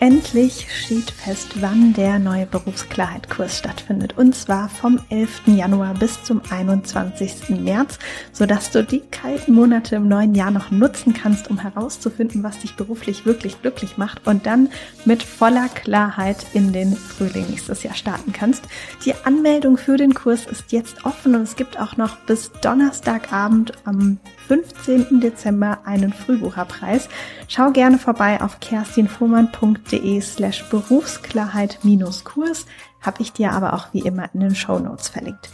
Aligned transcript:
Endlich 0.00 0.68
steht 0.70 1.10
fest, 1.10 1.60
wann 1.60 1.92
der 1.92 2.20
neue 2.20 2.46
Berufsklarheit-Kurs 2.46 3.58
stattfindet. 3.58 4.16
Und 4.16 4.32
zwar 4.36 4.68
vom 4.68 5.00
11. 5.08 5.42
Januar 5.46 5.94
bis 5.94 6.22
zum 6.22 6.40
21. 6.50 7.48
März, 7.58 7.98
sodass 8.32 8.70
du 8.70 8.84
die 8.84 9.00
kalten 9.10 9.54
Monate 9.54 9.96
im 9.96 10.06
neuen 10.06 10.36
Jahr 10.36 10.52
noch 10.52 10.70
nutzen 10.70 11.14
kannst, 11.14 11.50
um 11.50 11.58
herauszufinden, 11.58 12.44
was 12.44 12.60
dich 12.60 12.76
beruflich 12.76 13.26
wirklich 13.26 13.60
glücklich 13.60 13.98
macht 13.98 14.24
und 14.24 14.46
dann 14.46 14.68
mit 15.04 15.24
voller 15.24 15.68
Klarheit 15.68 16.46
in 16.54 16.72
den 16.72 16.94
Frühling 16.94 17.46
nächstes 17.50 17.82
Jahr 17.82 17.94
starten 17.94 18.32
kannst. 18.32 18.62
Die 19.04 19.14
Anmeldung 19.24 19.76
für 19.78 19.96
den 19.96 20.14
Kurs 20.14 20.46
ist 20.46 20.70
jetzt 20.70 21.06
offen 21.06 21.34
und 21.34 21.42
es 21.42 21.56
gibt 21.56 21.80
auch 21.80 21.96
noch 21.96 22.18
bis 22.18 22.52
Donnerstagabend 22.62 23.72
am 23.84 24.18
15. 24.48 25.20
Dezember 25.20 25.80
einen 25.84 26.12
Frühbucherpreis. 26.12 27.08
Schau 27.46 27.70
gerne 27.70 27.98
vorbei 27.98 28.40
auf 28.40 28.60
kerstinfuhrmann.de 28.60 30.20
slash 30.22 30.64
Berufsklarheit-Kurs. 30.70 32.66
Habe 33.02 33.22
ich 33.22 33.32
dir 33.32 33.52
aber 33.52 33.74
auch 33.74 33.92
wie 33.92 34.00
immer 34.00 34.28
in 34.32 34.40
den 34.40 34.54
Show 34.54 34.78
Notes 34.78 35.10
verlinkt. 35.10 35.50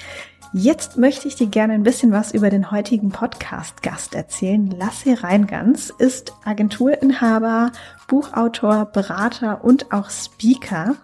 Jetzt 0.53 0.97
möchte 0.97 1.27
ich 1.27 1.35
dir 1.35 1.49
gerne 1.49 1.73
ein 1.73 1.83
bisschen 1.83 2.13
was 2.13 2.31
über 2.33 2.49
den 2.49 2.71
heutigen 2.71 3.11
Podcast-Gast 3.11 4.15
erzählen. 4.15 4.71
Lasse 4.71 5.25
Reingans 5.25 5.91
ist 5.91 6.33
Agenturinhaber, 6.45 7.73
Buchautor, 8.07 8.85
Berater 8.85 9.65
und 9.65 9.93
auch 9.93 10.11
Speaker. 10.11 10.95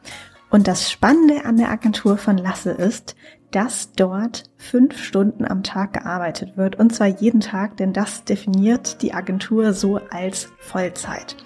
Und 0.51 0.69
das 0.69 0.89
Spannende 0.89 1.45
an 1.45 1.57
der 1.57 1.71
Agentur 1.71 2.17
von 2.17 2.39
Lasse 2.39 2.71
ist, 2.71 3.17
dass 3.51 3.93
dort 3.93 4.45
fünf 4.57 5.03
Stunden 5.03 5.45
am 5.45 5.63
Tag 5.63 5.95
gearbeitet 5.95 6.57
wird 6.57 6.79
und 6.79 6.95
zwar 6.95 7.09
jeden 7.09 7.41
Tag, 7.41 7.77
denn 7.77 7.93
das 7.93 8.25
definiert 8.25 9.03
die 9.03 9.13
Agentur 9.15 9.73
so 9.73 10.01
als 10.11 10.49
Vollzeit. 10.59 11.37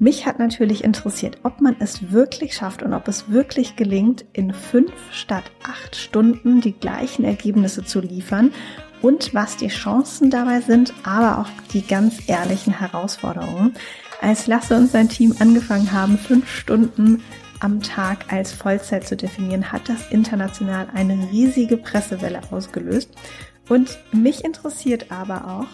Mich 0.00 0.26
hat 0.26 0.38
natürlich 0.38 0.84
interessiert, 0.84 1.38
ob 1.42 1.60
man 1.60 1.74
es 1.80 2.12
wirklich 2.12 2.54
schafft 2.54 2.84
und 2.84 2.94
ob 2.94 3.08
es 3.08 3.30
wirklich 3.30 3.74
gelingt, 3.74 4.24
in 4.32 4.52
fünf 4.52 4.92
statt 5.10 5.50
acht 5.64 5.96
Stunden 5.96 6.60
die 6.60 6.72
gleichen 6.72 7.24
Ergebnisse 7.24 7.84
zu 7.84 8.00
liefern 8.00 8.52
und 9.02 9.34
was 9.34 9.56
die 9.56 9.68
Chancen 9.68 10.30
dabei 10.30 10.60
sind, 10.60 10.94
aber 11.02 11.38
auch 11.38 11.48
die 11.72 11.82
ganz 11.82 12.28
ehrlichen 12.28 12.78
Herausforderungen. 12.78 13.74
Als 14.20 14.46
Lasse 14.46 14.76
und 14.76 14.90
sein 14.90 15.08
Team 15.08 15.34
angefangen 15.40 15.90
haben, 15.92 16.16
fünf 16.16 16.48
Stunden 16.48 17.22
am 17.60 17.82
Tag 17.82 18.32
als 18.32 18.52
Vollzeit 18.52 19.06
zu 19.06 19.16
definieren, 19.16 19.72
hat 19.72 19.88
das 19.88 20.10
international 20.10 20.88
eine 20.94 21.30
riesige 21.30 21.76
Pressewelle 21.76 22.40
ausgelöst. 22.50 23.10
Und 23.68 23.98
mich 24.12 24.44
interessiert 24.44 25.10
aber 25.10 25.46
auch, 25.46 25.66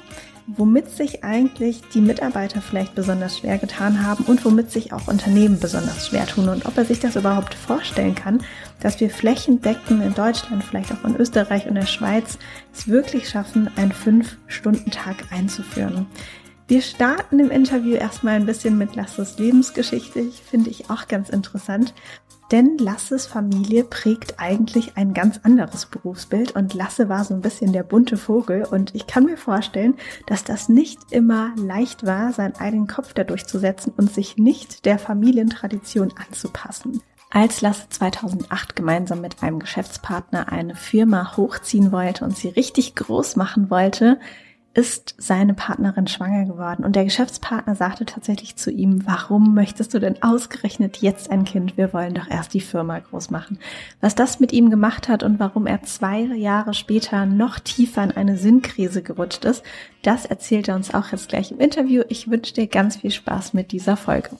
womit 0.46 0.90
sich 0.90 1.24
eigentlich 1.24 1.80
die 1.94 2.00
Mitarbeiter 2.00 2.60
vielleicht 2.60 2.94
besonders 2.94 3.38
schwer 3.38 3.58
getan 3.58 4.06
haben 4.06 4.24
und 4.24 4.44
womit 4.44 4.70
sich 4.70 4.92
auch 4.92 5.08
Unternehmen 5.08 5.58
besonders 5.58 6.08
schwer 6.08 6.26
tun 6.26 6.48
und 6.48 6.66
ob 6.66 6.76
er 6.76 6.84
sich 6.84 7.00
das 7.00 7.16
überhaupt 7.16 7.54
vorstellen 7.54 8.14
kann, 8.14 8.42
dass 8.80 9.00
wir 9.00 9.08
flächendeckend 9.08 10.02
in 10.02 10.14
Deutschland, 10.14 10.62
vielleicht 10.62 10.92
auch 10.92 11.04
in 11.04 11.16
Österreich 11.16 11.66
und 11.66 11.76
der 11.76 11.86
Schweiz 11.86 12.38
es 12.74 12.88
wirklich 12.88 13.28
schaffen, 13.28 13.70
einen 13.76 13.92
Fünf-Stunden-Tag 13.92 15.16
einzuführen. 15.30 16.06
Wir 16.66 16.80
starten 16.80 17.40
im 17.40 17.50
Interview 17.50 17.94
erstmal 17.94 18.36
ein 18.36 18.46
bisschen 18.46 18.78
mit 18.78 18.96
Lasses 18.96 19.38
Lebensgeschichte. 19.38 20.24
Finde 20.30 20.70
ich 20.70 20.88
auch 20.88 21.08
ganz 21.08 21.28
interessant. 21.28 21.92
Denn 22.52 22.78
Lasses 22.78 23.26
Familie 23.26 23.84
prägt 23.84 24.40
eigentlich 24.40 24.96
ein 24.96 25.12
ganz 25.12 25.40
anderes 25.42 25.84
Berufsbild 25.86 26.52
und 26.56 26.72
Lasse 26.72 27.10
war 27.10 27.24
so 27.24 27.34
ein 27.34 27.42
bisschen 27.42 27.74
der 27.74 27.82
bunte 27.82 28.16
Vogel 28.16 28.64
und 28.64 28.94
ich 28.94 29.06
kann 29.06 29.24
mir 29.24 29.36
vorstellen, 29.36 29.96
dass 30.26 30.44
das 30.44 30.70
nicht 30.70 31.00
immer 31.10 31.52
leicht 31.56 32.06
war, 32.06 32.32
seinen 32.32 32.56
eigenen 32.56 32.86
Kopf 32.86 33.12
dadurch 33.12 33.46
zu 33.46 33.58
setzen 33.58 33.92
und 33.96 34.12
sich 34.12 34.38
nicht 34.38 34.86
der 34.86 34.98
Familientradition 34.98 36.14
anzupassen. 36.16 37.02
Als 37.30 37.62
Lasse 37.62 37.88
2008 37.88 38.76
gemeinsam 38.76 39.20
mit 39.20 39.42
einem 39.42 39.58
Geschäftspartner 39.58 40.52
eine 40.52 40.76
Firma 40.76 41.36
hochziehen 41.36 41.92
wollte 41.92 42.24
und 42.24 42.36
sie 42.36 42.48
richtig 42.48 42.94
groß 42.94 43.36
machen 43.36 43.70
wollte, 43.70 44.20
ist 44.74 45.14
seine 45.18 45.54
Partnerin 45.54 46.08
schwanger 46.08 46.44
geworden. 46.46 46.84
Und 46.84 46.96
der 46.96 47.04
Geschäftspartner 47.04 47.76
sagte 47.76 48.04
tatsächlich 48.04 48.56
zu 48.56 48.72
ihm, 48.72 49.06
warum 49.06 49.54
möchtest 49.54 49.94
du 49.94 50.00
denn 50.00 50.20
ausgerechnet 50.22 50.98
jetzt 50.98 51.30
ein 51.30 51.44
Kind? 51.44 51.76
Wir 51.76 51.92
wollen 51.92 52.14
doch 52.14 52.28
erst 52.28 52.54
die 52.54 52.60
Firma 52.60 52.98
groß 52.98 53.30
machen. 53.30 53.58
Was 54.00 54.16
das 54.16 54.40
mit 54.40 54.52
ihm 54.52 54.70
gemacht 54.70 55.08
hat 55.08 55.22
und 55.22 55.38
warum 55.38 55.66
er 55.66 55.82
zwei 55.82 56.22
Jahre 56.22 56.74
später 56.74 57.24
noch 57.24 57.60
tiefer 57.60 58.02
in 58.02 58.10
eine 58.10 58.36
Sinnkrise 58.36 59.02
gerutscht 59.02 59.44
ist, 59.44 59.62
das 60.02 60.26
erzählt 60.26 60.68
er 60.68 60.74
uns 60.74 60.92
auch 60.92 61.12
jetzt 61.12 61.28
gleich 61.28 61.52
im 61.52 61.60
Interview. 61.60 62.02
Ich 62.08 62.28
wünsche 62.28 62.54
dir 62.54 62.66
ganz 62.66 62.96
viel 62.96 63.12
Spaß 63.12 63.54
mit 63.54 63.70
dieser 63.70 63.96
Folge. 63.96 64.30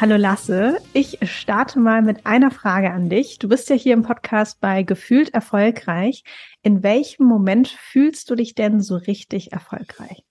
Hallo 0.00 0.14
Lasse, 0.14 0.78
ich 0.92 1.18
starte 1.22 1.80
mal 1.80 2.02
mit 2.02 2.24
einer 2.24 2.52
Frage 2.52 2.92
an 2.92 3.08
dich. 3.08 3.40
Du 3.40 3.48
bist 3.48 3.68
ja 3.68 3.74
hier 3.74 3.94
im 3.94 4.04
Podcast 4.04 4.60
bei 4.60 4.84
Gefühlt 4.84 5.34
erfolgreich. 5.34 6.22
In 6.68 6.82
welchem 6.82 7.24
Moment 7.24 7.68
fühlst 7.68 8.28
du 8.28 8.34
dich 8.34 8.54
denn 8.54 8.82
so 8.82 8.96
richtig 8.96 9.52
erfolgreich? 9.52 10.22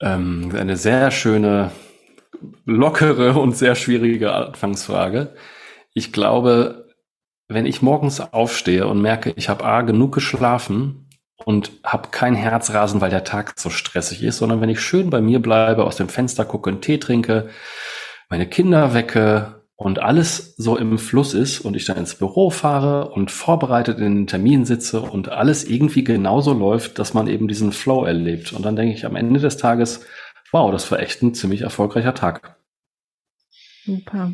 Ähm, 0.00 0.52
eine 0.54 0.76
sehr 0.76 1.10
schöne, 1.10 1.72
lockere 2.66 3.36
und 3.36 3.56
sehr 3.56 3.74
schwierige 3.74 4.32
Anfangsfrage. 4.32 5.34
Ich 5.92 6.12
glaube, 6.12 6.94
wenn 7.48 7.66
ich 7.66 7.82
morgens 7.82 8.20
aufstehe 8.20 8.86
und 8.86 9.02
merke, 9.02 9.32
ich 9.34 9.48
habe 9.48 9.64
A 9.64 9.82
genug 9.82 10.14
geschlafen 10.14 11.08
und 11.44 11.72
habe 11.82 12.10
kein 12.12 12.36
Herzrasen, 12.36 13.00
weil 13.00 13.10
der 13.10 13.24
Tag 13.24 13.58
so 13.58 13.70
stressig 13.70 14.22
ist, 14.22 14.38
sondern 14.38 14.60
wenn 14.60 14.70
ich 14.70 14.80
schön 14.80 15.10
bei 15.10 15.20
mir 15.20 15.42
bleibe, 15.42 15.82
aus 15.82 15.96
dem 15.96 16.08
Fenster 16.08 16.44
gucke, 16.44 16.70
einen 16.70 16.80
Tee 16.80 16.98
trinke, 16.98 17.50
meine 18.28 18.48
Kinder 18.48 18.94
wecke 18.94 19.55
und 19.76 19.98
alles 19.98 20.54
so 20.56 20.76
im 20.78 20.98
Fluss 20.98 21.34
ist 21.34 21.60
und 21.60 21.76
ich 21.76 21.84
dann 21.84 21.98
ins 21.98 22.14
Büro 22.14 22.48
fahre 22.48 23.10
und 23.10 23.30
vorbereitet 23.30 23.98
in 23.98 24.14
den 24.14 24.26
Termin 24.26 24.64
sitze 24.64 25.02
und 25.02 25.28
alles 25.28 25.64
irgendwie 25.64 26.02
genauso 26.02 26.54
läuft, 26.54 26.98
dass 26.98 27.12
man 27.12 27.28
eben 27.28 27.46
diesen 27.46 27.72
Flow 27.72 28.04
erlebt. 28.04 28.54
Und 28.54 28.64
dann 28.64 28.74
denke 28.74 28.94
ich 28.94 29.04
am 29.04 29.16
Ende 29.16 29.38
des 29.38 29.58
Tages, 29.58 30.04
wow, 30.50 30.72
das 30.72 30.90
war 30.90 31.00
echt 31.00 31.22
ein 31.22 31.34
ziemlich 31.34 31.60
erfolgreicher 31.60 32.14
Tag. 32.14 32.56
Super. 33.84 34.32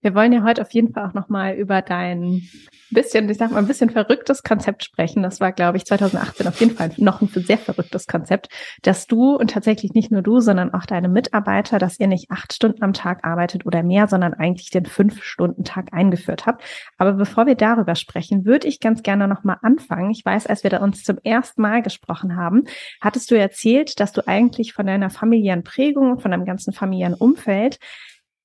Wir 0.00 0.14
wollen 0.14 0.32
ja 0.32 0.44
heute 0.44 0.62
auf 0.62 0.72
jeden 0.72 0.92
Fall 0.92 1.06
auch 1.06 1.14
nochmal 1.14 1.54
über 1.54 1.82
dein 1.82 2.42
bisschen, 2.90 3.28
ich 3.28 3.36
sag 3.36 3.50
mal, 3.50 3.58
ein 3.58 3.66
bisschen 3.66 3.90
verrücktes 3.90 4.42
Konzept 4.42 4.84
sprechen. 4.84 5.22
Das 5.22 5.40
war, 5.40 5.52
glaube 5.52 5.76
ich, 5.76 5.84
2018 5.84 6.46
auf 6.46 6.60
jeden 6.60 6.76
Fall 6.76 6.90
noch 6.96 7.20
ein 7.20 7.28
sehr 7.28 7.58
verrücktes 7.58 8.06
Konzept, 8.06 8.48
dass 8.82 9.06
du 9.06 9.34
und 9.34 9.50
tatsächlich 9.50 9.92
nicht 9.94 10.10
nur 10.10 10.22
du, 10.22 10.40
sondern 10.40 10.72
auch 10.72 10.86
deine 10.86 11.08
Mitarbeiter, 11.08 11.78
dass 11.78 11.98
ihr 11.98 12.06
nicht 12.06 12.30
acht 12.30 12.52
Stunden 12.52 12.82
am 12.82 12.92
Tag 12.92 13.24
arbeitet 13.24 13.66
oder 13.66 13.82
mehr, 13.82 14.06
sondern 14.06 14.34
eigentlich 14.34 14.70
den 14.70 14.86
Fünf-Stunden-Tag 14.86 15.92
eingeführt 15.92 16.46
habt. 16.46 16.62
Aber 16.96 17.14
bevor 17.14 17.46
wir 17.46 17.56
darüber 17.56 17.94
sprechen, 17.94 18.44
würde 18.44 18.68
ich 18.68 18.80
ganz 18.80 19.02
gerne 19.02 19.28
nochmal 19.28 19.58
anfangen. 19.62 20.10
Ich 20.10 20.24
weiß, 20.24 20.46
als 20.46 20.62
wir 20.62 20.70
da 20.70 20.78
uns 20.78 21.02
zum 21.02 21.18
ersten 21.24 21.60
Mal 21.60 21.82
gesprochen 21.82 22.36
haben, 22.36 22.64
hattest 23.00 23.30
du 23.30 23.38
erzählt, 23.38 24.00
dass 24.00 24.12
du 24.12 24.26
eigentlich 24.26 24.72
von 24.72 24.86
deiner 24.86 25.10
familiären 25.10 25.64
Prägung 25.64 26.20
von 26.20 26.30
deinem 26.30 26.44
ganzen 26.44 26.72
familiären 26.72 27.14
Umfeld 27.14 27.78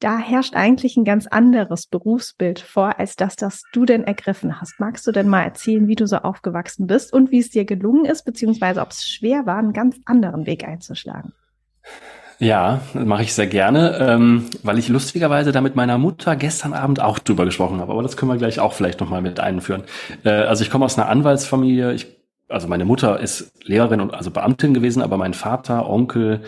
da 0.03 0.17
herrscht 0.17 0.55
eigentlich 0.55 0.97
ein 0.97 1.05
ganz 1.05 1.27
anderes 1.27 1.87
Berufsbild 1.87 2.59
vor, 2.59 2.99
als 2.99 3.15
das, 3.15 3.35
das 3.37 3.63
du 3.71 3.85
denn 3.85 4.03
ergriffen 4.03 4.59
hast. 4.59 4.79
Magst 4.79 5.07
du 5.07 5.11
denn 5.11 5.29
mal 5.29 5.43
erzählen, 5.43 5.87
wie 5.87 5.95
du 5.95 6.05
so 6.07 6.17
aufgewachsen 6.17 6.87
bist 6.87 7.13
und 7.13 7.31
wie 7.31 7.39
es 7.39 7.51
dir 7.51 7.63
gelungen 7.63 8.05
ist, 8.05 8.25
beziehungsweise 8.25 8.81
ob 8.81 8.91
es 8.91 9.07
schwer 9.07 9.45
war, 9.45 9.57
einen 9.57 9.71
ganz 9.71 9.97
anderen 10.05 10.45
Weg 10.45 10.67
einzuschlagen? 10.67 11.31
Ja, 12.39 12.81
mache 12.93 13.23
ich 13.23 13.33
sehr 13.33 13.47
gerne, 13.47 13.97
ähm, 13.99 14.49
weil 14.63 14.77
ich 14.77 14.89
lustigerweise 14.89 15.53
da 15.53 15.61
mit 15.61 15.75
meiner 15.75 15.97
Mutter 15.97 16.35
gestern 16.35 16.73
Abend 16.73 16.99
auch 16.99 17.19
drüber 17.19 17.45
gesprochen 17.45 17.79
habe. 17.79 17.93
Aber 17.93 18.03
das 18.03 18.17
können 18.17 18.31
wir 18.31 18.37
gleich 18.37 18.59
auch 18.59 18.73
vielleicht 18.73 18.99
nochmal 18.99 19.21
mit 19.21 19.39
einführen. 19.39 19.83
Äh, 20.25 20.31
also 20.31 20.63
ich 20.63 20.69
komme 20.69 20.83
aus 20.83 20.97
einer 20.97 21.07
Anwaltsfamilie. 21.07 21.93
Ich 21.93 22.07
also 22.49 22.67
meine 22.67 22.85
Mutter 22.85 23.19
ist 23.19 23.51
Lehrerin 23.67 23.99
und 23.99 24.13
also 24.13 24.29
Beamtin 24.29 24.73
gewesen, 24.73 25.01
aber 25.01 25.17
mein 25.17 25.33
Vater, 25.33 25.89
Onkel, 25.89 26.43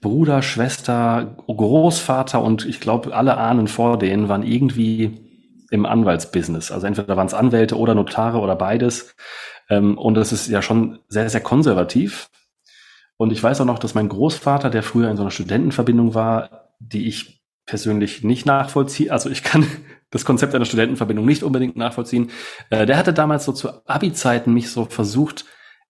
Bruder, 0.00 0.42
Schwester, 0.42 1.36
Großvater 1.46 2.42
und 2.42 2.66
ich 2.66 2.80
glaube 2.80 3.14
alle 3.14 3.36
Ahnen 3.36 3.68
vor 3.68 3.98
denen 3.98 4.28
waren 4.28 4.44
irgendwie 4.44 5.28
im 5.70 5.86
Anwaltsbusiness. 5.86 6.70
Also 6.70 6.86
entweder 6.86 7.16
waren 7.16 7.26
es 7.26 7.34
Anwälte 7.34 7.76
oder 7.76 7.94
Notare 7.94 8.38
oder 8.38 8.56
beides. 8.56 9.14
Ähm, 9.68 9.98
und 9.98 10.14
das 10.14 10.32
ist 10.32 10.48
ja 10.48 10.62
schon 10.62 11.00
sehr, 11.08 11.28
sehr 11.28 11.40
konservativ. 11.40 12.30
Und 13.16 13.32
ich 13.32 13.42
weiß 13.42 13.60
auch 13.60 13.66
noch, 13.66 13.78
dass 13.78 13.94
mein 13.94 14.08
Großvater, 14.08 14.70
der 14.70 14.82
früher 14.82 15.10
in 15.10 15.16
so 15.16 15.22
einer 15.22 15.32
Studentenverbindung 15.32 16.14
war, 16.14 16.70
die 16.78 17.08
ich 17.08 17.42
persönlich 17.66 18.24
nicht 18.24 18.46
nachvollziehe, 18.46 19.12
also 19.12 19.28
ich 19.28 19.42
kann 19.42 19.66
das 20.10 20.24
Konzept 20.24 20.54
einer 20.54 20.64
Studentenverbindung 20.64 21.26
nicht 21.26 21.42
unbedingt 21.42 21.76
nachvollziehen. 21.76 22.30
Äh, 22.70 22.86
der 22.86 22.96
hatte 22.96 23.12
damals 23.12 23.44
so 23.44 23.52
zu 23.52 23.86
Abi-Zeiten 23.86 24.54
mich 24.54 24.70
so 24.70 24.86
versucht, 24.86 25.44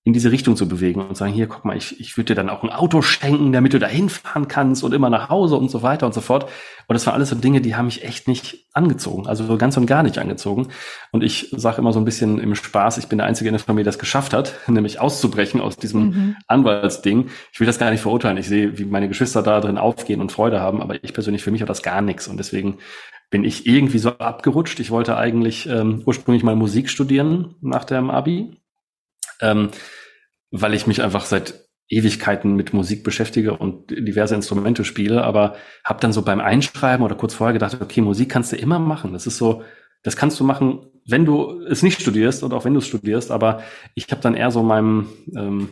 in 0.08 0.14
diese 0.14 0.32
Richtung 0.32 0.56
zu 0.56 0.66
bewegen 0.66 1.02
und 1.02 1.18
sagen, 1.18 1.34
hier, 1.34 1.48
guck 1.48 1.66
mal, 1.66 1.76
ich, 1.76 2.00
ich 2.00 2.16
würde 2.16 2.28
dir 2.28 2.34
dann 2.34 2.48
auch 2.48 2.62
ein 2.62 2.70
Auto 2.70 3.02
schenken, 3.02 3.52
damit 3.52 3.74
du 3.74 3.78
da 3.78 3.86
hinfahren 3.86 4.48
kannst 4.48 4.82
und 4.82 4.94
immer 4.94 5.10
nach 5.10 5.28
Hause 5.28 5.56
und 5.56 5.70
so 5.70 5.82
weiter 5.82 6.06
und 6.06 6.14
so 6.14 6.22
fort. 6.22 6.44
Und 6.86 6.94
das 6.94 7.06
waren 7.06 7.14
alles 7.14 7.28
so 7.28 7.36
Dinge, 7.36 7.60
die 7.60 7.76
haben 7.76 7.84
mich 7.84 8.04
echt 8.04 8.26
nicht 8.26 8.68
angezogen, 8.72 9.26
also 9.26 9.58
ganz 9.58 9.76
und 9.76 9.84
gar 9.84 10.02
nicht 10.02 10.16
angezogen. 10.16 10.68
Und 11.12 11.22
ich 11.22 11.52
sage 11.54 11.76
immer 11.76 11.92
so 11.92 11.98
ein 11.98 12.06
bisschen 12.06 12.38
im 12.38 12.54
Spaß, 12.54 12.96
ich 12.96 13.08
bin 13.08 13.18
der 13.18 13.26
Einzige 13.26 13.50
in 13.50 13.52
der 13.52 13.62
Familie, 13.62 13.84
der 13.84 13.92
das 13.92 13.98
geschafft 13.98 14.32
hat, 14.32 14.54
nämlich 14.66 14.98
auszubrechen 14.98 15.60
aus 15.60 15.76
diesem 15.76 16.02
mhm. 16.02 16.36
Anwaltsding. 16.46 17.28
Ich 17.52 17.60
will 17.60 17.66
das 17.66 17.78
gar 17.78 17.90
nicht 17.90 18.00
verurteilen. 18.00 18.38
Ich 18.38 18.48
sehe, 18.48 18.78
wie 18.78 18.86
meine 18.86 19.08
Geschwister 19.08 19.42
da 19.42 19.60
drin 19.60 19.76
aufgehen 19.76 20.22
und 20.22 20.32
Freude 20.32 20.60
haben, 20.60 20.80
aber 20.80 21.04
ich 21.04 21.12
persönlich, 21.12 21.42
für 21.42 21.50
mich 21.50 21.60
hat 21.60 21.68
das 21.68 21.82
gar 21.82 22.00
nichts. 22.00 22.28
Und 22.28 22.38
deswegen 22.38 22.78
bin 23.28 23.44
ich 23.44 23.66
irgendwie 23.66 23.98
so 23.98 24.12
abgerutscht. 24.12 24.80
Ich 24.80 24.90
wollte 24.90 25.18
eigentlich 25.18 25.68
ähm, 25.68 26.00
ursprünglich 26.06 26.44
mal 26.44 26.56
Musik 26.56 26.88
studieren 26.88 27.56
nach 27.60 27.84
dem 27.84 28.10
Abi. 28.10 28.56
Ähm, 29.42 29.68
weil 30.50 30.74
ich 30.74 30.86
mich 30.86 31.02
einfach 31.02 31.24
seit 31.24 31.68
Ewigkeiten 31.88 32.54
mit 32.54 32.74
Musik 32.74 33.02
beschäftige 33.02 33.56
und 33.56 33.90
diverse 33.90 34.34
Instrumente 34.34 34.84
spiele, 34.84 35.24
aber 35.24 35.56
habe 35.84 36.00
dann 36.00 36.12
so 36.12 36.22
beim 36.22 36.40
Einschreiben 36.40 37.04
oder 37.04 37.14
kurz 37.14 37.34
vorher 37.34 37.54
gedacht, 37.54 37.78
okay, 37.80 38.02
Musik 38.02 38.28
kannst 38.28 38.52
du 38.52 38.56
immer 38.56 38.78
machen. 38.78 39.14
Das 39.14 39.26
ist 39.26 39.38
so, 39.38 39.62
das 40.02 40.16
kannst 40.16 40.38
du 40.38 40.44
machen, 40.44 40.86
wenn 41.06 41.24
du 41.24 41.62
es 41.62 41.82
nicht 41.82 42.00
studierst 42.00 42.42
und 42.42 42.52
auch 42.52 42.64
wenn 42.64 42.74
du 42.74 42.80
es 42.80 42.86
studierst, 42.86 43.30
aber 43.30 43.62
ich 43.94 44.10
habe 44.10 44.20
dann 44.20 44.34
eher 44.34 44.50
so 44.50 44.62
meinem 44.62 45.08
ähm, 45.34 45.70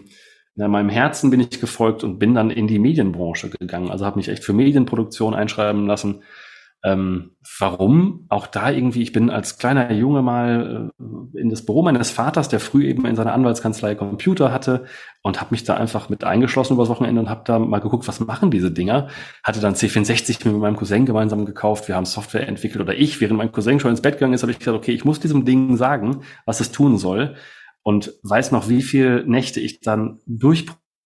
ja, 0.57 0.69
meinem 0.69 0.89
Herzen 0.89 1.31
bin 1.31 1.41
ich 1.41 1.61
gefolgt 1.61 2.03
und 2.03 2.19
bin 2.19 2.35
dann 2.35 2.51
in 2.51 2.67
die 2.67 2.79
Medienbranche 2.79 3.51
gegangen. 3.51 3.91
Also 3.91 4.07
habe 4.07 4.17
mich 4.17 4.29
echt 4.29 4.43
für 4.43 4.55
Medienproduktion 4.55 5.35
einschreiben 5.35 5.87
lassen 5.87 6.23
ähm, 6.83 7.37
warum? 7.59 8.27
Auch 8.29 8.47
da 8.47 8.71
irgendwie, 8.71 9.03
ich 9.03 9.13
bin 9.13 9.31
als 9.31 9.59
kleiner 9.59 9.93
Junge 9.93 10.23
mal 10.23 10.93
äh, 11.01 11.41
in 11.41 11.49
das 11.49 11.65
Büro 11.65 11.83
meines 11.83 12.11
Vaters, 12.11 12.49
der 12.49 12.61
früh 12.61 12.87
eben 12.87 13.07
in 13.07 13.17
seiner 13.17 13.33
Anwaltskanzlei 13.33 13.95
Computer 13.95 14.53
hatte 14.53 14.85
und 15.23 15.41
habe 15.41 15.53
mich 15.53 15.65
da 15.65 15.75
einfach 15.75 16.09
mit 16.09 16.23
eingeschlossen 16.23 16.75
übers 16.75 16.89
Wochenende 16.89 17.21
und 17.21 17.29
habe 17.29 17.43
da 17.45 17.59
mal 17.59 17.81
geguckt, 17.81 18.07
was 18.07 18.21
machen 18.21 18.51
diese 18.51 18.71
Dinger. 18.71 19.09
Hatte 19.43 19.61
dann 19.61 19.75
C64 19.75 20.47
mit 20.49 20.57
meinem 20.59 20.77
Cousin 20.77 21.07
gemeinsam 21.07 21.45
gekauft. 21.45 21.89
Wir 21.89 21.97
haben 21.97 22.07
Software 22.07 22.47
entwickelt 22.47 22.83
oder 22.83 22.95
ich, 22.95 23.21
während 23.21 23.39
mein 23.39 23.53
Cousin 23.53 23.81
schon 23.81 23.91
ins 23.91 24.03
Bett 24.03 24.15
gegangen 24.15 24.35
ist, 24.35 24.43
habe 24.43 24.53
ich 24.53 24.59
gesagt, 24.59 24.77
okay, 24.77 24.93
ich 24.93 25.05
muss 25.05 25.19
diesem 25.19 25.45
Ding 25.45 25.77
sagen, 25.77 26.23
was 26.45 26.61
es 26.61 26.73
tun 26.73 26.99
soll 26.99 27.37
und 27.83 28.13
weiß 28.23 28.53
noch, 28.53 28.69
wie 28.69 28.83
viel 28.83 29.25
Nächte 29.27 29.61
ich 29.61 29.81
dann 29.81 30.21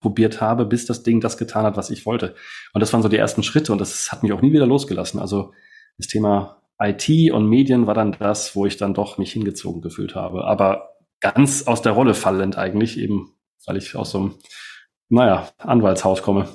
durchprobiert 0.01 0.41
habe, 0.41 0.65
bis 0.67 0.87
das 0.87 1.03
Ding 1.03 1.21
das 1.21 1.37
getan 1.39 1.65
hat, 1.65 1.77
was 1.77 1.91
ich 1.91 2.07
wollte. 2.07 2.35
Und 2.73 2.81
das 2.81 2.93
waren 2.93 3.03
so 3.03 3.09
die 3.09 3.17
ersten 3.17 3.43
Schritte 3.43 3.73
und 3.73 3.81
das 3.81 4.11
hat 4.11 4.23
mich 4.23 4.33
auch 4.33 4.43
nie 4.43 4.53
wieder 4.53 4.67
losgelassen. 4.67 5.21
Also 5.21 5.53
das 5.99 6.07
Thema 6.07 6.63
IT 6.81 7.33
und 7.33 7.49
Medien 7.49 7.87
war 7.87 7.95
dann 7.95 8.17
das, 8.19 8.57
wo 8.57 8.67
ich 8.67 8.77
dann 8.77 8.95
doch 8.95 9.19
mich 9.19 9.33
hingezogen 9.33 9.83
gefühlt 9.83 10.15
habe. 10.15 10.45
Aber 10.45 10.95
ganz 11.21 11.67
aus 11.67 11.83
der 11.83 11.93
Rolle 11.93 12.15
fallend 12.15 12.57
eigentlich, 12.57 12.99
eben 12.99 13.35
weil 13.67 13.77
ich 13.77 13.95
aus 13.95 14.13
so 14.13 14.19
einem, 14.19 14.35
naja, 15.11 15.49
Anwaltshaus 15.59 16.23
komme. 16.23 16.49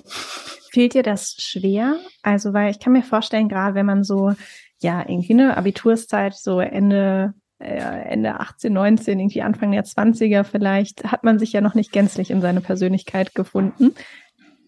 Fehlt 0.71 0.95
dir 0.95 1.03
das 1.03 1.35
schwer? 1.39 1.97
Also, 2.23 2.53
weil 2.53 2.71
ich 2.71 2.79
kann 2.79 2.93
mir 2.93 3.03
vorstellen, 3.03 3.47
gerade 3.47 3.75
wenn 3.75 3.85
man 3.85 4.03
so, 4.03 4.33
ja, 4.81 5.01
irgendwie 5.07 5.33
eine 5.33 5.55
Abiturszeit, 5.55 6.35
so 6.35 6.59
Ende, 6.59 7.33
Ende 7.65 8.39
18, 8.39 8.71
19, 8.71 9.19
irgendwie 9.19 9.41
Anfang 9.41 9.71
der 9.71 9.83
20er 9.83 10.43
vielleicht, 10.43 11.05
hat 11.05 11.23
man 11.23 11.39
sich 11.39 11.53
ja 11.53 11.61
noch 11.61 11.73
nicht 11.73 11.91
gänzlich 11.91 12.31
in 12.31 12.41
seine 12.41 12.61
Persönlichkeit 12.61 13.35
gefunden. 13.35 13.95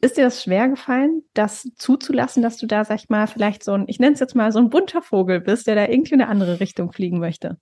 Ist 0.02 0.18
dir 0.18 0.26
das 0.26 0.44
schwer 0.44 0.70
gefallen, 0.70 1.24
das 1.34 1.70
zuzulassen, 1.76 2.44
dass 2.44 2.58
du 2.58 2.68
da, 2.68 2.86
sag 2.86 2.98
ich 2.98 3.10
mal, 3.10 3.28
vielleicht 3.28 3.64
so 3.64 3.74
ein, 3.74 3.86
ich 3.88 4.00
nenne 4.00 4.14
es 4.14 4.20
jetzt 4.20 4.36
mal 4.36 4.52
so 4.52 4.60
ein 4.60 4.70
bunter 4.70 5.02
Vogel 5.02 5.42
bist, 5.42 5.68
der 5.68 5.76
da 5.76 5.88
irgendwie 5.88 6.14
in 6.14 6.22
eine 6.22 6.30
andere 6.30 6.60
Richtung 6.60 6.92
fliegen 6.92 7.20
möchte? 7.20 7.58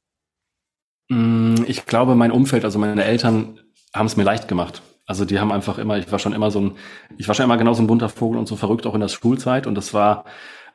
Mm, 1.09 1.55
ich 1.67 1.85
glaube, 1.85 2.15
mein 2.15 2.31
Umfeld, 2.31 2.65
also 2.65 2.77
meine 2.77 3.03
Eltern, 3.05 3.59
haben 3.93 4.07
es 4.07 4.17
mir 4.17 4.23
leicht 4.23 4.47
gemacht. 4.47 4.81
Also 5.05 5.23
die 5.23 5.39
haben 5.39 5.51
einfach 5.51 5.77
immer, 5.77 5.97
ich 5.97 6.11
war 6.11 6.19
schon 6.19 6.33
immer 6.33 6.51
so 6.51 6.59
ein, 6.59 6.71
ich 7.17 7.27
war 7.27 7.35
schon 7.35 7.45
immer 7.45 7.57
genau 7.57 7.73
so 7.73 7.83
ein 7.83 7.87
bunter 7.87 8.09
Vogel 8.09 8.39
und 8.39 8.47
so 8.47 8.55
verrückt 8.55 8.87
auch 8.87 8.95
in 8.95 9.01
der 9.01 9.07
Schulzeit 9.07 9.67
und 9.67 9.75
das 9.75 9.93
war 9.93 10.25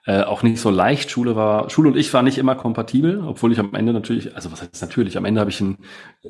äh, 0.07 0.23
auch 0.23 0.43
nicht 0.43 0.61
so 0.61 0.71
leicht. 0.71 1.11
Schule 1.11 1.37
war, 1.37 1.71
Schule 1.71 1.91
und 1.91 1.97
ich 1.97 2.13
waren 2.15 2.25
nicht 2.25 2.39
immer 2.39 2.55
kompatibel, 2.55 3.23
obwohl 3.27 3.53
ich 3.53 3.59
am 3.59 3.75
Ende 3.75 3.93
natürlich, 3.93 4.35
also 4.35 4.51
was 4.53 4.63
heißt 4.63 4.83
natürlich, 4.83 5.17
am 5.17 5.25
Ende 5.25 5.41
habe 5.41 5.51
ich 5.51 5.61
ein 5.61 5.79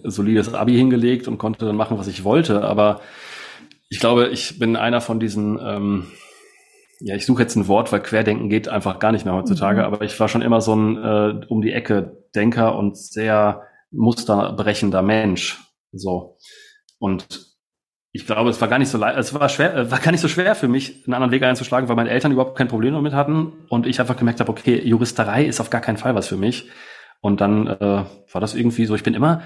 solides 0.04 0.52
Abi 0.54 0.74
hingelegt 0.74 1.28
und 1.28 1.38
konnte 1.38 1.66
dann 1.66 1.76
machen, 1.76 1.98
was 1.98 2.08
ich 2.08 2.24
wollte, 2.24 2.64
aber 2.64 3.00
ich 3.88 4.00
glaube, 4.00 4.28
ich 4.28 4.58
bin 4.58 4.76
einer 4.76 5.00
von 5.00 5.20
diesen, 5.20 5.58
ähm, 5.62 6.06
ja, 7.00 7.16
ich 7.16 7.26
suche 7.26 7.42
jetzt 7.42 7.56
ein 7.56 7.68
Wort, 7.68 7.92
weil 7.92 8.00
Querdenken 8.00 8.48
geht 8.48 8.68
einfach 8.68 8.98
gar 8.98 9.12
nicht 9.12 9.24
mehr 9.24 9.34
heutzutage, 9.34 9.80
mhm. 9.80 9.86
aber 9.86 10.02
ich 10.02 10.18
war 10.20 10.28
schon 10.28 10.42
immer 10.42 10.60
so 10.60 10.74
ein 10.74 10.96
äh, 10.96 11.46
um 11.48 11.60
die 11.62 11.72
Ecke 11.72 12.24
Denker 12.34 12.76
und 12.76 12.96
sehr 12.96 13.62
musterbrechender 13.90 15.02
Mensch. 15.02 15.58
So. 15.92 16.36
Und 16.98 17.49
ich 18.12 18.26
glaube, 18.26 18.50
es 18.50 18.60
war 18.60 18.68
gar 18.68 18.78
nicht 18.78 18.88
so 18.88 18.98
leicht, 18.98 19.18
es 19.18 19.34
war 19.34 19.48
schwer, 19.48 19.74
äh, 19.76 19.90
war 19.90 20.00
gar 20.00 20.10
nicht 20.10 20.20
so 20.20 20.28
schwer 20.28 20.54
für 20.54 20.68
mich, 20.68 21.04
einen 21.06 21.14
anderen 21.14 21.30
Weg 21.30 21.42
einzuschlagen, 21.42 21.88
weil 21.88 21.96
meine 21.96 22.10
Eltern 22.10 22.32
überhaupt 22.32 22.56
kein 22.56 22.68
Problem 22.68 22.94
damit 22.94 23.12
hatten 23.12 23.52
und 23.68 23.86
ich 23.86 24.00
einfach 24.00 24.16
gemerkt 24.16 24.40
habe, 24.40 24.50
okay, 24.50 24.80
Juristerei 24.84 25.44
ist 25.44 25.60
auf 25.60 25.70
gar 25.70 25.80
keinen 25.80 25.98
Fall 25.98 26.14
was 26.14 26.28
für 26.28 26.36
mich. 26.36 26.68
Und 27.20 27.40
dann 27.40 27.66
äh, 27.66 27.80
war 27.80 28.40
das 28.40 28.54
irgendwie 28.54 28.86
so, 28.86 28.94
ich 28.94 29.02
bin 29.02 29.14
immer 29.14 29.42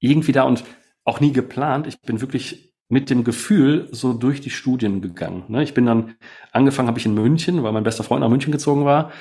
irgendwie 0.00 0.32
da 0.32 0.42
und 0.42 0.64
auch 1.04 1.20
nie 1.20 1.32
geplant. 1.32 1.86
Ich 1.86 2.00
bin 2.00 2.20
wirklich 2.20 2.74
mit 2.88 3.08
dem 3.08 3.24
Gefühl 3.24 3.88
so 3.92 4.12
durch 4.12 4.40
die 4.40 4.50
Studien 4.50 5.00
gegangen. 5.00 5.44
Ne? 5.48 5.62
Ich 5.62 5.72
bin 5.72 5.86
dann 5.86 6.16
angefangen, 6.50 6.88
habe 6.88 6.98
ich 6.98 7.06
in 7.06 7.14
München, 7.14 7.62
weil 7.62 7.72
mein 7.72 7.84
bester 7.84 8.04
Freund 8.04 8.20
nach 8.20 8.28
München 8.28 8.52
gezogen 8.52 8.84
war 8.84 9.12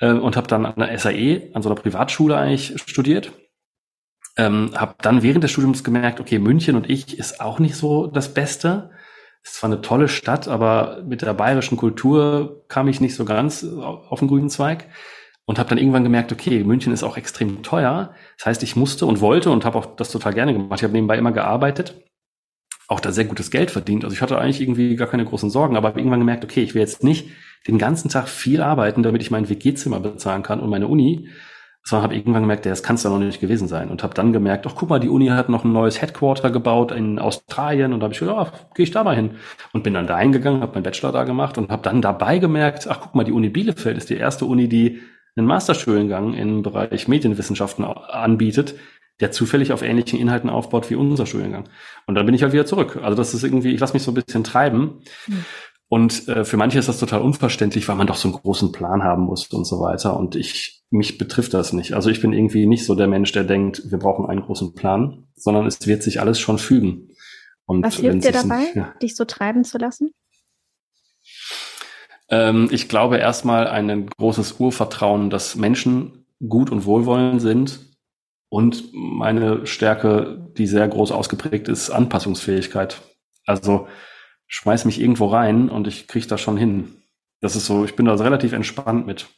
äh, 0.00 0.10
und 0.10 0.36
habe 0.36 0.48
dann 0.48 0.66
an 0.66 0.74
der 0.76 0.98
SAE, 0.98 1.50
an 1.54 1.62
so 1.62 1.68
einer 1.68 1.80
Privatschule 1.80 2.36
eigentlich 2.36 2.74
studiert. 2.86 3.32
Ähm, 4.40 4.70
habe 4.74 4.94
dann 5.02 5.22
während 5.22 5.44
des 5.44 5.50
Studiums 5.50 5.84
gemerkt, 5.84 6.18
okay, 6.18 6.38
München 6.38 6.74
und 6.74 6.88
ich 6.88 7.18
ist 7.18 7.42
auch 7.42 7.58
nicht 7.58 7.76
so 7.76 8.06
das 8.06 8.32
Beste. 8.32 8.90
Es 9.42 9.50
ist 9.50 9.58
zwar 9.58 9.70
eine 9.70 9.82
tolle 9.82 10.08
Stadt, 10.08 10.48
aber 10.48 11.02
mit 11.06 11.20
der 11.20 11.34
bayerischen 11.34 11.76
Kultur 11.76 12.64
kam 12.68 12.88
ich 12.88 13.02
nicht 13.02 13.14
so 13.14 13.26
ganz 13.26 13.62
auf 13.64 14.18
den 14.20 14.28
grünen 14.28 14.48
Zweig 14.48 14.86
und 15.44 15.58
habe 15.58 15.68
dann 15.68 15.78
irgendwann 15.78 16.04
gemerkt, 16.04 16.32
okay, 16.32 16.64
München 16.64 16.92
ist 16.94 17.02
auch 17.02 17.18
extrem 17.18 17.62
teuer. 17.62 18.14
Das 18.38 18.46
heißt, 18.46 18.62
ich 18.62 18.76
musste 18.76 19.04
und 19.04 19.20
wollte 19.20 19.50
und 19.50 19.66
habe 19.66 19.76
auch 19.76 19.96
das 19.96 20.10
total 20.10 20.32
gerne 20.32 20.54
gemacht. 20.54 20.80
Ich 20.80 20.84
habe 20.84 20.94
nebenbei 20.94 21.18
immer 21.18 21.32
gearbeitet 21.32 21.94
auch 22.90 23.00
da 23.00 23.12
sehr 23.12 23.24
gutes 23.24 23.52
Geld 23.52 23.70
verdient. 23.70 24.02
Also 24.02 24.14
ich 24.14 24.20
hatte 24.20 24.36
eigentlich 24.36 24.60
irgendwie 24.60 24.96
gar 24.96 25.06
keine 25.06 25.24
großen 25.24 25.48
Sorgen, 25.48 25.76
aber 25.76 25.88
habe 25.88 26.00
irgendwann 26.00 26.18
gemerkt, 26.18 26.42
okay, 26.42 26.62
ich 26.62 26.74
will 26.74 26.80
jetzt 26.80 27.04
nicht 27.04 27.28
den 27.68 27.78
ganzen 27.78 28.08
Tag 28.08 28.28
viel 28.28 28.62
arbeiten, 28.62 29.04
damit 29.04 29.22
ich 29.22 29.30
mein 29.30 29.48
WG-Zimmer 29.48 30.00
bezahlen 30.00 30.42
kann 30.42 30.58
und 30.58 30.70
meine 30.70 30.88
Uni, 30.88 31.28
sondern 31.82 32.04
habe 32.04 32.14
irgendwann 32.14 32.42
gemerkt, 32.42 32.66
das 32.66 32.82
kann 32.82 32.96
es 32.96 33.02
doch 33.02 33.10
noch 33.10 33.18
nicht 33.18 33.40
gewesen 33.40 33.68
sein. 33.68 33.90
Und 33.90 34.02
habe 34.02 34.14
dann 34.14 34.32
gemerkt, 34.32 34.66
ach 34.66 34.74
guck 34.76 34.90
mal, 34.90 35.00
die 35.00 35.08
Uni 35.08 35.28
hat 35.28 35.48
noch 35.48 35.64
ein 35.64 35.72
neues 35.72 36.00
Headquarter 36.00 36.50
gebaut 36.50 36.92
in 36.92 37.18
Australien 37.18 37.92
und 37.92 38.00
da 38.00 38.04
habe 38.04 38.14
ich 38.14 38.20
gedacht, 38.20 38.52
ja, 38.52 38.60
gehe 38.74 38.84
ich 38.84 38.90
da 38.90 39.02
mal 39.02 39.16
hin. 39.16 39.32
Und 39.72 39.82
bin 39.82 39.94
dann 39.94 40.06
da 40.06 40.18
hingegangen, 40.18 40.60
habe 40.60 40.74
meinen 40.74 40.82
Bachelor 40.82 41.12
da 41.12 41.24
gemacht 41.24 41.58
und 41.58 41.70
habe 41.70 41.82
dann 41.82 42.02
dabei 42.02 42.38
gemerkt, 42.38 42.86
ach 42.88 43.00
guck 43.00 43.14
mal, 43.14 43.24
die 43.24 43.32
Uni 43.32 43.48
Bielefeld 43.48 43.96
ist 43.96 44.10
die 44.10 44.16
erste 44.16 44.44
Uni, 44.44 44.68
die 44.68 45.00
einen 45.36 45.46
Masterstudiengang 45.46 46.34
im 46.34 46.62
Bereich 46.62 47.08
Medienwissenschaften 47.08 47.84
anbietet, 47.84 48.74
der 49.20 49.30
zufällig 49.30 49.72
auf 49.72 49.82
ähnlichen 49.82 50.18
Inhalten 50.18 50.50
aufbaut 50.50 50.90
wie 50.90 50.94
unser 50.94 51.26
Studiengang. 51.26 51.68
Und 52.06 52.14
dann 52.14 52.26
bin 52.26 52.34
ich 52.34 52.42
halt 52.42 52.52
wieder 52.52 52.66
zurück. 52.66 52.98
Also 53.02 53.16
das 53.16 53.34
ist 53.34 53.44
irgendwie, 53.44 53.72
ich 53.72 53.80
lasse 53.80 53.92
mich 53.92 54.02
so 54.02 54.10
ein 54.10 54.14
bisschen 54.14 54.44
treiben. 54.44 55.02
Mhm. 55.26 55.44
Und 55.92 56.28
äh, 56.28 56.44
für 56.44 56.56
manche 56.56 56.78
ist 56.78 56.88
das 56.88 57.00
total 57.00 57.20
unverständlich, 57.20 57.88
weil 57.88 57.96
man 57.96 58.06
doch 58.06 58.14
so 58.14 58.28
einen 58.28 58.36
großen 58.36 58.70
Plan 58.70 59.02
haben 59.02 59.24
muss 59.24 59.48
und 59.48 59.64
so 59.64 59.80
weiter. 59.80 60.16
Und 60.16 60.36
ich, 60.36 60.84
mich 60.90 61.18
betrifft 61.18 61.52
das 61.52 61.72
nicht. 61.72 61.94
Also 61.94 62.10
ich 62.10 62.20
bin 62.20 62.32
irgendwie 62.32 62.66
nicht 62.66 62.86
so 62.86 62.94
der 62.94 63.08
Mensch, 63.08 63.32
der 63.32 63.42
denkt, 63.42 63.90
wir 63.90 63.98
brauchen 63.98 64.24
einen 64.24 64.42
großen 64.42 64.72
Plan, 64.76 65.26
sondern 65.34 65.66
es 65.66 65.88
wird 65.88 66.04
sich 66.04 66.20
alles 66.20 66.38
schon 66.38 66.58
fügen. 66.58 67.10
Und 67.66 67.84
Was 67.84 67.96
hilft 67.96 68.24
dir 68.24 68.30
dabei, 68.30 68.60
nicht, 68.60 68.76
ja. 68.76 68.94
dich 69.02 69.16
so 69.16 69.24
treiben 69.24 69.64
zu 69.64 69.78
lassen? 69.78 70.14
Ähm, 72.28 72.68
ich 72.70 72.88
glaube 72.88 73.16
erstmal 73.16 73.66
ein 73.66 74.06
großes 74.16 74.60
Urvertrauen, 74.60 75.28
dass 75.28 75.56
Menschen 75.56 76.24
gut 76.48 76.70
und 76.70 76.84
wohlwollend 76.84 77.42
sind 77.42 77.80
und 78.48 78.92
meine 78.92 79.66
Stärke, 79.66 80.52
die 80.56 80.68
sehr 80.68 80.86
groß 80.86 81.10
ausgeprägt 81.10 81.66
ist, 81.66 81.90
Anpassungsfähigkeit. 81.90 83.02
Also 83.44 83.88
schmeiß 84.50 84.84
mich 84.84 85.00
irgendwo 85.00 85.26
rein 85.26 85.70
und 85.70 85.86
ich 85.86 86.08
kriege 86.08 86.26
das 86.26 86.40
schon 86.40 86.56
hin. 86.56 86.96
Das 87.40 87.56
ist 87.56 87.66
so, 87.66 87.84
ich 87.84 87.96
bin 87.96 88.04
da 88.04 88.14
relativ 88.14 88.52
entspannt 88.52 89.06
mit. 89.06 89.28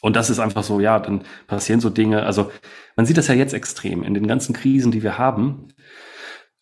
Und 0.00 0.16
das 0.16 0.30
ist 0.30 0.38
einfach 0.38 0.62
so, 0.64 0.80
ja, 0.80 0.98
dann 0.98 1.22
passieren 1.46 1.80
so 1.80 1.90
Dinge. 1.90 2.24
Also 2.24 2.50
man 2.96 3.04
sieht 3.04 3.18
das 3.18 3.28
ja 3.28 3.34
jetzt 3.34 3.52
extrem 3.52 4.02
in 4.02 4.14
den 4.14 4.26
ganzen 4.26 4.54
Krisen, 4.54 4.90
die 4.90 5.02
wir 5.02 5.18
haben. 5.18 5.68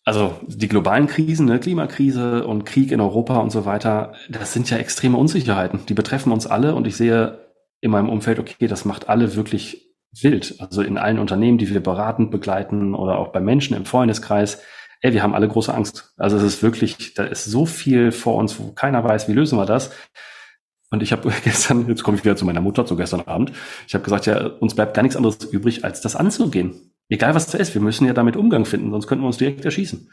Also 0.03 0.39
die 0.45 0.67
globalen 0.67 1.07
Krisen, 1.07 1.45
ne, 1.45 1.59
Klimakrise 1.59 2.45
und 2.45 2.65
Krieg 2.65 2.91
in 2.91 3.01
Europa 3.01 3.37
und 3.37 3.51
so 3.51 3.65
weiter, 3.65 4.13
das 4.29 4.53
sind 4.53 4.69
ja 4.69 4.77
extreme 4.77 5.17
Unsicherheiten. 5.17 5.85
Die 5.87 5.93
betreffen 5.93 6.31
uns 6.31 6.47
alle 6.47 6.75
und 6.75 6.85
ich 6.85 6.97
sehe 6.97 7.47
in 7.79 7.91
meinem 7.91 8.09
Umfeld, 8.09 8.39
okay, 8.39 8.67
das 8.67 8.85
macht 8.85 9.07
alle 9.07 9.35
wirklich 9.35 9.95
wild. 10.21 10.55
Also 10.59 10.81
in 10.81 10.97
allen 10.97 11.19
Unternehmen, 11.19 11.57
die 11.57 11.69
wir 11.69 11.81
beratend 11.81 12.31
begleiten 12.31 12.93
oder 12.93 13.19
auch 13.19 13.31
bei 13.31 13.39
Menschen 13.39 13.77
im 13.77 13.85
Freundeskreis. 13.85 14.61
Ey, 15.01 15.13
wir 15.13 15.23
haben 15.23 15.35
alle 15.35 15.47
große 15.47 15.73
Angst. 15.73 16.13
Also 16.17 16.37
es 16.37 16.43
ist 16.43 16.63
wirklich, 16.63 17.13
da 17.13 17.23
ist 17.23 17.45
so 17.45 17.65
viel 17.65 18.11
vor 18.11 18.35
uns, 18.35 18.59
wo 18.59 18.71
keiner 18.71 19.03
weiß, 19.03 19.27
wie 19.27 19.33
lösen 19.33 19.57
wir 19.57 19.65
das. 19.65 19.91
Und 20.89 21.03
ich 21.03 21.11
habe 21.11 21.31
gestern, 21.43 21.87
jetzt 21.87 22.03
komme 22.03 22.17
ich 22.17 22.23
wieder 22.23 22.35
zu 22.35 22.45
meiner 22.45 22.61
Mutter, 22.61 22.85
zu 22.85 22.95
gestern 22.95 23.21
Abend, 23.21 23.51
ich 23.87 23.93
habe 23.93 24.03
gesagt, 24.03 24.25
ja, 24.25 24.47
uns 24.47 24.75
bleibt 24.75 24.93
gar 24.93 25.03
nichts 25.03 25.15
anderes 25.15 25.37
übrig, 25.43 25.83
als 25.83 26.01
das 26.01 26.15
anzugehen. 26.15 26.93
Egal 27.09 27.35
was 27.35 27.47
da 27.47 27.57
ist, 27.57 27.73
wir 27.73 27.81
müssen 27.81 28.05
ja 28.05 28.13
damit 28.13 28.35
Umgang 28.35 28.65
finden, 28.65 28.91
sonst 28.91 29.07
könnten 29.07 29.23
wir 29.23 29.27
uns 29.27 29.37
direkt 29.37 29.63
erschießen. 29.63 30.11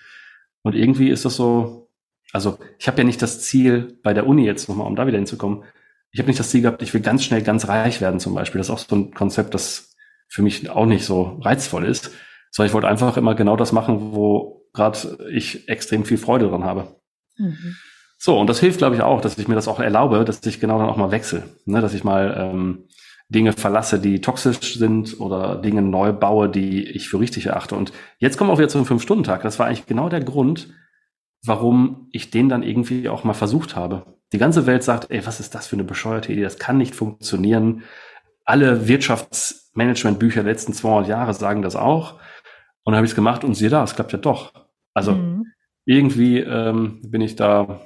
Und 0.63 0.75
irgendwie 0.75 1.11
ist 1.11 1.25
das 1.25 1.37
so, 1.37 1.91
also 2.33 2.59
ich 2.79 2.89
habe 2.89 2.99
ja 2.99 3.05
nicht 3.05 3.23
das 3.23 3.43
Ziel 3.43 3.99
bei 4.03 4.15
der 4.15 4.27
Uni 4.27 4.45
jetzt 4.45 4.69
nochmal, 4.69 4.87
um 4.87 4.97
da 4.97 5.07
wieder 5.07 5.19
hinzukommen, 5.19 5.65
ich 6.15 6.21
habe 6.21 6.29
nicht 6.29 6.39
das 6.39 6.51
Ziel 6.51 6.63
gehabt, 6.63 6.81
ich 6.81 6.95
will 6.95 7.01
ganz 7.01 7.25
schnell 7.25 7.43
ganz 7.43 7.67
reich 7.67 8.01
werden 8.01 8.21
zum 8.21 8.35
Beispiel. 8.35 8.61
Das 8.61 8.69
ist 8.69 8.71
auch 8.71 8.79
so 8.79 8.95
ein 8.95 9.13
Konzept, 9.13 9.53
das 9.53 9.97
für 10.29 10.43
mich 10.43 10.71
auch 10.71 10.87
nicht 10.87 11.05
so 11.05 11.41
reizvoll 11.43 11.85
ist, 11.85 12.13
sondern 12.53 12.69
ich 12.69 12.75
wollte 12.75 12.87
einfach 12.87 13.17
immer 13.17 13.35
genau 13.35 13.57
das 13.57 13.73
machen, 13.73 14.13
wo 14.13 14.64
gerade 14.75 15.19
ich 15.31 15.69
extrem 15.69 16.05
viel 16.05 16.19
Freude 16.19 16.49
dran 16.49 16.65
habe. 16.65 16.97
Mhm. 17.39 17.77
So, 18.19 18.39
und 18.39 18.49
das 18.49 18.61
hilft, 18.61 18.79
glaube 18.79 18.97
ich, 18.97 19.03
auch, 19.03 19.21
dass 19.21 19.39
ich 19.39 19.49
mir 19.49 19.55
das 19.55 19.69
auch 19.69 19.81
erlaube, 19.81 20.25
dass 20.25 20.45
ich 20.45 20.61
genau 20.61 20.79
dann 20.79 20.89
auch 20.89 20.97
mal 20.97 21.11
wechsle. 21.11 21.45
Ne? 21.67 21.81
Dass 21.81 21.95
ich 21.95 22.05
mal 22.05 22.35
ähm, 22.39 22.85
Dinge 23.29 23.53
verlasse, 23.53 23.99
die 23.99 24.21
toxisch 24.21 24.79
sind 24.79 25.21
oder 25.21 25.57
Dinge 25.57 25.83
neu 25.83 26.13
baue, 26.13 26.49
die 26.49 26.85
ich 26.85 27.09
für 27.09 27.21
richtig 27.21 27.47
erachte. 27.47 27.75
Und 27.75 27.93
jetzt 28.19 28.37
kommen 28.37 28.51
wir 28.51 28.55
auch 28.55 28.59
wieder 28.59 28.69
zum 28.69 28.87
Fünf-Stunden-Tag. 28.87 29.43
Das 29.43 29.59
war 29.59 29.67
eigentlich 29.67 29.87
genau 29.87 30.09
der 30.09 30.23
Grund, 30.23 30.69
warum 31.45 32.09
ich 32.13 32.31
den 32.31 32.49
dann 32.49 32.63
irgendwie 32.63 33.09
auch 33.09 33.25
mal 33.25 33.35
versucht 33.35 33.77
habe. 33.77 34.07
Die 34.33 34.39
ganze 34.39 34.67
Welt 34.67 34.83
sagt, 34.83 35.11
ey, 35.11 35.27
was 35.27 35.41
ist 35.41 35.55
das 35.55 35.67
für 35.67 35.77
eine 35.77 35.85
bescheuerte 35.85 36.33
Idee? 36.33 36.43
Das 36.43 36.59
kann 36.59 36.79
nicht 36.79 36.95
funktionieren. 36.95 37.83
Alle 38.45 38.89
Wirtschaftsmanagement-Bücher 38.89 40.43
der 40.43 40.53
letzten 40.53 40.73
200 40.73 41.09
Jahre 41.09 41.35
sagen 41.35 41.63
das 41.63 41.77
auch. 41.77 42.15
Und 42.85 42.93
dann 42.93 42.97
habe 42.97 43.07
ich 43.07 43.13
es 43.13 43.17
gemacht 43.17 43.45
und 43.45 43.55
siehe 43.55 43.71
da, 43.71 43.85
es 43.85 43.95
klappt 43.95 44.13
ja 44.13 44.19
doch. 44.19 44.64
Also 44.95 45.13
mhm. 45.13 45.47
irgendwie 45.85 46.39
ähm, 46.39 47.03
bin 47.07 47.21
ich 47.21 47.37
da 47.37 47.81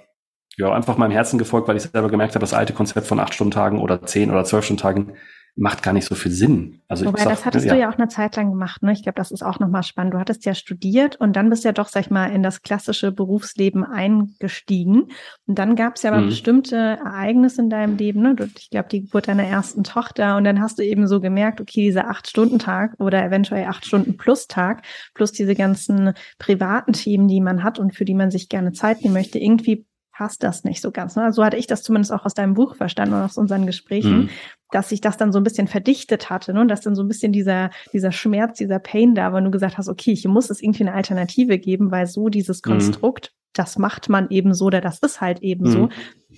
ja 0.56 0.72
einfach 0.72 0.98
meinem 0.98 1.12
Herzen 1.12 1.38
gefolgt, 1.38 1.68
weil 1.68 1.76
ich 1.76 1.84
selber 1.84 2.10
gemerkt 2.10 2.34
habe, 2.34 2.42
das 2.42 2.54
alte 2.54 2.72
Konzept 2.72 3.06
von 3.06 3.20
acht 3.20 3.34
Stunden 3.34 3.52
Tagen 3.52 3.80
oder 3.80 4.02
zehn 4.02 4.30
oder 4.30 4.44
zwölf 4.44 4.64
Stunden 4.64 4.82
Tagen 4.82 5.14
macht 5.58 5.82
gar 5.82 5.92
nicht 5.92 6.04
so 6.04 6.14
viel 6.14 6.30
Sinn. 6.30 6.80
Also 6.86 7.04
Wobei, 7.04 7.24
sag, 7.24 7.30
das 7.30 7.44
hattest 7.44 7.66
ja. 7.66 7.74
du 7.74 7.80
ja 7.80 7.90
auch 7.90 7.98
eine 7.98 8.06
Zeit 8.08 8.36
lang 8.36 8.50
gemacht. 8.50 8.82
Ne? 8.82 8.92
Ich 8.92 9.02
glaube, 9.02 9.16
das 9.16 9.32
ist 9.32 9.42
auch 9.42 9.58
nochmal 9.58 9.82
spannend. 9.82 10.14
Du 10.14 10.18
hattest 10.18 10.44
ja 10.44 10.54
studiert 10.54 11.16
und 11.16 11.34
dann 11.34 11.50
bist 11.50 11.64
ja 11.64 11.72
doch, 11.72 11.88
sag 11.88 12.02
ich 12.02 12.10
mal, 12.10 12.26
in 12.26 12.44
das 12.44 12.62
klassische 12.62 13.10
Berufsleben 13.10 13.82
eingestiegen. 13.82 15.08
Und 15.46 15.58
dann 15.58 15.74
gab 15.74 15.96
es 15.96 16.02
ja 16.02 16.12
aber 16.12 16.22
mhm. 16.22 16.28
bestimmte 16.28 16.76
Ereignisse 16.76 17.62
in 17.62 17.70
deinem 17.70 17.96
Leben. 17.96 18.22
Ne? 18.22 18.36
Ich 18.56 18.70
glaube, 18.70 18.88
die 18.88 19.02
Geburt 19.02 19.26
deiner 19.26 19.44
ersten 19.44 19.82
Tochter. 19.82 20.36
Und 20.36 20.44
dann 20.44 20.60
hast 20.60 20.78
du 20.78 20.84
eben 20.84 21.08
so 21.08 21.20
gemerkt, 21.20 21.60
okay, 21.60 21.82
dieser 21.82 22.08
Acht-Stunden-Tag 22.08 22.94
oder 22.98 23.24
eventuell 23.24 23.64
Acht-Stunden-Plus-Tag 23.64 24.82
plus 25.14 25.32
diese 25.32 25.56
ganzen 25.56 26.12
privaten 26.38 26.92
Themen, 26.92 27.26
die 27.26 27.40
man 27.40 27.64
hat 27.64 27.80
und 27.80 27.96
für 27.96 28.04
die 28.04 28.14
man 28.14 28.30
sich 28.30 28.48
gerne 28.48 28.72
Zeit 28.72 29.02
nehmen 29.02 29.14
möchte, 29.14 29.40
irgendwie 29.40 29.86
passt 30.18 30.42
das 30.42 30.64
nicht 30.64 30.82
so 30.82 30.90
ganz. 30.90 31.14
Ne? 31.14 31.32
So 31.32 31.44
hatte 31.44 31.56
ich 31.56 31.68
das 31.68 31.84
zumindest 31.84 32.12
auch 32.12 32.24
aus 32.24 32.34
deinem 32.34 32.54
Buch 32.54 32.74
verstanden 32.74 33.14
und 33.14 33.22
aus 33.22 33.36
unseren 33.36 33.66
Gesprächen, 33.66 34.22
mhm. 34.22 34.30
Dass 34.70 34.90
sich 34.90 35.00
das 35.00 35.16
dann 35.16 35.32
so 35.32 35.38
ein 35.38 35.44
bisschen 35.44 35.68
verdichtet 35.68 36.30
hatte 36.30 36.52
ne? 36.52 36.60
und 36.60 36.68
dass 36.68 36.82
dann 36.82 36.94
so 36.94 37.02
ein 37.02 37.08
bisschen 37.08 37.32
dieser, 37.32 37.70
dieser 37.92 38.12
Schmerz, 38.12 38.58
dieser 38.58 38.78
Pain 38.78 39.14
da 39.14 39.32
war, 39.32 39.40
du 39.40 39.50
gesagt 39.50 39.78
hast, 39.78 39.88
okay, 39.88 40.12
ich 40.12 40.26
muss 40.26 40.50
es 40.50 40.62
irgendwie 40.62 40.84
eine 40.84 40.94
Alternative 40.94 41.58
geben, 41.58 41.90
weil 41.90 42.06
so 42.06 42.28
dieses 42.28 42.62
mhm. 42.64 42.70
Konstrukt, 42.72 43.32
mhm. 43.32 43.50
das 43.54 43.78
macht 43.78 44.08
man 44.08 44.28
eben 44.30 44.54
so 44.54 44.66
oder 44.66 44.80
das 44.80 44.98
ist 44.98 45.20
halt 45.20 45.40
eben 45.40 45.64
mhm. 45.64 45.72
so, 45.72 45.88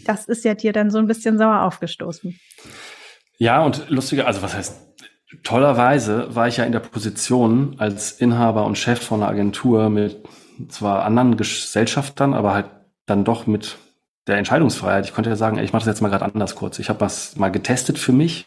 das 0.04 0.26
ist 0.26 0.44
ja 0.44 0.54
dir 0.54 0.72
dann 0.72 0.90
so 0.90 0.99
ein 0.99 1.06
bisschen 1.06 1.38
sauer 1.38 1.62
aufgestoßen. 1.62 2.38
Ja, 3.38 3.64
und 3.64 3.88
lustiger, 3.88 4.26
also 4.26 4.42
was 4.42 4.54
heißt, 4.54 4.90
tollerweise 5.42 6.34
war 6.34 6.49
ich 6.49 6.58
ja 6.58 6.64
in 6.64 6.72
der 6.72 6.80
Position 6.80 7.76
als 7.78 8.12
Inhaber 8.12 8.64
und 8.64 8.78
Chef 8.78 9.00
von 9.00 9.22
einer 9.22 9.30
Agentur 9.30 9.88
mit 9.88 10.18
zwar 10.68 11.04
anderen 11.04 11.37
Gesellschaftern, 11.37 12.34
aber 12.34 12.54
halt 12.54 12.66
dann 13.06 13.25
doch 13.25 13.46
mit 13.46 13.78
der 14.30 14.38
Entscheidungsfreiheit. 14.38 15.04
Ich 15.04 15.14
konnte 15.14 15.30
ja 15.30 15.37
sagen, 15.37 15.58
ey, 15.58 15.64
ich 15.64 15.72
mache 15.72 15.80
das 15.80 15.94
jetzt 15.94 16.00
mal 16.00 16.08
gerade 16.08 16.25
anders 16.25 16.54
kurz. 16.54 16.78
Ich 16.78 16.88
habe 16.88 17.00
was 17.00 17.37
mal 17.37 17.50
getestet 17.50 17.99
für 17.99 18.12
mich, 18.12 18.46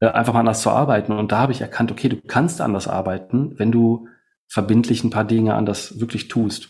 äh, 0.00 0.06
einfach 0.06 0.32
mal 0.32 0.40
anders 0.40 0.62
zu 0.62 0.70
arbeiten. 0.70 1.12
Und 1.12 1.32
da 1.32 1.38
habe 1.38 1.52
ich 1.52 1.60
erkannt, 1.60 1.92
okay, 1.92 2.08
du 2.08 2.20
kannst 2.26 2.60
anders 2.60 2.88
arbeiten, 2.88 3.58
wenn 3.58 3.72
du 3.72 4.08
verbindlich 4.48 5.04
ein 5.04 5.10
paar 5.10 5.24
Dinge 5.24 5.54
anders 5.54 6.00
wirklich 6.00 6.28
tust. 6.28 6.68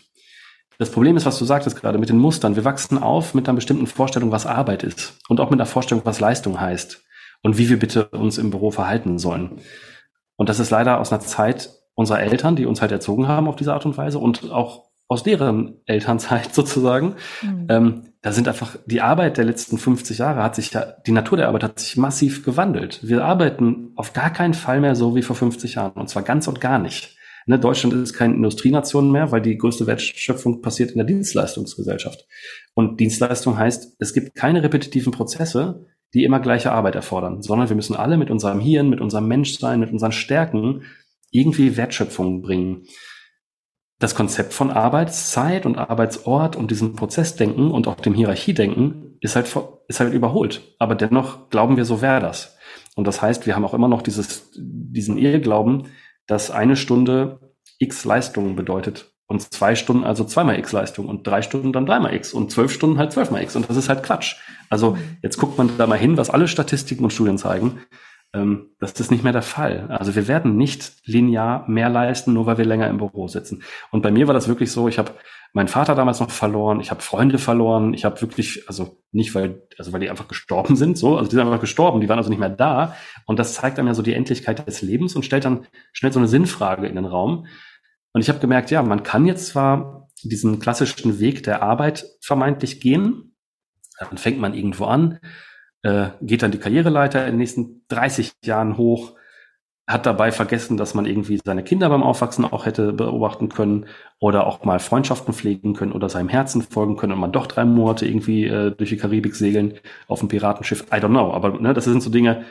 Das 0.77 0.91
Problem 0.91 1.15
ist, 1.15 1.25
was 1.25 1.39
du 1.39 1.45
sagtest 1.45 1.79
gerade 1.79 1.97
mit 1.97 2.09
den 2.09 2.17
Mustern. 2.17 2.55
Wir 2.55 2.65
wachsen 2.65 2.97
auf 2.97 3.33
mit 3.33 3.47
einer 3.47 3.55
bestimmten 3.55 3.87
Vorstellung, 3.87 4.31
was 4.31 4.45
Arbeit 4.45 4.83
ist 4.83 5.17
und 5.29 5.39
auch 5.39 5.49
mit 5.49 5.59
einer 5.59 5.67
Vorstellung, 5.67 6.05
was 6.05 6.19
Leistung 6.19 6.59
heißt 6.59 7.03
und 7.43 7.57
wie 7.57 7.69
wir 7.69 7.79
bitte 7.79 8.09
uns 8.09 8.37
im 8.37 8.49
Büro 8.49 8.71
verhalten 8.71 9.17
sollen. 9.17 9.61
Und 10.35 10.49
das 10.49 10.59
ist 10.59 10.71
leider 10.71 10.99
aus 10.99 11.13
einer 11.13 11.21
Zeit 11.21 11.69
unserer 11.93 12.19
Eltern, 12.19 12.57
die 12.57 12.65
uns 12.65 12.81
halt 12.81 12.91
erzogen 12.91 13.27
haben 13.27 13.47
auf 13.47 13.55
diese 13.55 13.73
Art 13.73 13.85
und 13.85 13.97
Weise 13.97 14.19
und 14.19 14.51
auch 14.51 14.85
aus 15.07 15.23
deren 15.23 15.75
Elternzeit 15.85 16.53
sozusagen. 16.53 17.15
Mhm. 17.41 17.67
Ähm, 17.69 18.03
da 18.25 18.31
sind 18.31 18.47
einfach 18.47 18.75
die 18.87 19.01
Arbeit 19.01 19.37
der 19.37 19.45
letzten 19.45 19.77
50 19.77 20.17
Jahre 20.17 20.41
hat 20.41 20.55
sich 20.55 20.71
ja, 20.71 20.95
die 21.05 21.11
Natur 21.11 21.37
der 21.37 21.47
Arbeit 21.47 21.61
hat 21.61 21.79
sich 21.79 21.95
massiv 21.95 22.43
gewandelt. 22.43 22.99
Wir 23.03 23.23
arbeiten 23.23 23.91
auf 23.95 24.13
gar 24.13 24.33
keinen 24.33 24.55
Fall 24.55 24.81
mehr 24.81 24.95
so 24.95 25.15
wie 25.15 25.21
vor 25.21 25.35
50 25.35 25.75
Jahren 25.75 25.93
und 25.93 26.09
zwar 26.09 26.23
ganz 26.23 26.47
und 26.47 26.59
gar 26.59 26.79
nicht. 26.79 27.15
Ne, 27.45 27.59
Deutschland 27.59 27.93
ist 27.93 28.15
keine 28.15 28.33
Industrienation 28.33 29.11
mehr, 29.11 29.31
weil 29.31 29.43
die 29.43 29.59
größte 29.59 29.85
Wertschöpfung 29.85 30.63
passiert 30.63 30.89
in 30.89 30.97
der 30.97 31.05
Dienstleistungsgesellschaft. 31.05 32.25
Und 32.73 32.99
Dienstleistung 32.99 33.59
heißt, 33.59 33.97
es 33.99 34.11
gibt 34.15 34.33
keine 34.33 34.63
repetitiven 34.63 35.11
Prozesse, 35.11 35.85
die 36.15 36.23
immer 36.23 36.39
gleiche 36.39 36.71
Arbeit 36.71 36.95
erfordern, 36.95 37.43
sondern 37.43 37.69
wir 37.69 37.75
müssen 37.75 37.95
alle 37.95 38.17
mit 38.17 38.31
unserem 38.31 38.59
Hirn, 38.59 38.89
mit 38.89 39.01
unserem 39.01 39.27
Menschsein, 39.27 39.79
mit 39.79 39.91
unseren 39.91 40.13
Stärken 40.13 40.81
irgendwie 41.29 41.77
Wertschöpfung 41.77 42.41
bringen 42.41 42.87
das 43.99 44.15
Konzept 44.15 44.53
von 44.53 44.71
Arbeitszeit 44.71 45.65
und 45.65 45.77
Arbeitsort 45.77 46.55
und 46.55 46.69
diesem 46.71 46.95
Prozessdenken 46.95 47.71
und 47.71 47.87
auch 47.87 47.95
dem 47.95 48.13
Hierarchiedenken 48.13 49.17
ist 49.21 49.35
halt, 49.35 49.47
ist 49.87 49.99
halt 49.99 50.13
überholt. 50.13 50.61
Aber 50.79 50.95
dennoch 50.95 51.49
glauben 51.49 51.77
wir, 51.77 51.85
so 51.85 52.01
wäre 52.01 52.19
das. 52.19 52.57
Und 52.95 53.07
das 53.07 53.21
heißt, 53.21 53.45
wir 53.45 53.55
haben 53.55 53.65
auch 53.65 53.73
immer 53.73 53.87
noch 53.87 54.01
dieses, 54.01 54.51
diesen 54.55 55.17
Irrglauben, 55.17 55.87
dass 56.27 56.51
eine 56.51 56.75
Stunde 56.75 57.39
x 57.79 58.03
Leistungen 58.05 58.55
bedeutet. 58.55 59.11
Und 59.27 59.41
zwei 59.41 59.75
Stunden 59.75 60.03
also 60.03 60.23
zweimal 60.23 60.59
x 60.59 60.71
Leistung 60.71 61.07
und 61.07 61.25
drei 61.25 61.41
Stunden 61.41 61.73
dann 61.73 61.85
dreimal 61.85 62.13
x 62.13 62.33
und 62.33 62.51
zwölf 62.51 62.71
Stunden 62.71 62.99
halt 62.99 63.11
zwölfmal 63.11 63.41
x. 63.43 63.55
Und 63.55 63.69
das 63.69 63.77
ist 63.77 63.89
halt 63.89 64.03
Quatsch. 64.03 64.35
Also 64.69 64.97
jetzt 65.23 65.37
guckt 65.37 65.57
man 65.57 65.71
da 65.77 65.87
mal 65.87 65.97
hin, 65.97 66.17
was 66.17 66.29
alle 66.29 66.47
Statistiken 66.47 67.03
und 67.03 67.11
Studien 67.11 67.37
zeigen 67.37 67.79
ähm, 68.35 68.71
das 68.79 68.99
ist 68.99 69.11
nicht 69.11 69.23
mehr 69.23 69.33
der 69.33 69.41
Fall. 69.41 69.87
Also 69.89 70.15
wir 70.15 70.27
werden 70.27 70.57
nicht 70.57 70.93
linear 71.05 71.67
mehr 71.69 71.89
leisten, 71.89 72.33
nur 72.33 72.45
weil 72.45 72.57
wir 72.57 72.65
länger 72.65 72.89
im 72.89 72.97
Büro 72.97 73.27
sitzen. 73.27 73.63
Und 73.91 74.01
bei 74.01 74.11
mir 74.11 74.27
war 74.27 74.33
das 74.33 74.47
wirklich 74.47 74.71
so, 74.71 74.87
ich 74.87 74.99
habe 74.99 75.13
meinen 75.53 75.69
Vater 75.69 75.95
damals 75.95 76.19
noch 76.19 76.31
verloren, 76.31 76.81
ich 76.81 76.91
habe 76.91 77.01
Freunde 77.01 77.37
verloren, 77.37 77.93
ich 77.93 78.03
habe 78.03 78.19
wirklich, 78.21 78.67
also 78.67 78.97
nicht 79.13 79.33
weil, 79.35 79.63
also 79.77 79.93
weil 79.93 80.01
die 80.01 80.09
einfach 80.09 80.27
gestorben 80.27 80.75
sind, 80.75 80.97
so, 80.97 81.17
also 81.17 81.29
die 81.29 81.35
sind 81.35 81.45
einfach 81.45 81.61
gestorben, 81.61 82.01
die 82.01 82.09
waren 82.09 82.17
also 82.17 82.29
nicht 82.29 82.39
mehr 82.39 82.49
da. 82.49 82.95
Und 83.25 83.39
das 83.39 83.53
zeigt 83.53 83.79
einem 83.79 83.87
ja 83.87 83.93
so 83.93 84.01
die 84.01 84.13
Endlichkeit 84.13 84.67
des 84.67 84.81
Lebens 84.81 85.15
und 85.15 85.23
stellt 85.23 85.45
dann 85.45 85.65
schnell 85.93 86.11
so 86.11 86.19
eine 86.19 86.27
Sinnfrage 86.27 86.87
in 86.87 86.95
den 86.95 87.05
Raum. 87.05 87.47
Und 88.11 88.21
ich 88.21 88.29
habe 88.29 88.39
gemerkt, 88.39 88.69
ja, 88.69 88.83
man 88.83 89.03
kann 89.03 89.25
jetzt 89.25 89.47
zwar 89.47 90.09
diesen 90.23 90.59
klassischen 90.59 91.19
Weg 91.19 91.43
der 91.43 91.63
Arbeit 91.63 92.05
vermeintlich 92.21 92.81
gehen, 92.81 93.35
dann 93.99 94.17
fängt 94.17 94.39
man 94.39 94.53
irgendwo 94.53 94.85
an, 94.85 95.19
äh, 95.85 96.09
geht 96.19 96.41
dann 96.41 96.51
die 96.51 96.57
Karriereleiter 96.57 97.25
in 97.25 97.33
den 97.33 97.37
nächsten 97.37 97.83
30 97.89 98.33
Jahren 98.43 98.75
hoch, 98.75 99.13
hat 99.85 100.07
dabei 100.07 100.31
vergessen, 100.31 100.77
dass 100.77 100.95
man 100.95 101.05
irgendwie 101.05 101.39
seine 101.45 101.63
Kinder 101.63 101.89
beim 101.89 102.01
Aufwachsen 102.01 102.43
auch 102.43 102.65
hätte 102.65 102.91
beobachten 102.91 103.49
können 103.49 103.85
oder 104.19 104.47
auch 104.47 104.63
mal 104.65 104.79
Freundschaften 104.79 105.31
pflegen 105.31 105.75
können 105.75 105.91
oder 105.91 106.09
seinem 106.09 106.27
Herzen 106.27 106.63
folgen 106.63 106.97
können 106.97 107.13
und 107.13 107.19
man 107.19 107.31
doch 107.31 107.45
drei 107.45 107.65
Monate 107.65 108.07
irgendwie 108.07 108.45
äh, 108.45 108.71
durch 108.71 108.89
die 108.89 108.97
Karibik 108.97 109.35
segeln 109.35 109.75
auf 110.07 110.21
einem 110.21 110.29
Piratenschiff. 110.29 110.87
I 110.91 110.95
don't 110.95 111.09
know, 111.09 111.31
aber 111.31 111.59
ne, 111.59 111.75
das 111.75 111.83
sind 111.83 112.01
so 112.01 112.09
Dinge, 112.09 112.45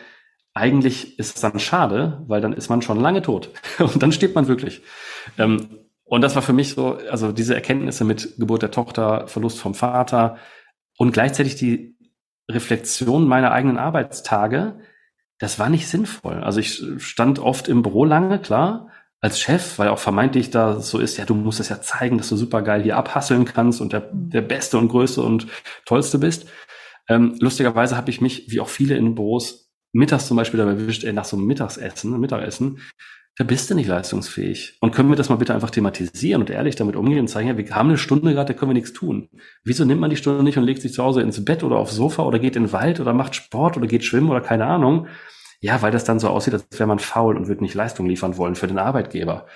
eigentlich 0.55 1.19
ist 1.19 1.35
es 1.35 1.43
dann 1.43 1.59
schade, 1.59 2.23
weil 2.29 2.41
dann 2.41 2.53
ist 2.53 2.69
man 2.69 2.83
schon 2.83 3.00
lange 3.00 3.21
tot 3.21 3.50
und 3.81 4.00
dann 4.00 4.12
stirbt 4.12 4.37
man 4.37 4.47
wirklich. 4.47 4.83
Ähm, 5.38 5.81
und 6.05 6.21
das 6.21 6.37
war 6.37 6.43
für 6.43 6.53
mich 6.53 6.75
so, 6.75 6.99
also 7.11 7.33
diese 7.33 7.57
Erkenntnisse 7.57 8.05
mit 8.05 8.37
Geburt 8.38 8.62
der 8.62 8.71
Tochter, 8.71 9.26
Verlust 9.26 9.59
vom 9.59 9.75
Vater 9.75 10.37
und 10.99 11.11
gleichzeitig 11.12 11.57
die 11.57 11.94
Reflexion 12.51 13.27
meiner 13.27 13.53
eigenen 13.53 13.79
Arbeitstage, 13.79 14.81
das 15.39 15.59
war 15.59 15.69
nicht 15.69 15.89
sinnvoll. 15.89 16.43
Also 16.43 16.61
ich 16.61 16.83
stand 16.99 17.39
oft 17.39 17.69
im 17.69 17.83
Büro 17.83 18.05
lange, 18.05 18.39
klar, 18.39 18.91
als 19.21 19.41
Chef, 19.41 19.79
weil 19.79 19.89
auch 19.89 19.99
vermeintlich 19.99 20.51
da 20.51 20.81
so 20.81 20.99
ist, 20.99 21.17
ja, 21.17 21.25
du 21.25 21.35
musst 21.35 21.59
es 21.59 21.71
ja 21.71 21.81
zeigen, 21.81 22.19
dass 22.19 22.29
du 22.29 22.37
super 22.37 22.61
geil 22.61 22.83
hier 22.83 22.97
abhasseln 22.99 23.47
kannst 23.47 23.81
und 23.81 23.93
der, 23.93 24.11
der 24.13 24.43
Beste 24.43 24.77
und 24.77 24.89
Größte 24.89 25.23
und 25.23 25.47
Tollste 25.87 26.19
bist. 26.19 26.47
Ähm, 27.09 27.35
lustigerweise 27.41 27.97
habe 27.97 28.11
ich 28.11 28.21
mich, 28.21 28.51
wie 28.51 28.61
auch 28.61 28.69
viele 28.69 28.97
in 28.97 29.15
Büros, 29.15 29.73
mittags 29.93 30.27
zum 30.27 30.37
Beispiel 30.37 30.59
dabei 30.59 30.73
erwischt, 30.73 31.05
ey, 31.05 31.13
nach 31.13 31.25
so 31.25 31.37
einem 31.37 31.47
Mittagsessen, 31.47 32.19
Mittagessen, 32.21 32.81
da 33.37 33.43
bist 33.43 33.69
du 33.69 33.75
nicht 33.75 33.88
leistungsfähig. 33.88 34.79
Und 34.81 34.95
können 34.95 35.09
wir 35.09 35.17
das 35.17 35.29
mal 35.29 35.37
bitte 35.37 35.55
einfach 35.55 35.71
thematisieren 35.71 36.41
und 36.41 36.50
ehrlich 36.50 36.76
damit 36.76 36.95
umgehen 36.95 37.21
und 37.21 37.29
zeigen, 37.29 37.49
ja, 37.49 37.57
wir 37.57 37.69
haben 37.75 37.88
eine 37.88 37.99
Stunde 37.99 38.33
gerade, 38.33 38.53
da 38.53 38.59
können 38.59 38.71
wir 38.71 38.75
nichts 38.75 38.93
tun. 38.93 39.29
Wieso 39.64 39.85
nimmt 39.85 40.00
man 40.00 40.11
die 40.11 40.17
Stunde 40.17 40.45
nicht 40.45 40.57
und 40.57 40.64
legt 40.64 40.83
sich 40.83 40.93
zu 40.93 41.03
Hause 41.03 41.21
ins 41.21 41.45
Bett 41.45 41.64
oder 41.64 41.76
aufs 41.76 41.97
Sofa 41.97 42.23
oder 42.23 42.38
geht 42.38 42.55
in 42.55 42.64
den 42.64 42.73
Wald 42.73 43.00
oder 43.00 43.12
macht 43.12 43.35
Sport 43.35 43.76
oder 43.76 43.88
geht 43.88 44.05
schwimmen 44.05 44.31
oder 44.31 44.41
keine 44.41 44.67
Ahnung? 44.67 45.09
Ja, 45.61 45.83
weil 45.83 45.91
das 45.91 46.05
dann 46.05 46.21
so 46.21 46.29
aussieht, 46.29 46.55
als 46.55 46.67
wäre 46.71 46.87
man 46.87 47.00
faul 47.00 47.37
und 47.37 47.49
würde 47.49 47.64
nicht 47.64 47.75
Leistung 47.75 48.07
liefern 48.07 48.37
wollen 48.37 48.55
für 48.55 48.69
den 48.69 48.79
Arbeitgeber. 48.79 49.47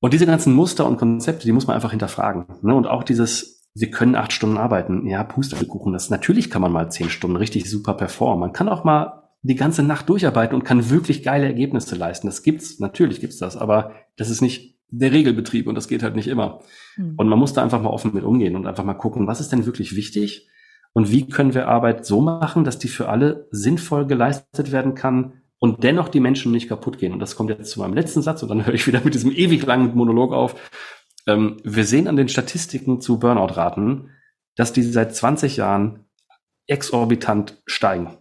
Und 0.00 0.12
diese 0.12 0.26
ganzen 0.26 0.52
Muster 0.52 0.84
und 0.86 0.98
Konzepte, 0.98 1.46
die 1.46 1.52
muss 1.52 1.66
man 1.66 1.76
einfach 1.76 1.92
hinterfragen. 1.92 2.44
Ne? 2.60 2.74
Und 2.74 2.86
auch 2.86 3.04
dieses, 3.04 3.64
wir 3.74 3.90
können 3.90 4.14
acht 4.14 4.32
Stunden 4.32 4.58
arbeiten. 4.58 5.06
Ja, 5.06 5.24
Pustekuchen, 5.24 5.94
das 5.94 6.10
natürlich 6.10 6.50
kann 6.50 6.60
man 6.60 6.72
mal 6.72 6.90
zehn 6.90 7.08
Stunden 7.08 7.36
richtig 7.36 7.70
super 7.70 7.94
performen. 7.94 8.40
Man 8.40 8.52
kann 8.52 8.68
auch 8.68 8.84
mal 8.84 9.23
die 9.44 9.56
ganze 9.56 9.82
Nacht 9.82 10.08
durcharbeiten 10.08 10.56
und 10.56 10.64
kann 10.64 10.88
wirklich 10.88 11.22
geile 11.22 11.44
Ergebnisse 11.44 11.96
leisten. 11.96 12.26
Das 12.26 12.42
gibt's, 12.42 12.80
natürlich 12.80 13.20
gibt's 13.20 13.36
das, 13.36 13.58
aber 13.58 13.92
das 14.16 14.30
ist 14.30 14.40
nicht 14.40 14.78
der 14.88 15.12
Regelbetrieb 15.12 15.66
und 15.66 15.74
das 15.74 15.86
geht 15.86 16.02
halt 16.02 16.16
nicht 16.16 16.28
immer. 16.28 16.60
Mhm. 16.96 17.14
Und 17.18 17.28
man 17.28 17.38
muss 17.38 17.52
da 17.52 17.62
einfach 17.62 17.82
mal 17.82 17.90
offen 17.90 18.14
mit 18.14 18.24
umgehen 18.24 18.56
und 18.56 18.66
einfach 18.66 18.84
mal 18.84 18.94
gucken, 18.94 19.26
was 19.26 19.40
ist 19.40 19.52
denn 19.52 19.66
wirklich 19.66 19.94
wichtig 19.94 20.48
und 20.94 21.10
wie 21.10 21.28
können 21.28 21.52
wir 21.52 21.68
Arbeit 21.68 22.06
so 22.06 22.22
machen, 22.22 22.64
dass 22.64 22.78
die 22.78 22.88
für 22.88 23.10
alle 23.10 23.46
sinnvoll 23.50 24.06
geleistet 24.06 24.72
werden 24.72 24.94
kann 24.94 25.42
und 25.58 25.84
dennoch 25.84 26.08
die 26.08 26.20
Menschen 26.20 26.50
nicht 26.50 26.68
kaputt 26.68 26.96
gehen. 26.96 27.12
Und 27.12 27.18
das 27.18 27.36
kommt 27.36 27.50
jetzt 27.50 27.70
zu 27.70 27.80
meinem 27.80 27.94
letzten 27.94 28.22
Satz 28.22 28.42
und 28.42 28.48
dann 28.48 28.64
höre 28.64 28.74
ich 28.74 28.86
wieder 28.86 29.02
mit 29.04 29.12
diesem 29.12 29.30
ewig 29.30 29.66
langen 29.66 29.94
Monolog 29.94 30.32
auf. 30.32 30.54
Ähm, 31.26 31.58
wir 31.64 31.84
sehen 31.84 32.08
an 32.08 32.16
den 32.16 32.30
Statistiken 32.30 33.02
zu 33.02 33.18
Burnout-Raten, 33.18 34.08
dass 34.56 34.72
die 34.72 34.82
seit 34.82 35.14
20 35.14 35.58
Jahren 35.58 36.06
exorbitant 36.66 37.62
steigen 37.66 38.16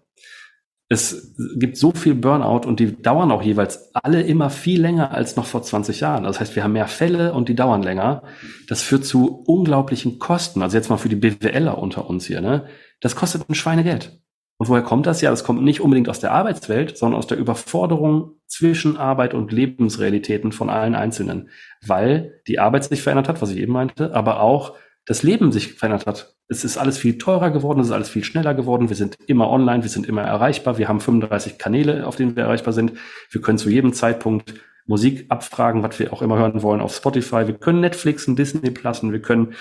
es 0.94 1.36
gibt 1.56 1.78
so 1.78 1.92
viel 1.92 2.16
Burnout 2.16 2.68
und 2.68 2.80
die 2.80 3.02
dauern 3.02 3.32
auch 3.32 3.42
jeweils 3.42 3.94
alle 3.94 4.22
immer 4.22 4.50
viel 4.50 4.82
länger 4.82 5.12
als 5.12 5.36
noch 5.36 5.46
vor 5.46 5.62
20 5.62 6.00
Jahren. 6.00 6.24
Das 6.24 6.40
heißt, 6.40 6.56
wir 6.56 6.64
haben 6.64 6.74
mehr 6.74 6.88
Fälle 6.88 7.34
und 7.34 7.50
die 7.50 7.56
dauern 7.56 7.84
länger. 7.84 8.24
Das 8.68 8.82
führt 8.82 9.06
zu 9.06 9.44
unglaublichen 9.46 10.20
Kosten. 10.20 10.62
Also 10.62 10.78
jetzt 10.78 10.90
mal 10.90 10.98
für 10.98 11.10
die 11.10 11.16
BWLer 11.16 11.78
unter 11.78 12.10
uns 12.10 12.26
hier, 12.26 12.42
ne? 12.42 12.66
Das 13.02 13.16
kostet 13.16 13.50
ein 13.50 13.56
Schweinegeld. 13.56 14.24
Und 14.58 14.70
woher 14.70 14.84
kommt 14.84 15.08
das? 15.08 15.20
Ja, 15.22 15.30
das 15.30 15.44
kommt 15.44 15.64
nicht 15.64 15.82
unbedingt 15.82 16.08
aus 16.08 16.20
der 16.20 16.32
Arbeitswelt, 16.32 16.98
sondern 16.98 17.18
aus 17.18 17.28
der 17.28 17.38
Überforderung 17.38 18.36
zwischen 18.48 18.96
Arbeit 18.96 19.34
und 19.34 19.52
Lebensrealitäten 19.52 20.52
von 20.52 20.70
allen 20.70 20.96
Einzelnen. 20.96 21.50
Weil 21.86 22.42
die 22.48 22.60
Arbeit 22.60 22.86
sich 22.86 23.02
verändert 23.02 23.28
hat, 23.28 23.42
was 23.42 23.52
ich 23.52 23.58
eben 23.58 23.74
meinte, 23.74 24.16
aber 24.16 24.40
auch 24.40 24.76
das 25.06 25.24
Leben 25.24 25.52
sich 25.52 25.74
verändert 25.74 26.06
hat. 26.06 26.36
Es 26.48 26.64
ist 26.64 26.78
alles 26.78 26.98
viel 26.98 27.18
teurer 27.18 27.52
geworden, 27.52 27.80
es 27.80 27.88
ist 27.88 27.94
alles 27.94 28.10
viel 28.10 28.24
schneller 28.24 28.54
geworden. 28.54 28.90
Wir 28.90 28.96
sind 28.96 29.18
immer 29.28 29.50
online, 29.50 29.84
wir 29.84 29.90
sind 29.90 30.08
immer 30.08 30.22
erreichbar. 30.22 30.78
Wir 30.78 30.88
haben 30.88 31.02
35 31.02 31.58
Kanäle, 31.58 32.08
auf 32.08 32.16
denen 32.16 32.36
wir 32.36 32.44
erreichbar 32.44 32.74
sind. 32.74 32.94
Wir 33.30 33.42
können 33.42 33.58
zu 33.58 33.70
jedem 33.70 33.94
Zeitpunkt 33.94 34.54
Musik 34.86 35.26
abfragen, 35.30 35.82
was 35.82 35.98
wir 36.00 36.12
auch 36.12 36.22
immer 36.22 36.38
hören 36.38 36.62
wollen 36.62 36.82
auf 36.82 36.94
Spotify. 36.94 37.48
Wir 37.48 37.54
können 37.54 37.80
Netflixen, 37.80 38.36
Disney 38.36 38.70
Plusen, 38.70 39.14
wir 39.14 39.22
können 39.22 39.54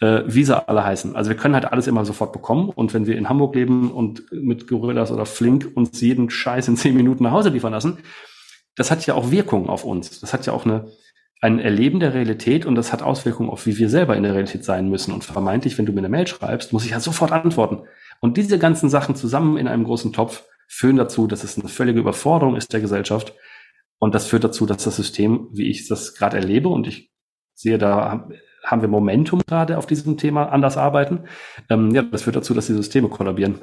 äh, 0.00 0.22
Visa 0.26 0.64
alle 0.66 0.84
heißen. 0.84 1.16
Also 1.16 1.30
wir 1.30 1.36
können 1.36 1.54
halt 1.54 1.72
alles 1.72 1.86
immer 1.86 2.04
sofort 2.04 2.32
bekommen. 2.32 2.68
Und 2.68 2.92
wenn 2.92 3.06
wir 3.06 3.16
in 3.16 3.28
Hamburg 3.28 3.54
leben 3.54 3.90
und 3.90 4.30
mit 4.32 4.68
Gorillas 4.68 5.10
oder 5.10 5.24
Flink 5.24 5.70
uns 5.74 6.00
jeden 6.00 6.28
Scheiß 6.28 6.68
in 6.68 6.76
zehn 6.76 6.94
Minuten 6.94 7.24
nach 7.24 7.32
Hause 7.32 7.48
liefern 7.48 7.72
lassen, 7.72 7.98
das 8.76 8.90
hat 8.90 9.06
ja 9.06 9.14
auch 9.14 9.30
Wirkung 9.30 9.70
auf 9.70 9.84
uns. 9.84 10.20
Das 10.20 10.34
hat 10.34 10.44
ja 10.44 10.52
auch 10.52 10.66
eine, 10.66 10.86
ein 11.40 11.58
Erleben 11.58 12.00
der 12.00 12.14
Realität 12.14 12.64
und 12.66 12.74
das 12.74 12.92
hat 12.92 13.02
Auswirkungen 13.02 13.50
auf, 13.50 13.66
wie 13.66 13.76
wir 13.78 13.88
selber 13.88 14.16
in 14.16 14.22
der 14.22 14.32
Realität 14.32 14.64
sein 14.64 14.88
müssen. 14.88 15.12
Und 15.12 15.24
vermeintlich, 15.24 15.76
wenn 15.76 15.86
du 15.86 15.92
mir 15.92 15.98
eine 15.98 16.08
Mail 16.08 16.26
schreibst, 16.26 16.72
muss 16.72 16.84
ich 16.84 16.92
halt 16.92 17.02
sofort 17.02 17.32
antworten. 17.32 17.86
Und 18.20 18.36
diese 18.36 18.58
ganzen 18.58 18.88
Sachen 18.88 19.14
zusammen 19.14 19.58
in 19.58 19.68
einem 19.68 19.84
großen 19.84 20.12
Topf 20.12 20.44
führen 20.66 20.96
dazu, 20.96 21.26
dass 21.26 21.44
es 21.44 21.58
eine 21.58 21.68
völlige 21.68 22.00
Überforderung 22.00 22.56
ist 22.56 22.72
der 22.72 22.80
Gesellschaft. 22.80 23.34
Und 23.98 24.14
das 24.14 24.26
führt 24.26 24.44
dazu, 24.44 24.66
dass 24.66 24.84
das 24.84 24.96
System, 24.96 25.48
wie 25.52 25.70
ich 25.70 25.88
das 25.88 26.14
gerade 26.14 26.36
erlebe, 26.36 26.68
und 26.68 26.86
ich 26.86 27.10
sehe, 27.54 27.78
da 27.78 28.28
haben 28.64 28.80
wir 28.82 28.88
Momentum 28.88 29.42
gerade 29.46 29.78
auf 29.78 29.86
diesem 29.86 30.16
Thema 30.18 30.46
anders 30.50 30.76
arbeiten, 30.76 31.24
ähm, 31.70 31.94
ja, 31.94 32.02
das 32.02 32.22
führt 32.22 32.36
dazu, 32.36 32.52
dass 32.52 32.66
die 32.66 32.74
Systeme 32.74 33.08
kollabieren. 33.08 33.60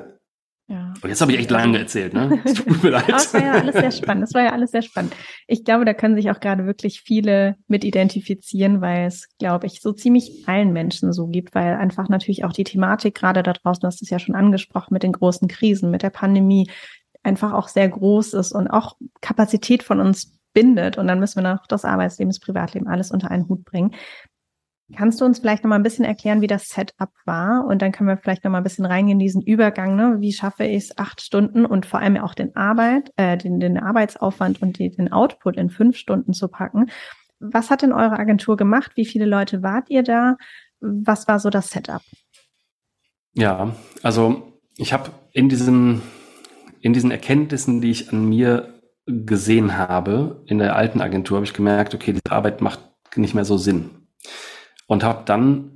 Und 1.03 1.09
jetzt 1.09 1.21
habe 1.21 1.33
ich 1.33 1.39
echt 1.39 1.51
lange 1.51 1.77
erzählt, 1.79 2.13
ne? 2.13 2.39
Es 2.45 2.53
tut 2.53 2.81
mir 2.81 2.89
leid. 2.91 3.09
das 3.09 3.33
war 3.33 3.43
ja 3.43 3.51
alles 3.53 3.75
sehr 3.75 3.91
spannend. 3.91 4.23
Das 4.23 4.33
war 4.33 4.43
ja 4.43 4.51
alles 4.51 4.71
sehr 4.71 4.81
spannend. 4.81 5.13
Ich 5.47 5.65
glaube, 5.65 5.83
da 5.85 5.93
können 5.93 6.15
sich 6.15 6.31
auch 6.31 6.39
gerade 6.39 6.65
wirklich 6.65 7.01
viele 7.01 7.57
mit 7.67 7.83
identifizieren, 7.83 8.79
weil 8.81 9.07
es, 9.07 9.27
glaube 9.37 9.67
ich, 9.67 9.81
so 9.81 9.91
ziemlich 9.91 10.43
allen 10.47 10.71
Menschen 10.71 11.11
so 11.11 11.27
gibt, 11.27 11.55
weil 11.55 11.75
einfach 11.75 12.07
natürlich 12.07 12.45
auch 12.45 12.53
die 12.53 12.63
Thematik 12.63 13.15
gerade 13.15 13.43
da 13.43 13.53
draußen, 13.53 13.81
du 13.81 13.87
hast 13.87 14.01
es 14.01 14.09
ja 14.09 14.19
schon 14.19 14.35
angesprochen, 14.35 14.93
mit 14.93 15.03
den 15.03 15.11
großen 15.11 15.47
Krisen, 15.47 15.91
mit 15.91 16.03
der 16.03 16.09
Pandemie, 16.09 16.69
einfach 17.21 17.53
auch 17.53 17.67
sehr 17.67 17.89
groß 17.89 18.33
ist 18.33 18.51
und 18.51 18.67
auch 18.67 18.95
Kapazität 19.21 19.83
von 19.83 19.99
uns 19.99 20.37
bindet. 20.53 20.97
Und 20.97 21.07
dann 21.07 21.19
müssen 21.19 21.43
wir 21.43 21.53
noch 21.53 21.67
das 21.67 21.85
Arbeitsleben, 21.85 22.29
das 22.29 22.39
Privatleben, 22.39 22.87
alles 22.87 23.11
unter 23.11 23.31
einen 23.31 23.49
Hut 23.49 23.65
bringen. 23.65 23.93
Kannst 24.95 25.21
du 25.21 25.25
uns 25.25 25.39
vielleicht 25.39 25.63
noch 25.63 25.69
mal 25.69 25.77
ein 25.77 25.83
bisschen 25.83 26.05
erklären, 26.05 26.41
wie 26.41 26.47
das 26.47 26.67
Setup 26.67 27.09
war? 27.25 27.65
Und 27.65 27.81
dann 27.81 27.91
können 27.91 28.09
wir 28.09 28.17
vielleicht 28.17 28.43
noch 28.43 28.51
mal 28.51 28.57
ein 28.57 28.63
bisschen 28.63 28.85
reingehen 28.85 29.19
in 29.19 29.25
diesen 29.25 29.41
Übergang. 29.41 29.95
Ne? 29.95 30.17
Wie 30.19 30.33
schaffe 30.33 30.65
ich 30.65 30.83
es, 30.83 30.97
acht 30.97 31.21
Stunden 31.21 31.65
und 31.65 31.85
vor 31.85 31.99
allem 31.99 32.17
auch 32.17 32.33
den 32.33 32.55
Arbeit, 32.55 33.11
äh, 33.15 33.37
den, 33.37 33.59
den 33.59 33.77
Arbeitsaufwand 33.77 34.61
und 34.61 34.77
die, 34.79 34.91
den 34.91 35.11
Output 35.11 35.55
in 35.55 35.69
fünf 35.69 35.95
Stunden 35.95 36.33
zu 36.33 36.49
packen? 36.49 36.91
Was 37.39 37.69
hat 37.69 37.81
denn 37.81 37.93
eure 37.93 38.19
Agentur 38.19 38.57
gemacht? 38.57 38.91
Wie 38.95 39.05
viele 39.05 39.25
Leute 39.25 39.63
wart 39.63 39.89
ihr 39.89 40.03
da? 40.03 40.35
Was 40.81 41.27
war 41.27 41.39
so 41.39 41.49
das 41.49 41.69
Setup? 41.69 42.01
Ja, 43.33 43.75
also 44.03 44.59
ich 44.75 44.91
habe 44.91 45.11
in 45.31 45.47
diesen, 45.49 46.01
in 46.81 46.93
diesen 46.93 47.09
Erkenntnissen, 47.09 47.79
die 47.81 47.89
ich 47.89 48.11
an 48.11 48.27
mir 48.27 48.81
gesehen 49.05 49.77
habe, 49.77 50.43
in 50.45 50.59
der 50.59 50.75
alten 50.75 51.01
Agentur, 51.01 51.37
habe 51.37 51.45
ich 51.45 51.53
gemerkt, 51.53 51.95
okay, 51.95 52.13
die 52.13 52.31
Arbeit 52.31 52.61
macht 52.61 52.79
nicht 53.15 53.33
mehr 53.33 53.45
so 53.45 53.57
Sinn 53.57 53.89
und 54.87 55.03
habe 55.03 55.23
dann 55.25 55.73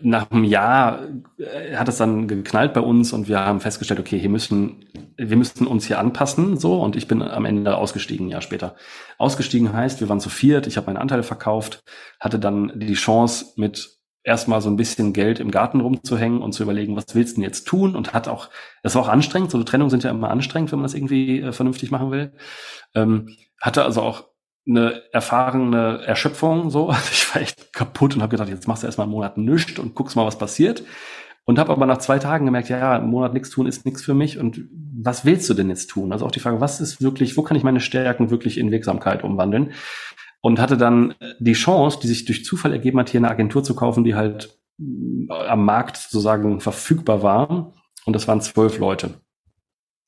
nach 0.00 0.30
einem 0.30 0.44
Jahr 0.44 1.00
äh, 1.38 1.76
hat 1.76 1.88
es 1.88 1.98
dann 1.98 2.26
geknallt 2.26 2.72
bei 2.72 2.80
uns 2.80 3.12
und 3.12 3.28
wir 3.28 3.40
haben 3.40 3.60
festgestellt, 3.60 4.00
okay, 4.00 4.18
hier 4.18 4.30
müssen, 4.30 4.86
wir 5.16 5.36
müssen 5.36 5.66
uns 5.66 5.86
hier 5.86 5.98
anpassen, 5.98 6.56
so. 6.56 6.80
Und 6.80 6.96
ich 6.96 7.08
bin 7.08 7.20
am 7.22 7.44
Ende 7.44 7.76
ausgestiegen, 7.76 8.26
ein 8.26 8.30
Jahr 8.30 8.40
später. 8.40 8.74
Ausgestiegen 9.18 9.72
heißt, 9.72 10.00
wir 10.00 10.08
waren 10.08 10.20
zu 10.20 10.30
viert, 10.30 10.66
ich 10.66 10.76
habe 10.76 10.86
meinen 10.86 10.96
Anteil 10.96 11.22
verkauft, 11.22 11.82
hatte 12.20 12.38
dann 12.38 12.72
die 12.76 12.94
Chance, 12.94 13.46
mit 13.56 13.98
erstmal 14.24 14.60
so 14.60 14.70
ein 14.70 14.76
bisschen 14.76 15.12
Geld 15.12 15.40
im 15.40 15.50
Garten 15.50 15.80
rumzuhängen 15.80 16.42
und 16.42 16.52
zu 16.52 16.62
überlegen, 16.62 16.96
was 16.96 17.14
willst 17.14 17.32
du 17.32 17.40
denn 17.40 17.44
jetzt 17.44 17.66
tun? 17.66 17.96
Und 17.96 18.14
hat 18.14 18.28
auch, 18.28 18.50
das 18.82 18.94
war 18.94 19.02
auch 19.02 19.08
anstrengend, 19.08 19.50
so 19.50 19.62
Trennungen 19.62 19.90
sind 19.90 20.04
ja 20.04 20.10
immer 20.10 20.30
anstrengend, 20.30 20.70
wenn 20.72 20.78
man 20.78 20.84
das 20.84 20.94
irgendwie 20.94 21.40
äh, 21.40 21.52
vernünftig 21.52 21.90
machen 21.90 22.10
will. 22.10 22.32
Ähm, 22.94 23.36
hatte 23.60 23.84
also 23.84 24.02
auch 24.02 24.31
eine 24.66 25.02
erfahrene 25.12 26.02
Erschöpfung 26.06 26.70
so. 26.70 26.88
Also 26.88 27.08
ich 27.12 27.34
war 27.34 27.42
echt 27.42 27.72
kaputt 27.72 28.14
und 28.14 28.22
habe 28.22 28.30
gedacht, 28.30 28.48
jetzt 28.48 28.68
machst 28.68 28.82
du 28.82 28.86
erstmal 28.86 29.06
einen 29.06 29.12
Monat 29.12 29.38
nichts 29.38 29.78
und 29.78 29.94
guckst 29.94 30.16
mal, 30.16 30.26
was 30.26 30.38
passiert. 30.38 30.84
Und 31.44 31.58
habe 31.58 31.72
aber 31.72 31.86
nach 31.86 31.98
zwei 31.98 32.20
Tagen 32.20 32.44
gemerkt, 32.44 32.68
ja, 32.68 32.78
ja, 32.78 32.92
einen 32.92 33.10
Monat 33.10 33.34
nichts 33.34 33.50
tun 33.50 33.66
ist 33.66 33.84
nichts 33.84 34.02
für 34.02 34.14
mich. 34.14 34.38
Und 34.38 34.68
was 34.70 35.24
willst 35.24 35.50
du 35.50 35.54
denn 35.54 35.68
jetzt 35.68 35.88
tun? 35.88 36.12
Also 36.12 36.24
auch 36.24 36.30
die 36.30 36.38
Frage, 36.38 36.60
was 36.60 36.80
ist 36.80 37.02
wirklich, 37.02 37.36
wo 37.36 37.42
kann 37.42 37.56
ich 37.56 37.64
meine 37.64 37.80
Stärken 37.80 38.30
wirklich 38.30 38.58
in 38.58 38.70
Wirksamkeit 38.70 39.24
umwandeln? 39.24 39.72
Und 40.40 40.60
hatte 40.60 40.76
dann 40.76 41.14
die 41.40 41.54
Chance, 41.54 41.98
die 42.00 42.06
sich 42.06 42.24
durch 42.26 42.44
Zufall 42.44 42.72
ergeben 42.72 42.98
hat, 42.98 43.10
hier 43.10 43.18
eine 43.18 43.30
Agentur 43.30 43.64
zu 43.64 43.74
kaufen, 43.74 44.04
die 44.04 44.14
halt 44.14 44.56
äh, 44.78 45.32
am 45.32 45.64
Markt 45.64 45.96
sozusagen 45.96 46.60
verfügbar 46.60 47.22
war. 47.24 47.72
Und 48.04 48.12
das 48.14 48.28
waren 48.28 48.40
zwölf 48.40 48.78
Leute. 48.78 49.20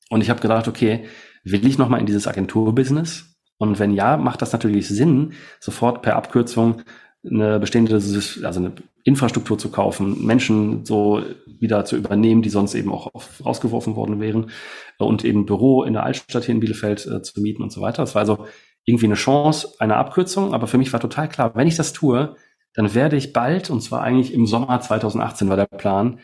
Und 0.09 0.21
ich 0.21 0.29
habe 0.29 0.41
gedacht, 0.41 0.67
okay, 0.67 1.05
will 1.43 1.65
ich 1.65 1.77
nochmal 1.77 1.99
in 1.99 2.05
dieses 2.05 2.27
Agenturbusiness? 2.27 3.34
Und 3.57 3.79
wenn 3.79 3.91
ja, 3.91 4.17
macht 4.17 4.41
das 4.41 4.53
natürlich 4.53 4.87
Sinn, 4.87 5.33
sofort 5.59 6.01
per 6.01 6.15
Abkürzung 6.15 6.81
eine 7.29 7.59
bestehende, 7.59 7.95
also 7.95 8.59
eine 8.59 8.73
Infrastruktur 9.03 9.57
zu 9.57 9.69
kaufen, 9.69 10.25
Menschen 10.25 10.85
so 10.85 11.23
wieder 11.59 11.85
zu 11.85 11.95
übernehmen, 11.95 12.41
die 12.41 12.49
sonst 12.49 12.75
eben 12.75 12.91
auch 12.91 13.11
rausgeworfen 13.43 13.95
worden 13.95 14.19
wären 14.19 14.51
und 14.97 15.23
eben 15.23 15.45
Büro 15.45 15.83
in 15.83 15.93
der 15.93 16.03
Altstadt 16.03 16.45
hier 16.45 16.53
in 16.53 16.59
Bielefeld 16.59 17.05
äh, 17.07 17.21
zu 17.21 17.41
mieten 17.41 17.63
und 17.63 17.71
so 17.71 17.81
weiter. 17.81 18.03
Das 18.03 18.15
war 18.15 18.21
also 18.21 18.47
irgendwie 18.83 19.05
eine 19.05 19.15
Chance, 19.15 19.69
eine 19.79 19.95
Abkürzung, 19.95 20.53
aber 20.53 20.67
für 20.67 20.77
mich 20.77 20.93
war 20.93 20.99
total 20.99 21.27
klar, 21.27 21.55
wenn 21.55 21.67
ich 21.67 21.75
das 21.75 21.93
tue, 21.93 22.35
dann 22.73 22.93
werde 22.93 23.15
ich 23.15 23.33
bald, 23.33 23.69
und 23.69 23.81
zwar 23.81 24.01
eigentlich 24.01 24.33
im 24.33 24.45
Sommer 24.45 24.79
2018 24.79 25.49
war 25.49 25.55
der 25.55 25.65
Plan, 25.65 26.19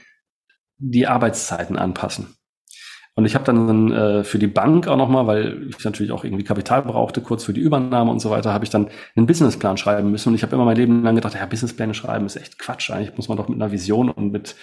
die 0.78 1.08
Arbeitszeiten 1.08 1.78
anpassen. 1.78 2.36
Und 3.16 3.26
ich 3.26 3.36
habe 3.36 3.44
dann 3.44 3.92
äh, 3.92 4.24
für 4.24 4.40
die 4.40 4.48
Bank 4.48 4.88
auch 4.88 4.96
nochmal, 4.96 5.28
weil 5.28 5.68
ich 5.68 5.84
natürlich 5.84 6.14
auch 6.14 6.24
irgendwie 6.24 6.46
Kapital 6.46 6.82
brauchte, 6.84 7.20
kurz 7.20 7.44
für 7.44 7.52
die 7.52 7.60
Übernahme 7.60 8.10
und 8.10 8.22
so 8.22 8.30
weiter, 8.30 8.54
habe 8.54 8.64
ich 8.64 8.70
dann 8.70 8.88
einen 9.16 9.28
Businessplan 9.28 9.76
schreiben 9.78 10.12
müssen. 10.12 10.30
Und 10.30 10.36
ich 10.36 10.44
habe 10.44 10.56
immer 10.56 10.64
mein 10.64 10.78
Leben 10.78 11.04
lang 11.04 11.16
gedacht, 11.16 11.36
ja, 11.36 11.46
Businesspläne 11.46 11.94
schreiben 11.94 12.26
ist 12.26 12.38
echt 12.38 12.58
Quatsch. 12.58 12.90
Eigentlich 12.90 13.18
muss 13.18 13.28
man 13.28 13.38
doch 13.38 13.50
mit 13.50 13.62
einer 13.62 13.72
Vision 13.72 14.10
und 14.10 14.32
mit, 14.32 14.56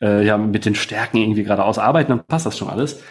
äh, 0.00 0.24
ja, 0.24 0.38
mit 0.38 0.64
den 0.64 0.76
Stärken 0.76 1.18
irgendwie 1.18 1.42
geradeaus 1.42 1.78
arbeiten, 1.78 2.10
dann 2.10 2.24
passt 2.24 2.46
das 2.46 2.56
schon 2.56 2.68
alles. 2.68 3.02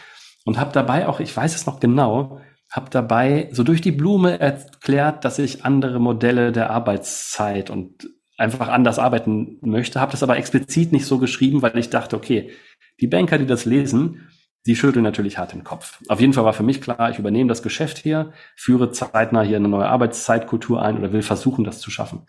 Und 0.45 0.60
habe 0.60 0.71
dabei 0.71 1.10
auch, 1.10 1.19
ich 1.19 1.36
weiß 1.36 1.55
es 1.55 1.65
noch 1.65 1.81
genau, 1.81 2.39
habe 2.71 2.89
dabei 2.89 3.49
so 3.51 3.63
durch 3.63 3.81
die 3.81 3.91
Blume 3.91 4.39
erklärt, 4.39 5.25
dass 5.25 5.39
ich 5.39 5.65
andere 5.65 5.99
Modelle 5.99 6.51
der 6.53 6.69
Arbeitszeit 6.69 7.69
und 7.69 8.10
einfach 8.38 8.67
anders 8.69 8.99
arbeiten 8.99 9.58
möchte, 9.62 9.99
habe 9.99 10.12
das 10.12 10.23
aber 10.23 10.38
explizit 10.38 10.91
nicht 10.91 11.05
so 11.05 11.19
geschrieben, 11.19 11.62
weil 11.62 11.77
ich 11.77 11.89
dachte, 11.89 12.15
okay, 12.15 12.51
die 12.99 13.08
Banker, 13.08 13.38
die 13.38 13.45
das 13.45 13.65
lesen, 13.65 14.29
die 14.65 14.75
schütteln 14.75 15.04
natürlich 15.04 15.38
hart 15.38 15.54
den 15.54 15.63
Kopf. 15.63 15.99
Auf 16.08 16.19
jeden 16.19 16.34
Fall 16.34 16.45
war 16.45 16.54
für 16.54 16.63
mich 16.63 16.82
klar, 16.82 17.10
ich 17.12 17.19
übernehme 17.19 17.49
das 17.49 17.62
Geschäft 17.62 17.97
hier, 17.97 18.32
führe 18.56 18.91
zeitnah 18.91 19.41
hier 19.41 19.58
eine 19.58 19.67
neue 19.67 19.88
Arbeitszeitkultur 19.88 20.82
ein 20.82 20.97
oder 20.97 21.13
will 21.13 21.21
versuchen, 21.21 21.63
das 21.63 21.80
zu 21.80 21.91
schaffen. 21.91 22.23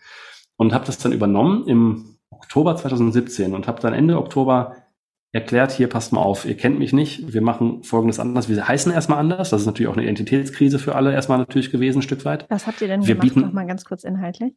Und 0.55 0.73
habe 0.73 0.85
das 0.85 0.97
dann 0.97 1.11
übernommen 1.11 1.67
im 1.67 2.17
Oktober 2.29 2.75
2017 2.75 3.53
und 3.53 3.67
habe 3.67 3.81
dann 3.81 3.93
Ende 3.93 4.17
Oktober 4.17 4.75
erklärt, 5.31 5.71
hier 5.71 5.87
passt 5.87 6.13
mal 6.13 6.21
auf, 6.21 6.45
ihr 6.45 6.55
kennt 6.55 6.79
mich 6.79 6.93
nicht, 6.93 7.33
wir 7.33 7.41
machen 7.41 7.83
Folgendes 7.83 8.19
anders. 8.19 8.49
Wir 8.49 8.67
heißen 8.67 8.91
erstmal 8.91 9.19
anders. 9.19 9.49
Das 9.49 9.61
ist 9.61 9.67
natürlich 9.67 9.89
auch 9.89 9.97
eine 9.97 10.03
Identitätskrise 10.03 10.79
für 10.79 10.95
alle 10.95 11.13
erstmal 11.13 11.37
natürlich 11.37 11.71
gewesen, 11.71 11.99
ein 11.99 12.03
Stück 12.03 12.25
weit. 12.25 12.45
Was 12.49 12.65
habt 12.65 12.81
ihr 12.81 12.87
denn 12.87 13.05
wir 13.05 13.15
gemacht? 13.15 13.35
Nochmal 13.35 13.67
ganz 13.67 13.83
kurz 13.83 14.03
inhaltlich. 14.03 14.53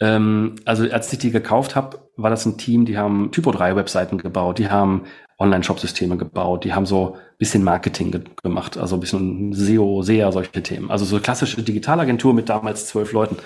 Ähm, 0.00 0.56
also 0.64 0.84
als 0.90 1.12
ich 1.12 1.18
die 1.18 1.30
gekauft 1.30 1.76
habe, 1.76 2.10
war 2.16 2.30
das 2.30 2.44
ein 2.46 2.58
Team, 2.58 2.84
die 2.84 2.98
haben 2.98 3.30
Typo 3.32 3.52
3 3.52 3.76
Webseiten 3.76 4.18
gebaut, 4.18 4.58
die 4.58 4.68
haben 4.68 5.04
Online-Shop-Systeme 5.38 6.16
gebaut, 6.16 6.64
die 6.64 6.74
haben 6.74 6.86
so 6.86 7.16
bisschen 7.38 7.64
Marketing 7.64 8.10
ge 8.12 8.22
gemacht, 8.42 8.78
also 8.78 8.96
ein 8.96 9.00
bisschen 9.00 9.52
SEO, 9.52 10.02
SEA, 10.02 10.30
solche 10.32 10.62
Themen. 10.62 10.90
Also 10.90 11.04
so 11.04 11.18
klassische 11.20 11.62
Digitalagentur 11.62 12.32
mit 12.34 12.48
damals 12.48 12.86
zwölf 12.86 13.12
Leuten. 13.12 13.36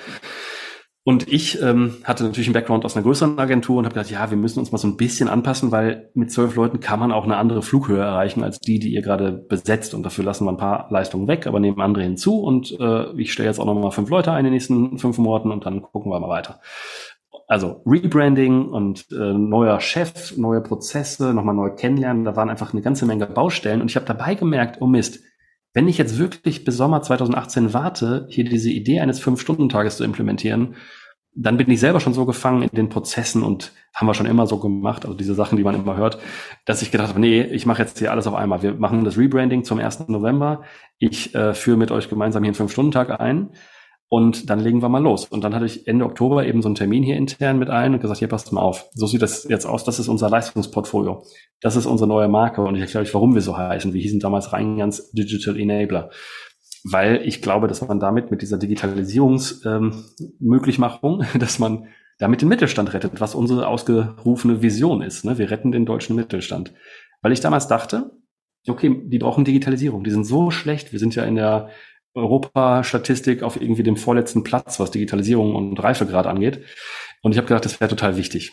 Und 1.08 1.26
ich 1.26 1.58
ähm, 1.62 1.96
hatte 2.04 2.22
natürlich 2.24 2.48
einen 2.48 2.52
Background 2.52 2.84
aus 2.84 2.94
einer 2.94 3.02
größeren 3.02 3.38
Agentur 3.38 3.78
und 3.78 3.86
habe 3.86 3.94
gedacht, 3.94 4.10
ja, 4.10 4.28
wir 4.28 4.36
müssen 4.36 4.58
uns 4.58 4.72
mal 4.72 4.78
so 4.78 4.88
ein 4.88 4.98
bisschen 4.98 5.30
anpassen, 5.30 5.72
weil 5.72 6.10
mit 6.12 6.30
zwölf 6.30 6.54
Leuten 6.54 6.80
kann 6.80 7.00
man 7.00 7.12
auch 7.12 7.24
eine 7.24 7.38
andere 7.38 7.62
Flughöhe 7.62 8.02
erreichen 8.02 8.44
als 8.44 8.58
die, 8.58 8.78
die 8.78 8.92
ihr 8.92 9.00
gerade 9.00 9.32
besetzt. 9.32 9.94
Und 9.94 10.02
dafür 10.02 10.24
lassen 10.24 10.44
wir 10.44 10.50
ein 10.50 10.58
paar 10.58 10.88
Leistungen 10.90 11.26
weg, 11.26 11.46
aber 11.46 11.60
nehmen 11.60 11.80
andere 11.80 12.04
hinzu. 12.04 12.42
Und 12.42 12.78
äh, 12.78 13.10
ich 13.18 13.32
stelle 13.32 13.48
jetzt 13.48 13.58
auch 13.58 13.64
noch 13.64 13.74
mal 13.74 13.90
fünf 13.90 14.10
Leute 14.10 14.32
ein 14.32 14.40
in 14.40 14.44
den 14.44 14.52
nächsten 14.52 14.98
fünf 14.98 15.16
Monaten 15.16 15.50
und 15.50 15.64
dann 15.64 15.80
gucken 15.80 16.12
wir 16.12 16.20
mal 16.20 16.28
weiter. 16.28 16.60
Also 17.48 17.82
Rebranding 17.86 18.68
und 18.68 19.06
äh, 19.10 19.32
neuer 19.32 19.80
Chef, 19.80 20.36
neue 20.36 20.60
Prozesse, 20.60 21.32
nochmal 21.32 21.54
neu 21.54 21.70
kennenlernen. 21.70 22.26
Da 22.26 22.36
waren 22.36 22.50
einfach 22.50 22.74
eine 22.74 22.82
ganze 22.82 23.06
Menge 23.06 23.26
Baustellen. 23.26 23.80
Und 23.80 23.90
ich 23.90 23.96
habe 23.96 24.04
dabei 24.04 24.34
gemerkt, 24.34 24.82
oh 24.82 24.86
Mist, 24.86 25.20
wenn 25.72 25.88
ich 25.88 25.96
jetzt 25.96 26.18
wirklich 26.18 26.66
bis 26.66 26.76
Sommer 26.76 27.00
2018 27.00 27.72
warte, 27.72 28.26
hier 28.28 28.44
diese 28.44 28.70
Idee 28.70 29.00
eines 29.00 29.18
Fünf-Stunden-Tages 29.20 29.96
zu 29.96 30.04
implementieren, 30.04 30.74
dann 31.34 31.56
bin 31.56 31.70
ich 31.70 31.80
selber 31.80 32.00
schon 32.00 32.12
so 32.12 32.26
gefangen 32.26 32.62
in 32.62 32.76
den 32.76 32.90
Prozessen 32.90 33.42
und 33.42 33.72
haben 33.94 34.06
wir 34.06 34.14
schon 34.14 34.26
immer 34.26 34.46
so 34.46 34.58
gemacht, 34.58 35.04
also 35.04 35.16
diese 35.16 35.34
Sachen, 35.34 35.56
die 35.56 35.64
man 35.64 35.74
immer 35.74 35.96
hört, 35.96 36.18
dass 36.66 36.82
ich 36.82 36.90
gedacht 36.90 37.08
habe, 37.08 37.20
nee, 37.20 37.42
ich 37.42 37.64
mache 37.64 37.80
jetzt 37.80 37.98
hier 37.98 38.10
alles 38.10 38.26
auf 38.26 38.34
einmal. 38.34 38.62
Wir 38.62 38.74
machen 38.74 39.04
das 39.04 39.16
Rebranding 39.16 39.64
zum 39.64 39.78
1. 39.78 40.08
November. 40.08 40.64
Ich 40.98 41.34
äh, 41.34 41.54
führe 41.54 41.78
mit 41.78 41.92
euch 41.92 42.10
gemeinsam 42.10 42.42
hier 42.42 42.48
einen 42.48 42.56
Fünf-Stunden-Tag 42.56 43.20
ein 43.20 43.50
und 44.08 44.48
dann 44.48 44.60
legen 44.60 44.80
wir 44.80 44.88
mal 44.88 45.02
los. 45.02 45.26
Und 45.26 45.44
dann 45.44 45.54
hatte 45.54 45.66
ich 45.66 45.86
Ende 45.86 46.06
Oktober 46.06 46.46
eben 46.46 46.62
so 46.62 46.68
einen 46.68 46.74
Termin 46.74 47.02
hier 47.02 47.16
intern 47.16 47.58
mit 47.58 47.68
ein 47.68 47.94
und 47.94 48.00
gesagt, 48.00 48.20
hier 48.20 48.28
passt 48.28 48.52
mal 48.52 48.62
auf. 48.62 48.88
So 48.94 49.06
sieht 49.06 49.20
das 49.20 49.44
jetzt 49.44 49.66
aus. 49.66 49.84
Das 49.84 49.98
ist 49.98 50.08
unser 50.08 50.30
Leistungsportfolio. 50.30 51.24
Das 51.60 51.76
ist 51.76 51.84
unsere 51.84 52.08
neue 52.08 52.28
Marke. 52.28 52.62
Und 52.62 52.74
ich 52.74 52.80
erkläre 52.80 53.04
euch, 53.04 53.12
warum 53.12 53.34
wir 53.34 53.42
so 53.42 53.58
heißen. 53.58 53.92
Wir 53.92 54.00
hießen 54.00 54.20
damals 54.20 54.52
Reingans 54.52 55.10
Digital 55.12 55.58
Enabler 55.58 56.10
weil 56.84 57.22
ich 57.24 57.42
glaube, 57.42 57.66
dass 57.68 57.86
man 57.86 58.00
damit 58.00 58.30
mit 58.30 58.40
dieser 58.42 58.58
Digitalisierungsmöglichmachung, 58.58 61.22
ähm, 61.22 61.26
dass 61.40 61.58
man 61.58 61.88
damit 62.18 62.42
den 62.42 62.48
Mittelstand 62.48 62.94
rettet, 62.94 63.20
was 63.20 63.34
unsere 63.34 63.66
ausgerufene 63.68 64.62
Vision 64.62 65.02
ist. 65.02 65.24
Ne? 65.24 65.38
Wir 65.38 65.50
retten 65.50 65.72
den 65.72 65.86
deutschen 65.86 66.14
Mittelstand. 66.16 66.72
Weil 67.22 67.32
ich 67.32 67.40
damals 67.40 67.68
dachte, 67.68 68.10
okay, 68.66 69.02
die 69.04 69.18
brauchen 69.18 69.44
Digitalisierung, 69.44 70.02
die 70.04 70.10
sind 70.10 70.24
so 70.24 70.50
schlecht. 70.50 70.92
Wir 70.92 70.98
sind 70.98 71.14
ja 71.14 71.24
in 71.24 71.36
der 71.36 71.70
Europastatistik 72.18 73.42
auf 73.42 73.60
irgendwie 73.60 73.82
dem 73.82 73.96
vorletzten 73.96 74.44
Platz, 74.44 74.78
was 74.80 74.90
Digitalisierung 74.90 75.54
und 75.54 75.82
Reifegrad 75.82 76.26
angeht. 76.26 76.64
Und 77.22 77.32
ich 77.32 77.38
habe 77.38 77.48
gedacht, 77.48 77.64
das 77.64 77.80
wäre 77.80 77.90
total 77.90 78.16
wichtig. 78.16 78.52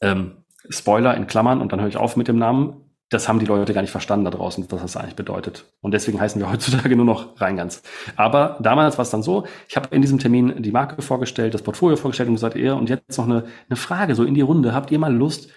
Ähm, 0.00 0.44
Spoiler 0.68 1.16
in 1.16 1.26
Klammern 1.26 1.60
und 1.60 1.72
dann 1.72 1.80
höre 1.80 1.88
ich 1.88 1.96
auf 1.96 2.16
mit 2.16 2.28
dem 2.28 2.38
Namen 2.38 2.86
das 3.08 3.28
haben 3.28 3.38
die 3.38 3.46
Leute 3.46 3.72
gar 3.72 3.82
nicht 3.82 3.90
verstanden 3.90 4.24
da 4.24 4.32
draußen, 4.32 4.66
was 4.68 4.82
das 4.82 4.96
eigentlich 4.96 5.14
bedeutet. 5.14 5.64
Und 5.80 5.94
deswegen 5.94 6.20
heißen 6.20 6.40
wir 6.40 6.50
heutzutage 6.50 6.96
nur 6.96 7.06
noch 7.06 7.40
Reingans. 7.40 7.82
Aber 8.16 8.58
damals 8.60 8.98
war 8.98 9.04
es 9.04 9.10
dann 9.10 9.22
so, 9.22 9.46
ich 9.68 9.76
habe 9.76 9.94
in 9.94 10.02
diesem 10.02 10.18
Termin 10.18 10.60
die 10.62 10.72
Marke 10.72 11.00
vorgestellt, 11.02 11.54
das 11.54 11.62
Portfolio 11.62 11.96
vorgestellt 11.96 12.28
und 12.28 12.34
gesagt, 12.34 12.56
ihr, 12.56 12.74
und 12.74 12.90
jetzt 12.90 13.16
noch 13.16 13.26
eine, 13.26 13.44
eine 13.68 13.76
Frage 13.76 14.14
so 14.14 14.24
in 14.24 14.34
die 14.34 14.40
Runde. 14.40 14.74
Habt 14.74 14.90
ihr 14.90 14.98
mal 14.98 15.14
Lust, 15.14 15.50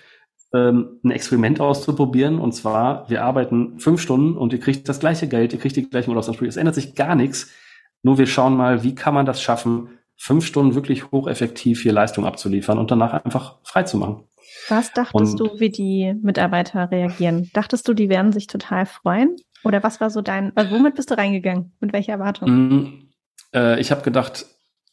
ähm, 0.53 0.99
ein 1.03 1.11
Experiment 1.11 1.59
auszuprobieren? 1.59 2.39
Und 2.39 2.53
zwar, 2.53 3.09
wir 3.09 3.23
arbeiten 3.23 3.79
fünf 3.79 4.01
Stunden 4.01 4.37
und 4.37 4.53
ihr 4.53 4.59
kriegt 4.59 4.89
das 4.89 4.99
gleiche 4.99 5.27
Geld, 5.27 5.53
ihr 5.53 5.59
kriegt 5.59 5.75
die 5.75 5.89
gleichen 5.89 6.09
Urlaubsansprüche. 6.09 6.49
Es 6.49 6.57
ändert 6.57 6.75
sich 6.75 6.95
gar 6.95 7.15
nichts. 7.15 7.49
Nur 8.03 8.17
wir 8.17 8.27
schauen 8.27 8.55
mal, 8.55 8.83
wie 8.83 8.95
kann 8.95 9.13
man 9.13 9.25
das 9.25 9.41
schaffen, 9.41 9.89
fünf 10.15 10.45
Stunden 10.45 10.75
wirklich 10.75 11.11
hocheffektiv 11.11 11.81
hier 11.81 11.93
Leistung 11.93 12.25
abzuliefern 12.25 12.77
und 12.77 12.91
danach 12.91 13.25
einfach 13.25 13.57
frei 13.63 13.83
zu 13.83 13.97
machen. 13.97 14.23
Was 14.67 14.91
dachtest 14.93 15.13
und, 15.13 15.39
du, 15.39 15.59
wie 15.59 15.69
die 15.69 16.13
Mitarbeiter 16.21 16.91
reagieren? 16.91 17.49
Dachtest 17.53 17.87
du, 17.87 17.93
die 17.93 18.09
werden 18.09 18.31
sich 18.31 18.47
total 18.47 18.85
freuen? 18.85 19.35
Oder 19.63 19.83
was 19.83 19.99
war 20.01 20.09
so 20.09 20.21
dein, 20.21 20.55
also 20.55 20.71
womit 20.75 20.95
bist 20.95 21.11
du 21.11 21.17
reingegangen? 21.17 21.73
Mit 21.79 21.93
welcher 21.93 22.13
Erwartung? 22.13 22.49
Mm, 22.49 23.09
äh, 23.53 23.79
ich 23.79 23.91
habe 23.91 24.01
gedacht, 24.01 24.45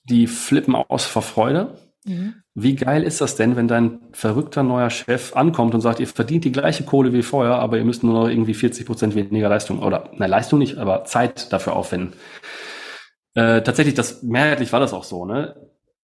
die 0.05 0.27
flippen 0.27 0.75
aus 0.75 1.05
vor 1.05 1.23
Freude. 1.23 1.77
Mhm. 2.07 2.35
Wie 2.55 2.75
geil 2.75 3.03
ist 3.03 3.21
das 3.21 3.37
denn, 3.37 3.57
wenn 3.57 3.69
dein 3.69 4.01
verrückter 4.13 4.63
neuer 4.63 4.91
Chef 4.91 5.35
ankommt 5.35 5.75
und 5.75 5.81
sagt, 5.81 6.01
ihr 6.01 6.07
verdient 6.07 6.45
die 6.45 6.53
gleiche 6.53 6.85
Kohle 6.85 7.13
wie 7.13 7.23
vorher, 7.23 7.57
aber 7.57 7.79
ihr 7.79 7.85
müsst 7.85 8.05
nur 8.05 8.15
noch 8.15 8.29
irgendwie 8.29 8.55
40 8.55 8.87
Prozent 8.87 9.15
weniger 9.15 9.49
Leistung 9.49 9.81
oder, 9.81 10.11
na, 10.17 10.27
Leistung 10.27 10.59
nicht, 10.59 10.79
aber 10.79 11.05
Zeit 11.05 11.53
dafür 11.53 11.75
aufwenden. 11.75 12.15
Äh, 13.35 13.63
tatsächlich, 13.63 13.95
das 13.95 14.23
mehrheitlich 14.23 14.73
war 14.73 14.81
das 14.81 14.95
auch 14.95 15.05
so, 15.05 15.27
ne? 15.27 15.57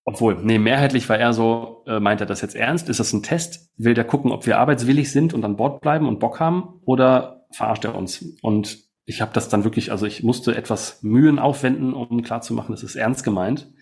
Obwohl, 0.05 0.37
nee, 0.43 0.59
mehrheitlich 0.59 1.09
war 1.09 1.19
er 1.19 1.33
so, 1.33 1.85
äh, 1.87 2.01
meint 2.01 2.21
er 2.21 2.27
das 2.27 2.41
jetzt 2.41 2.57
ernst? 2.57 2.88
Ist 2.88 2.99
das 2.99 3.12
ein 3.12 3.23
Test? 3.23 3.71
Will 3.77 3.95
der 3.95 4.05
gucken, 4.05 4.33
ob 4.33 4.47
wir 4.47 4.59
arbeitswillig 4.59 5.12
sind 5.12 5.33
und 5.33 5.45
an 5.45 5.57
Bord 5.57 5.81
bleiben 5.81 6.09
und 6.09 6.19
Bock 6.19 6.41
haben? 6.41 6.81
Oder 6.85 7.47
verarscht 7.53 7.85
er 7.85 7.95
uns? 7.95 8.25
Und 8.43 8.79
ich 9.05 9.21
habe 9.21 9.33
das 9.33 9.49
dann 9.49 9.62
wirklich, 9.62 9.93
also 9.93 10.05
ich 10.07 10.25
musste 10.25 10.57
etwas 10.57 11.03
Mühen 11.03 11.38
aufwenden, 11.38 11.95
um 11.95 12.23
klarzumachen, 12.23 12.75
das 12.75 12.83
ist 12.83 12.97
ernst 12.97 13.23
gemeint. 13.25 13.73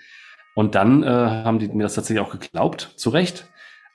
Und 0.55 0.75
dann 0.75 1.03
äh, 1.03 1.07
haben 1.07 1.59
die 1.59 1.69
mir 1.69 1.85
das 1.85 1.95
tatsächlich 1.95 2.25
auch 2.25 2.33
geglaubt, 2.33 2.93
zu 2.97 3.11
Recht. 3.11 3.49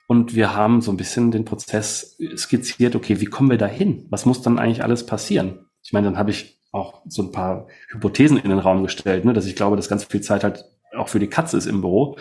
Und 0.06 0.34
wir 0.34 0.54
haben 0.54 0.80
so 0.80 0.90
ein 0.90 0.96
bisschen 0.96 1.30
den 1.30 1.44
Prozess 1.44 2.16
skizziert, 2.36 2.94
okay, 2.94 3.20
wie 3.20 3.26
kommen 3.26 3.50
wir 3.50 3.58
da 3.58 3.66
hin? 3.66 4.06
Was 4.10 4.24
muss 4.24 4.42
dann 4.42 4.58
eigentlich 4.58 4.84
alles 4.84 5.04
passieren? 5.04 5.66
Ich 5.82 5.92
meine, 5.92 6.06
dann 6.06 6.18
habe 6.18 6.30
ich 6.30 6.60
auch 6.72 7.02
so 7.06 7.22
ein 7.22 7.32
paar 7.32 7.66
Hypothesen 7.90 8.38
in 8.38 8.50
den 8.50 8.58
Raum 8.58 8.82
gestellt, 8.82 9.24
ne, 9.24 9.32
dass 9.32 9.46
ich 9.46 9.56
glaube, 9.56 9.76
dass 9.76 9.88
ganz 9.88 10.04
viel 10.04 10.20
Zeit 10.20 10.44
halt 10.44 10.64
auch 10.96 11.08
für 11.08 11.18
die 11.18 11.28
Katze 11.28 11.56
ist 11.56 11.66
im 11.66 11.80
Büro. 11.80 12.16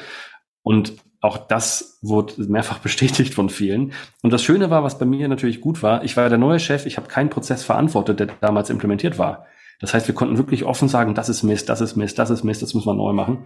Und 0.64 0.94
auch 1.22 1.38
das 1.38 2.00
wurde 2.02 2.34
mehrfach 2.44 2.80
bestätigt 2.84 3.34
von 3.34 3.50
vielen. 3.50 3.94
Und 4.24 4.34
das 4.34 4.44
Schöne 4.44 4.70
war, 4.70 4.84
was 4.84 4.98
bei 4.98 5.06
mir 5.06 5.28
natürlich 5.28 5.62
gut 5.62 5.84
war, 5.84 6.04
ich 6.04 6.18
war 6.18 6.30
der 6.30 6.38
neue 6.38 6.60
Chef, 6.60 6.86
ich 6.86 6.98
habe 6.98 7.08
keinen 7.08 7.30
Prozess 7.30 7.64
verantwortet, 7.64 8.20
der 8.20 8.28
damals 8.42 8.70
implementiert 8.70 9.20
war. 9.20 9.46
Das 9.80 9.94
heißt, 9.94 10.08
wir 10.08 10.16
konnten 10.16 10.38
wirklich 10.38 10.64
offen 10.64 10.88
sagen, 10.88 11.16
das 11.16 11.28
ist 11.28 11.44
Mist, 11.44 11.68
das 11.68 11.82
ist 11.82 11.98
Mist, 11.98 12.18
das 12.18 12.30
ist 12.30 12.44
Mist, 12.44 12.62
das 12.62 12.74
müssen 12.74 12.88
wir 12.88 12.94
neu 12.94 13.12
machen. 13.12 13.46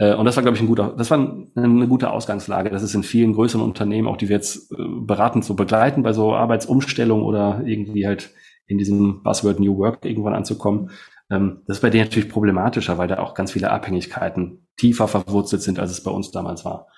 Äh, 0.00 0.14
und 0.14 0.24
das 0.24 0.34
war, 0.36 0.42
glaube 0.42 0.56
ich, 0.56 0.62
ein 0.62 0.66
guter, 0.66 0.94
das 0.96 1.10
war 1.10 1.18
eine 1.54 1.86
gute 1.86 2.10
Ausgangslage. 2.10 2.70
Das 2.70 2.82
ist 2.82 2.94
in 2.94 3.02
vielen 3.02 3.34
größeren 3.34 3.62
Unternehmen, 3.62 4.08
auch 4.08 4.16
die 4.16 4.28
wir 4.28 4.36
jetzt 4.36 4.72
äh, 4.72 4.76
beratend 4.78 5.44
so 5.44 5.54
begleiten, 5.54 6.02
bei 6.02 6.12
so 6.12 6.34
Arbeitsumstellung 6.34 7.22
oder 7.22 7.62
irgendwie 7.64 8.06
halt 8.06 8.30
in 8.66 8.78
diesem 8.78 9.22
Buzzword 9.22 9.60
New 9.60 9.76
Work 9.78 10.04
irgendwann 10.04 10.34
anzukommen, 10.34 10.90
ähm, 11.30 11.62
das 11.66 11.78
ist 11.78 11.82
bei 11.82 11.90
denen 11.90 12.04
natürlich 12.04 12.28
problematischer, 12.28 12.98
weil 12.98 13.08
da 13.08 13.18
auch 13.18 13.34
ganz 13.34 13.52
viele 13.52 13.70
Abhängigkeiten 13.70 14.66
tiefer 14.76 15.06
verwurzelt 15.06 15.62
sind, 15.62 15.78
als 15.78 15.90
es 15.90 16.02
bei 16.02 16.10
uns 16.10 16.30
damals 16.30 16.64
war. 16.64 16.88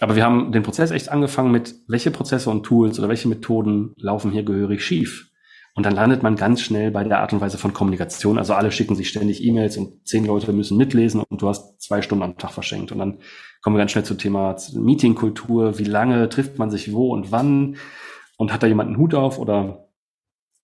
Aber 0.00 0.16
wir 0.16 0.24
haben 0.24 0.50
den 0.50 0.62
Prozess 0.62 0.90
echt 0.90 1.10
angefangen 1.10 1.52
mit, 1.52 1.74
welche 1.86 2.10
Prozesse 2.10 2.48
und 2.48 2.64
Tools 2.64 2.98
oder 2.98 3.08
welche 3.08 3.28
Methoden 3.28 3.92
laufen 3.96 4.30
hier 4.30 4.44
gehörig 4.44 4.82
schief. 4.82 5.29
Und 5.74 5.86
dann 5.86 5.94
landet 5.94 6.22
man 6.22 6.36
ganz 6.36 6.60
schnell 6.60 6.90
bei 6.90 7.04
der 7.04 7.20
Art 7.20 7.32
und 7.32 7.40
Weise 7.40 7.56
von 7.56 7.72
Kommunikation. 7.72 8.38
Also 8.38 8.54
alle 8.54 8.72
schicken 8.72 8.96
sich 8.96 9.08
ständig 9.08 9.42
E-Mails 9.42 9.76
und 9.76 10.06
zehn 10.06 10.26
Leute 10.26 10.52
müssen 10.52 10.76
mitlesen 10.76 11.22
und 11.22 11.42
du 11.42 11.48
hast 11.48 11.80
zwei 11.80 12.02
Stunden 12.02 12.24
am 12.24 12.38
Tag 12.38 12.50
verschenkt. 12.50 12.90
Und 12.92 12.98
dann 12.98 13.18
kommen 13.62 13.76
wir 13.76 13.78
ganz 13.78 13.92
schnell 13.92 14.04
zum 14.04 14.18
Thema 14.18 14.56
Meetingkultur. 14.74 15.78
Wie 15.78 15.84
lange 15.84 16.28
trifft 16.28 16.58
man 16.58 16.70
sich 16.70 16.92
wo 16.92 17.12
und 17.12 17.30
wann? 17.30 17.76
Und 18.36 18.52
hat 18.52 18.62
da 18.62 18.66
jemand 18.66 18.88
einen 18.88 18.98
Hut 18.98 19.14
auf 19.14 19.38
oder 19.38 19.88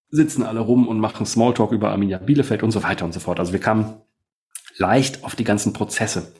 sitzen 0.08 0.42
alle 0.42 0.60
rum 0.60 0.88
und 0.88 0.98
machen 0.98 1.26
Smalltalk 1.26 1.72
über 1.72 1.90
Arminia 1.90 2.18
Bielefeld 2.18 2.62
und 2.62 2.70
so 2.70 2.82
weiter 2.82 3.04
und 3.04 3.12
so 3.12 3.20
fort. 3.20 3.38
Also 3.38 3.52
wir 3.52 3.60
kamen 3.60 4.00
leicht 4.76 5.24
auf 5.24 5.36
die 5.36 5.44
ganzen 5.44 5.72
Prozesse. 5.72 6.32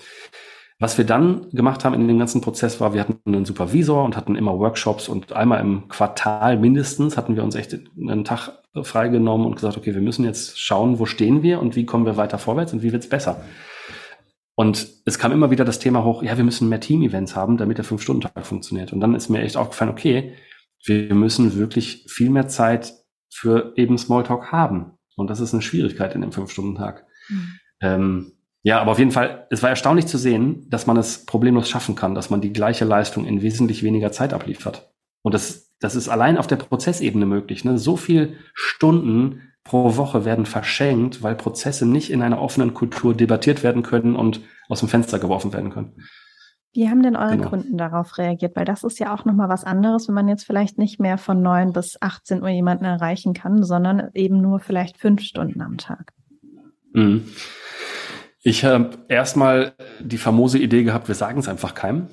Was 0.78 0.98
wir 0.98 1.06
dann 1.06 1.48
gemacht 1.52 1.84
haben 1.84 1.94
in 1.94 2.06
dem 2.06 2.18
ganzen 2.18 2.42
Prozess 2.42 2.80
war, 2.80 2.92
wir 2.92 3.00
hatten 3.00 3.18
einen 3.24 3.46
Supervisor 3.46 4.04
und 4.04 4.14
hatten 4.14 4.36
immer 4.36 4.58
Workshops 4.58 5.08
und 5.08 5.32
einmal 5.32 5.60
im 5.60 5.88
Quartal 5.88 6.58
mindestens 6.58 7.16
hatten 7.16 7.34
wir 7.34 7.44
uns 7.44 7.54
echt 7.54 7.74
einen 7.98 8.24
Tag 8.24 8.50
freigenommen 8.82 9.46
und 9.46 9.54
gesagt, 9.54 9.78
okay, 9.78 9.94
wir 9.94 10.02
müssen 10.02 10.24
jetzt 10.24 10.60
schauen, 10.60 10.98
wo 10.98 11.06
stehen 11.06 11.42
wir 11.42 11.60
und 11.60 11.76
wie 11.76 11.86
kommen 11.86 12.04
wir 12.04 12.18
weiter 12.18 12.36
vorwärts 12.36 12.74
und 12.74 12.82
wie 12.82 12.92
wird's 12.92 13.08
besser. 13.08 13.42
Und 14.54 14.86
es 15.04 15.18
kam 15.18 15.32
immer 15.32 15.50
wieder 15.50 15.64
das 15.64 15.78
Thema 15.78 16.04
hoch, 16.04 16.22
ja, 16.22 16.36
wir 16.36 16.44
müssen 16.44 16.68
mehr 16.68 16.80
Team-Events 16.80 17.36
haben, 17.36 17.56
damit 17.56 17.78
der 17.78 17.84
Fünf-Stunden-Tag 17.84 18.44
funktioniert. 18.46 18.92
Und 18.92 19.00
dann 19.00 19.14
ist 19.14 19.28
mir 19.28 19.40
echt 19.40 19.56
aufgefallen, 19.56 19.90
okay, 19.90 20.34
wir 20.84 21.14
müssen 21.14 21.56
wirklich 21.58 22.06
viel 22.08 22.30
mehr 22.30 22.48
Zeit 22.48 22.94
für 23.30 23.72
eben 23.76 23.98
Smalltalk 23.98 24.52
haben. 24.52 24.92
Und 25.16 25.28
das 25.28 25.40
ist 25.40 25.52
eine 25.52 25.62
Schwierigkeit 25.62 26.14
in 26.14 26.22
dem 26.22 26.32
Fünf-Stunden-Tag. 26.32 27.06
Mhm. 27.28 27.52
Ähm, 27.80 28.32
ja, 28.66 28.80
aber 28.80 28.90
auf 28.90 28.98
jeden 28.98 29.12
Fall, 29.12 29.46
es 29.48 29.62
war 29.62 29.70
erstaunlich 29.70 30.08
zu 30.08 30.18
sehen, 30.18 30.66
dass 30.68 30.88
man 30.88 30.96
es 30.96 31.24
problemlos 31.24 31.70
schaffen 31.70 31.94
kann, 31.94 32.16
dass 32.16 32.30
man 32.30 32.40
die 32.40 32.52
gleiche 32.52 32.84
Leistung 32.84 33.24
in 33.24 33.40
wesentlich 33.40 33.84
weniger 33.84 34.10
Zeit 34.10 34.34
abliefert. 34.34 34.90
Und 35.22 35.34
das, 35.34 35.72
das 35.78 35.94
ist 35.94 36.08
allein 36.08 36.36
auf 36.36 36.48
der 36.48 36.56
Prozessebene 36.56 37.26
möglich. 37.26 37.64
Ne? 37.64 37.78
So 37.78 37.96
viel 37.96 38.38
Stunden 38.54 39.52
pro 39.62 39.96
Woche 39.96 40.24
werden 40.24 40.46
verschenkt, 40.46 41.22
weil 41.22 41.36
Prozesse 41.36 41.86
nicht 41.86 42.10
in 42.10 42.22
einer 42.22 42.42
offenen 42.42 42.74
Kultur 42.74 43.14
debattiert 43.14 43.62
werden 43.62 43.84
können 43.84 44.16
und 44.16 44.40
aus 44.68 44.80
dem 44.80 44.88
Fenster 44.88 45.20
geworfen 45.20 45.52
werden 45.52 45.70
können. 45.70 45.92
Wie 46.72 46.90
haben 46.90 47.04
denn 47.04 47.14
eure 47.14 47.36
genau. 47.36 47.50
Kunden 47.50 47.78
darauf 47.78 48.18
reagiert? 48.18 48.56
Weil 48.56 48.64
das 48.64 48.82
ist 48.82 48.98
ja 48.98 49.14
auch 49.14 49.24
nochmal 49.24 49.48
was 49.48 49.62
anderes, 49.62 50.08
wenn 50.08 50.16
man 50.16 50.26
jetzt 50.26 50.44
vielleicht 50.44 50.76
nicht 50.76 50.98
mehr 50.98 51.18
von 51.18 51.40
9 51.40 51.72
bis 51.72 52.02
18 52.02 52.42
Uhr 52.42 52.48
jemanden 52.48 52.84
erreichen 52.84 53.32
kann, 53.32 53.62
sondern 53.62 54.10
eben 54.14 54.40
nur 54.40 54.58
vielleicht 54.58 54.98
fünf 54.98 55.20
Stunden 55.20 55.60
am 55.60 55.78
Tag. 55.78 56.12
Mhm. 56.92 57.28
Ich 58.46 58.64
habe 58.64 58.90
erstmal 59.08 59.72
die 59.98 60.18
famose 60.18 60.60
Idee 60.60 60.84
gehabt, 60.84 61.08
wir 61.08 61.16
sagen 61.16 61.40
es 61.40 61.48
einfach 61.48 61.74
keinem. 61.74 62.06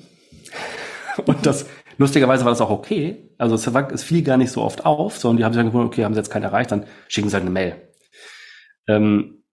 Und 1.26 1.46
das 1.46 1.66
lustigerweise 1.96 2.44
war 2.44 2.50
das 2.50 2.60
auch 2.60 2.70
okay. 2.70 3.30
Also 3.38 3.54
es, 3.54 3.72
war, 3.72 3.92
es 3.92 4.02
fiel 4.02 4.24
gar 4.24 4.36
nicht 4.36 4.50
so 4.50 4.60
oft 4.60 4.84
auf, 4.84 5.16
sondern 5.16 5.36
die 5.36 5.44
haben 5.44 5.52
sich 5.52 5.60
dann 5.60 5.68
gewundert, 5.68 5.92
okay, 5.92 6.04
haben 6.04 6.12
sie 6.12 6.18
jetzt 6.18 6.30
keinen 6.30 6.42
erreicht, 6.42 6.72
dann 6.72 6.86
schicken 7.06 7.28
sie 7.28 7.34
halt 7.34 7.42
eine 7.42 7.52
Mail. 7.52 7.76
Ähm, 8.88 9.44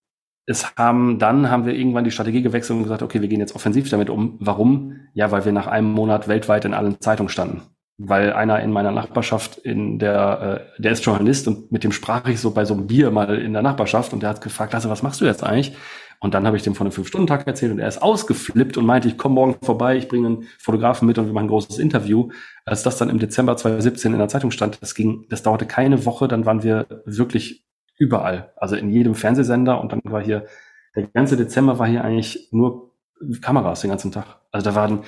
es 0.44 0.74
haben, 0.74 1.20
dann 1.20 1.48
haben 1.48 1.66
wir 1.66 1.74
irgendwann 1.74 2.02
die 2.02 2.10
Strategie 2.10 2.42
gewechselt 2.42 2.76
und 2.76 2.82
gesagt, 2.82 3.02
okay, 3.02 3.20
wir 3.20 3.28
gehen 3.28 3.38
jetzt 3.38 3.54
offensiv 3.54 3.88
damit 3.88 4.10
um. 4.10 4.38
Warum? 4.40 5.02
Ja, 5.14 5.30
weil 5.30 5.44
wir 5.44 5.52
nach 5.52 5.68
einem 5.68 5.92
Monat 5.92 6.26
weltweit 6.26 6.64
in 6.64 6.74
allen 6.74 7.00
Zeitungen 7.00 7.28
standen. 7.28 7.62
Weil 7.96 8.32
einer 8.32 8.58
in 8.58 8.72
meiner 8.72 8.90
Nachbarschaft, 8.90 9.56
in 9.56 10.00
der, 10.00 10.66
äh, 10.76 10.82
der 10.82 10.90
ist 10.90 11.04
Journalist 11.04 11.46
und 11.46 11.70
mit 11.70 11.84
dem 11.84 11.92
sprach 11.92 12.26
ich 12.26 12.40
so 12.40 12.50
bei 12.50 12.64
so 12.64 12.74
einem 12.74 12.88
Bier 12.88 13.12
mal 13.12 13.32
in 13.38 13.52
der 13.52 13.62
Nachbarschaft 13.62 14.12
und 14.12 14.24
der 14.24 14.30
hat 14.30 14.40
gefragt, 14.40 14.72
Lasse, 14.72 14.90
was 14.90 15.04
machst 15.04 15.20
du 15.20 15.26
jetzt 15.26 15.44
eigentlich? 15.44 15.76
Und 16.22 16.34
dann 16.34 16.46
habe 16.46 16.56
ich 16.56 16.62
dem 16.62 16.76
von 16.76 16.86
einem 16.86 16.92
Fünf-Stunden-Tag 16.92 17.48
erzählt 17.48 17.72
und 17.72 17.80
er 17.80 17.88
ist 17.88 18.00
ausgeflippt 18.00 18.76
und 18.76 18.86
meinte, 18.86 19.08
ich 19.08 19.18
komme 19.18 19.34
morgen 19.34 19.56
vorbei, 19.60 19.96
ich 19.96 20.06
bringe 20.06 20.28
einen 20.28 20.42
Fotografen 20.60 21.08
mit 21.08 21.18
und 21.18 21.26
wir 21.26 21.32
machen 21.32 21.46
ein 21.46 21.48
großes 21.48 21.80
Interview. 21.80 22.28
Als 22.64 22.84
das 22.84 22.96
dann 22.96 23.10
im 23.10 23.18
Dezember 23.18 23.56
2017 23.56 24.12
in 24.12 24.18
der 24.20 24.28
Zeitung 24.28 24.52
stand, 24.52 24.80
das 24.80 24.94
ging, 24.94 25.26
das 25.30 25.42
dauerte 25.42 25.66
keine 25.66 26.04
Woche, 26.06 26.28
dann 26.28 26.46
waren 26.46 26.62
wir 26.62 26.86
wirklich 27.04 27.64
überall. 27.98 28.52
Also 28.54 28.76
in 28.76 28.88
jedem 28.90 29.16
Fernsehsender 29.16 29.80
und 29.80 29.90
dann 29.90 30.00
war 30.04 30.22
hier, 30.22 30.46
der 30.94 31.08
ganze 31.08 31.36
Dezember 31.36 31.80
war 31.80 31.88
hier 31.88 32.04
eigentlich 32.04 32.50
nur 32.52 32.92
Kameras 33.40 33.80
den 33.80 33.90
ganzen 33.90 34.12
Tag. 34.12 34.26
Also 34.52 34.70
da 34.70 34.76
waren 34.76 35.00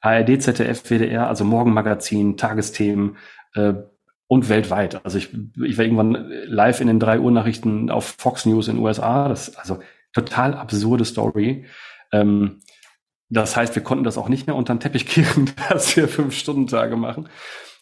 ARD, 0.00 0.40
ZDF, 0.40 0.84
WDR, 0.88 1.28
also 1.28 1.44
Morgenmagazin, 1.44 2.38
Tagesthemen 2.38 3.18
äh, 3.56 3.74
und 4.26 4.48
weltweit. 4.48 5.04
Also 5.04 5.18
ich, 5.18 5.36
ich 5.62 5.76
war 5.76 5.84
irgendwann 5.84 6.30
live 6.46 6.80
in 6.80 6.86
den 6.86 6.98
drei 6.98 7.20
Uhr 7.20 7.30
Nachrichten 7.30 7.90
auf 7.90 8.14
Fox 8.16 8.46
News 8.46 8.68
in 8.68 8.76
den 8.76 8.84
USA. 8.84 9.28
Das 9.28 9.54
also 9.56 9.78
total 10.12 10.54
absurde 10.54 11.04
Story. 11.04 11.66
Ähm, 12.12 12.60
das 13.28 13.56
heißt, 13.56 13.74
wir 13.74 13.82
konnten 13.82 14.04
das 14.04 14.18
auch 14.18 14.28
nicht 14.28 14.46
mehr 14.46 14.56
unter 14.56 14.74
den 14.74 14.80
Teppich 14.80 15.06
kehren, 15.06 15.50
dass 15.70 15.96
wir 15.96 16.08
fünf 16.08 16.34
Stunden 16.34 16.66
Tage 16.66 16.96
machen. 16.96 17.28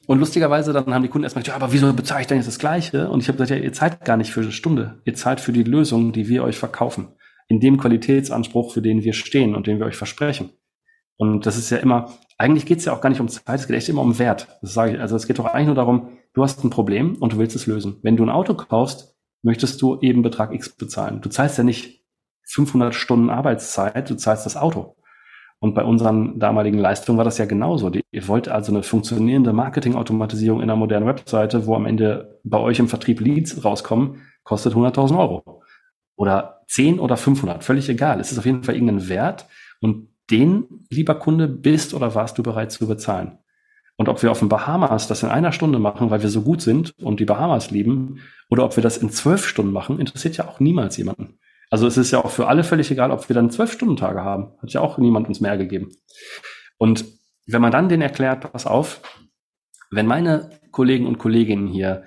Und 0.06 0.18
lustigerweise, 0.18 0.72
dann 0.72 0.92
haben 0.94 1.02
die 1.02 1.08
Kunden 1.08 1.24
erstmal 1.24 1.42
gesagt, 1.42 1.58
ja, 1.58 1.62
aber 1.62 1.72
wieso 1.72 1.92
bezahle 1.92 2.22
ich 2.22 2.26
denn 2.26 2.38
jetzt 2.38 2.46
das 2.46 2.58
Gleiche? 2.58 3.10
Und 3.10 3.22
ich 3.22 3.28
habe 3.28 3.38
gesagt, 3.38 3.50
ja, 3.50 3.64
ihr 3.64 3.72
zahlt 3.72 4.04
gar 4.04 4.16
nicht 4.16 4.32
für 4.32 4.40
eine 4.40 4.52
Stunde. 4.52 5.00
Ihr 5.04 5.14
zahlt 5.14 5.40
für 5.40 5.52
die 5.52 5.62
Lösung, 5.62 6.12
die 6.12 6.28
wir 6.28 6.42
euch 6.42 6.58
verkaufen. 6.58 7.08
In 7.48 7.60
dem 7.60 7.78
Qualitätsanspruch, 7.78 8.72
für 8.72 8.82
den 8.82 9.02
wir 9.02 9.12
stehen 9.12 9.54
und 9.54 9.66
den 9.66 9.78
wir 9.78 9.86
euch 9.86 9.96
versprechen. 9.96 10.50
Und 11.16 11.44
das 11.44 11.58
ist 11.58 11.70
ja 11.70 11.78
immer, 11.78 12.14
eigentlich 12.38 12.64
geht 12.64 12.78
es 12.78 12.86
ja 12.86 12.94
auch 12.94 13.00
gar 13.00 13.10
nicht 13.10 13.20
um 13.20 13.28
Zeit, 13.28 13.60
es 13.60 13.66
geht 13.66 13.76
echt 13.76 13.88
immer 13.88 14.00
um 14.00 14.18
Wert. 14.18 14.48
Das 14.62 14.72
sage 14.72 14.94
ich. 14.94 15.00
Also 15.00 15.16
es 15.16 15.26
geht 15.26 15.38
doch 15.38 15.44
eigentlich 15.44 15.66
nur 15.66 15.74
darum, 15.74 16.18
du 16.32 16.42
hast 16.42 16.64
ein 16.64 16.70
Problem 16.70 17.16
und 17.16 17.34
du 17.34 17.38
willst 17.38 17.54
es 17.54 17.66
lösen. 17.66 17.98
Wenn 18.02 18.16
du 18.16 18.24
ein 18.24 18.30
Auto 18.30 18.54
kaufst, 18.54 19.16
möchtest 19.42 19.82
du 19.82 20.00
eben 20.00 20.22
Betrag 20.22 20.54
X 20.54 20.70
bezahlen. 20.70 21.20
Du 21.20 21.28
zahlst 21.28 21.58
ja 21.58 21.64
nicht 21.64 21.99
500 22.50 22.94
Stunden 22.94 23.30
Arbeitszeit, 23.30 24.10
du 24.10 24.16
zahlst 24.16 24.46
das 24.46 24.56
Auto. 24.56 24.96
Und 25.60 25.74
bei 25.74 25.84
unseren 25.84 26.38
damaligen 26.38 26.78
Leistungen 26.78 27.18
war 27.18 27.24
das 27.24 27.36
ja 27.36 27.44
genauso. 27.44 27.90
Ihr 28.10 28.28
wollt 28.28 28.48
also 28.48 28.72
eine 28.72 28.82
funktionierende 28.82 29.52
Marketingautomatisierung 29.52 30.60
in 30.60 30.70
einer 30.70 30.76
modernen 30.76 31.06
Webseite, 31.06 31.66
wo 31.66 31.74
am 31.74 31.84
Ende 31.84 32.40
bei 32.44 32.58
euch 32.58 32.78
im 32.78 32.88
Vertrieb 32.88 33.20
Leads 33.20 33.62
rauskommen, 33.62 34.22
kostet 34.42 34.74
100.000 34.74 35.18
Euro. 35.18 35.62
Oder 36.16 36.62
10 36.68 36.98
oder 36.98 37.16
500, 37.16 37.62
völlig 37.62 37.88
egal. 37.88 38.20
Es 38.20 38.32
ist 38.32 38.38
auf 38.38 38.46
jeden 38.46 38.64
Fall 38.64 38.74
irgendein 38.74 39.08
Wert 39.08 39.46
und 39.80 40.08
den, 40.30 40.86
lieber 40.88 41.14
Kunde, 41.16 41.46
bist 41.46 41.92
oder 41.92 42.14
warst 42.14 42.38
du 42.38 42.42
bereit 42.42 42.72
zu 42.72 42.86
bezahlen. 42.86 43.38
Und 43.96 44.08
ob 44.08 44.22
wir 44.22 44.30
auf 44.30 44.38
den 44.38 44.48
Bahamas 44.48 45.08
das 45.08 45.22
in 45.22 45.28
einer 45.28 45.52
Stunde 45.52 45.78
machen, 45.78 46.10
weil 46.10 46.22
wir 46.22 46.30
so 46.30 46.40
gut 46.40 46.62
sind 46.62 46.94
und 47.02 47.20
die 47.20 47.26
Bahamas 47.26 47.70
lieben, 47.70 48.20
oder 48.48 48.64
ob 48.64 48.76
wir 48.76 48.82
das 48.82 48.96
in 48.96 49.10
zwölf 49.10 49.46
Stunden 49.46 49.72
machen, 49.72 50.00
interessiert 50.00 50.38
ja 50.38 50.48
auch 50.48 50.58
niemals 50.58 50.96
jemanden. 50.96 51.38
Also 51.70 51.86
es 51.86 51.96
ist 51.96 52.10
ja 52.10 52.24
auch 52.24 52.30
für 52.30 52.48
alle 52.48 52.64
völlig 52.64 52.90
egal, 52.90 53.12
ob 53.12 53.28
wir 53.28 53.34
dann 53.34 53.50
zwölf 53.50 53.72
Stunden 53.72 53.96
Tage 53.96 54.22
haben. 54.22 54.52
Hat 54.60 54.72
ja 54.72 54.80
auch 54.80 54.98
niemand 54.98 55.28
uns 55.28 55.40
mehr 55.40 55.56
gegeben. 55.56 55.88
Und 56.78 57.04
wenn 57.46 57.62
man 57.62 57.70
dann 57.70 57.88
den 57.88 58.02
erklärt, 58.02 58.52
pass 58.52 58.66
auf, 58.66 59.00
wenn 59.90 60.06
meine 60.06 60.50
Kollegen 60.72 61.06
und 61.06 61.18
Kolleginnen 61.18 61.68
hier 61.68 62.04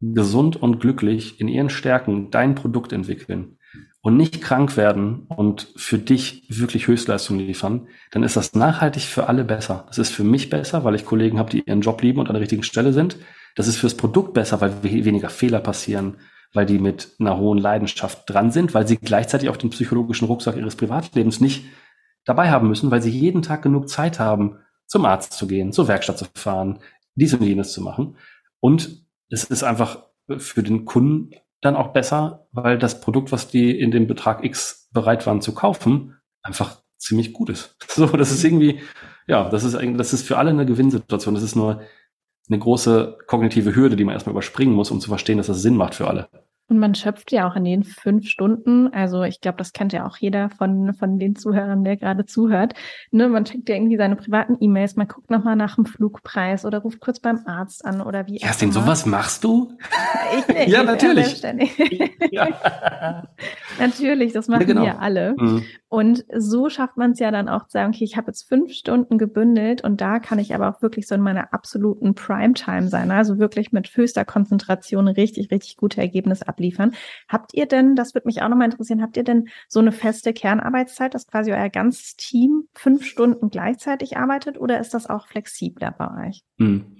gesund 0.00 0.56
und 0.56 0.80
glücklich 0.80 1.40
in 1.40 1.48
ihren 1.48 1.70
Stärken 1.70 2.30
dein 2.30 2.54
Produkt 2.54 2.92
entwickeln 2.92 3.58
und 4.00 4.16
nicht 4.16 4.40
krank 4.40 4.76
werden 4.76 5.26
und 5.28 5.72
für 5.76 5.98
dich 5.98 6.44
wirklich 6.48 6.88
Höchstleistung 6.88 7.38
liefern, 7.38 7.86
dann 8.10 8.22
ist 8.22 8.36
das 8.36 8.54
nachhaltig 8.54 9.04
für 9.04 9.28
alle 9.28 9.44
besser. 9.44 9.84
Das 9.88 9.98
ist 9.98 10.10
für 10.10 10.24
mich 10.24 10.50
besser, 10.50 10.84
weil 10.84 10.96
ich 10.96 11.04
Kollegen 11.04 11.38
habe, 11.38 11.50
die 11.50 11.62
ihren 11.62 11.82
Job 11.82 12.02
lieben 12.02 12.18
und 12.18 12.28
an 12.28 12.34
der 12.34 12.42
richtigen 12.42 12.64
Stelle 12.64 12.92
sind. 12.92 13.16
Das 13.54 13.68
ist 13.68 13.76
fürs 13.76 13.96
Produkt 13.96 14.34
besser, 14.34 14.60
weil 14.60 14.82
weniger 14.82 15.28
Fehler 15.28 15.60
passieren, 15.60 16.16
weil 16.52 16.66
die 16.66 16.78
mit 16.78 17.16
einer 17.18 17.38
hohen 17.38 17.58
Leidenschaft 17.58 18.28
dran 18.28 18.50
sind, 18.50 18.74
weil 18.74 18.86
sie 18.86 18.96
gleichzeitig 18.96 19.48
auch 19.48 19.56
den 19.56 19.70
psychologischen 19.70 20.26
Rucksack 20.26 20.56
ihres 20.56 20.76
Privatlebens 20.76 21.40
nicht 21.40 21.64
dabei 22.24 22.50
haben 22.50 22.68
müssen, 22.68 22.90
weil 22.90 23.02
sie 23.02 23.10
jeden 23.10 23.42
Tag 23.42 23.62
genug 23.62 23.88
Zeit 23.88 24.18
haben, 24.18 24.58
zum 24.86 25.04
Arzt 25.04 25.32
zu 25.32 25.46
gehen, 25.46 25.72
zur 25.72 25.88
Werkstatt 25.88 26.18
zu 26.18 26.26
fahren, 26.34 26.80
dies 27.14 27.34
und 27.34 27.42
jenes 27.42 27.72
zu 27.72 27.80
machen. 27.80 28.16
Und 28.60 29.06
es 29.30 29.44
ist 29.44 29.62
einfach 29.62 30.04
für 30.36 30.62
den 30.62 30.84
Kunden 30.84 31.30
dann 31.60 31.76
auch 31.76 31.92
besser, 31.92 32.46
weil 32.52 32.78
das 32.78 33.00
Produkt, 33.00 33.32
was 33.32 33.48
die 33.48 33.78
in 33.78 33.90
dem 33.90 34.06
Betrag 34.06 34.44
X 34.44 34.88
bereit 34.92 35.26
waren 35.26 35.40
zu 35.40 35.54
kaufen, 35.54 36.16
einfach 36.42 36.82
ziemlich 36.98 37.32
gut 37.32 37.50
ist. 37.50 37.76
So, 37.88 38.06
das 38.06 38.30
ist 38.30 38.42
irgendwie, 38.42 38.80
ja, 39.26 39.48
das 39.50 39.64
ist 39.64 39.74
eigentlich, 39.74 39.98
das 39.98 40.12
ist 40.12 40.26
für 40.26 40.38
alle 40.38 40.50
eine 40.50 40.66
Gewinnsituation. 40.66 41.34
Das 41.34 41.42
ist 41.42 41.56
nur 41.56 41.82
eine 42.52 42.60
große 42.60 43.18
kognitive 43.26 43.74
Hürde, 43.74 43.96
die 43.96 44.04
man 44.04 44.14
erstmal 44.14 44.32
überspringen 44.32 44.74
muss, 44.74 44.90
um 44.90 45.00
zu 45.00 45.08
verstehen, 45.08 45.38
dass 45.38 45.46
das 45.46 45.62
Sinn 45.62 45.76
macht 45.76 45.94
für 45.94 46.06
alle. 46.06 46.28
Und 46.68 46.78
man 46.78 46.94
schöpft 46.94 47.32
ja 47.32 47.48
auch 47.48 47.56
in 47.56 47.64
den 47.64 47.82
fünf 47.84 48.28
Stunden, 48.28 48.88
also 48.94 49.24
ich 49.24 49.40
glaube, 49.40 49.58
das 49.58 49.72
kennt 49.72 49.92
ja 49.92 50.06
auch 50.06 50.16
jeder 50.16 50.48
von, 50.48 50.94
von 50.94 51.18
den 51.18 51.36
Zuhörern, 51.36 51.84
der 51.84 51.98
gerade 51.98 52.24
zuhört. 52.24 52.72
Ne, 53.10 53.28
man 53.28 53.44
checkt 53.44 53.68
ja 53.68 53.74
irgendwie 53.74 53.98
seine 53.98 54.16
privaten 54.16 54.56
E-Mails, 54.58 54.96
man 54.96 55.06
guckt 55.06 55.30
nochmal 55.30 55.56
nach 55.56 55.74
dem 55.74 55.84
Flugpreis 55.84 56.64
oder 56.64 56.78
ruft 56.78 57.00
kurz 57.00 57.20
beim 57.20 57.40
Arzt 57.44 57.84
an 57.84 58.00
oder 58.00 58.26
wie. 58.26 58.38
Kerstin, 58.38 58.72
sowas 58.72 59.04
machst 59.04 59.44
du? 59.44 59.72
Ich 60.34 60.48
nicht. 60.48 60.68
ja, 60.68 60.82
natürlich. 60.82 61.42
ja. 62.30 62.48
natürlich, 63.78 64.32
das 64.32 64.48
machen 64.48 64.62
ja, 64.62 64.66
genau. 64.66 64.82
wir 64.82 64.98
alle. 64.98 65.34
Mhm. 65.36 65.62
Und 65.88 66.24
so 66.34 66.70
schafft 66.70 66.96
man 66.96 67.10
es 67.10 67.18
ja 67.18 67.30
dann 67.30 67.50
auch 67.50 67.64
zu 67.64 67.72
sagen, 67.72 67.92
okay, 67.92 68.04
ich 68.04 68.16
habe 68.16 68.28
jetzt 68.28 68.48
fünf 68.48 68.72
Stunden 68.72 69.18
gebündelt 69.18 69.84
und 69.84 70.00
da 70.00 70.20
kann 70.20 70.38
ich 70.38 70.54
aber 70.54 70.70
auch 70.70 70.80
wirklich 70.80 71.06
so 71.06 71.14
in 71.14 71.20
meiner 71.20 71.52
absoluten 71.52 72.14
Primetime 72.14 72.88
sein, 72.88 73.10
also 73.10 73.38
wirklich 73.38 73.72
mit 73.72 73.94
höchster 73.94 74.24
Konzentration 74.24 75.06
richtig, 75.06 75.50
richtig 75.50 75.76
gute 75.76 76.00
Ergebnisse 76.00 76.48
abliefern. 76.48 76.61
Habt 77.28 77.54
ihr 77.54 77.66
denn, 77.66 77.96
das 77.96 78.14
würde 78.14 78.28
mich 78.28 78.42
auch 78.42 78.48
nochmal 78.48 78.70
interessieren, 78.70 79.02
habt 79.02 79.16
ihr 79.16 79.24
denn 79.24 79.48
so 79.68 79.80
eine 79.80 79.92
feste 79.92 80.32
Kernarbeitszeit, 80.32 81.14
dass 81.14 81.26
quasi 81.26 81.52
euer 81.52 81.68
ganzes 81.68 82.16
Team 82.16 82.68
fünf 82.74 83.04
Stunden 83.04 83.50
gleichzeitig 83.50 84.16
arbeitet 84.16 84.60
oder 84.60 84.78
ist 84.78 84.94
das 84.94 85.08
auch 85.08 85.26
flexibler 85.26 85.94
bei 85.96 86.28
euch? 86.28 86.42
Hm. 86.58 86.96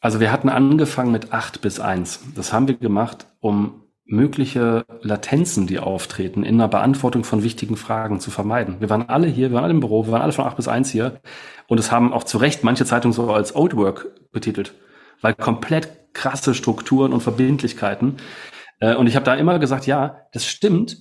Also 0.00 0.20
wir 0.20 0.32
hatten 0.32 0.48
angefangen 0.48 1.12
mit 1.12 1.32
acht 1.32 1.60
bis 1.60 1.80
eins. 1.80 2.20
Das 2.34 2.52
haben 2.52 2.68
wir 2.68 2.76
gemacht, 2.76 3.26
um 3.40 3.82
mögliche 4.10 4.84
Latenzen, 5.02 5.68
die 5.68 5.78
auftreten, 5.78 6.42
in 6.42 6.58
der 6.58 6.68
Beantwortung 6.68 7.22
von 7.22 7.44
wichtigen 7.44 7.76
Fragen 7.76 8.18
zu 8.18 8.30
vermeiden. 8.30 8.80
Wir 8.80 8.90
waren 8.90 9.08
alle 9.08 9.28
hier, 9.28 9.50
wir 9.50 9.54
waren 9.54 9.64
alle 9.64 9.72
im 9.72 9.80
Büro, 9.80 10.06
wir 10.06 10.12
waren 10.12 10.22
alle 10.22 10.32
von 10.32 10.44
acht 10.44 10.56
bis 10.56 10.66
eins 10.66 10.90
hier 10.90 11.20
und 11.68 11.78
es 11.78 11.92
haben 11.92 12.12
auch 12.12 12.24
zu 12.24 12.38
Recht 12.38 12.64
manche 12.64 12.84
Zeitungen 12.84 13.12
so 13.12 13.32
als 13.32 13.54
Old 13.54 13.76
Work 13.76 14.08
betitelt, 14.32 14.74
weil 15.20 15.34
komplett 15.34 16.12
krasse 16.12 16.54
Strukturen 16.54 17.12
und 17.12 17.22
Verbindlichkeiten. 17.22 18.16
Äh, 18.80 18.94
und 18.96 19.06
ich 19.06 19.16
habe 19.16 19.24
da 19.24 19.34
immer 19.34 19.58
gesagt, 19.58 19.86
ja, 19.86 20.26
das 20.32 20.46
stimmt, 20.46 20.96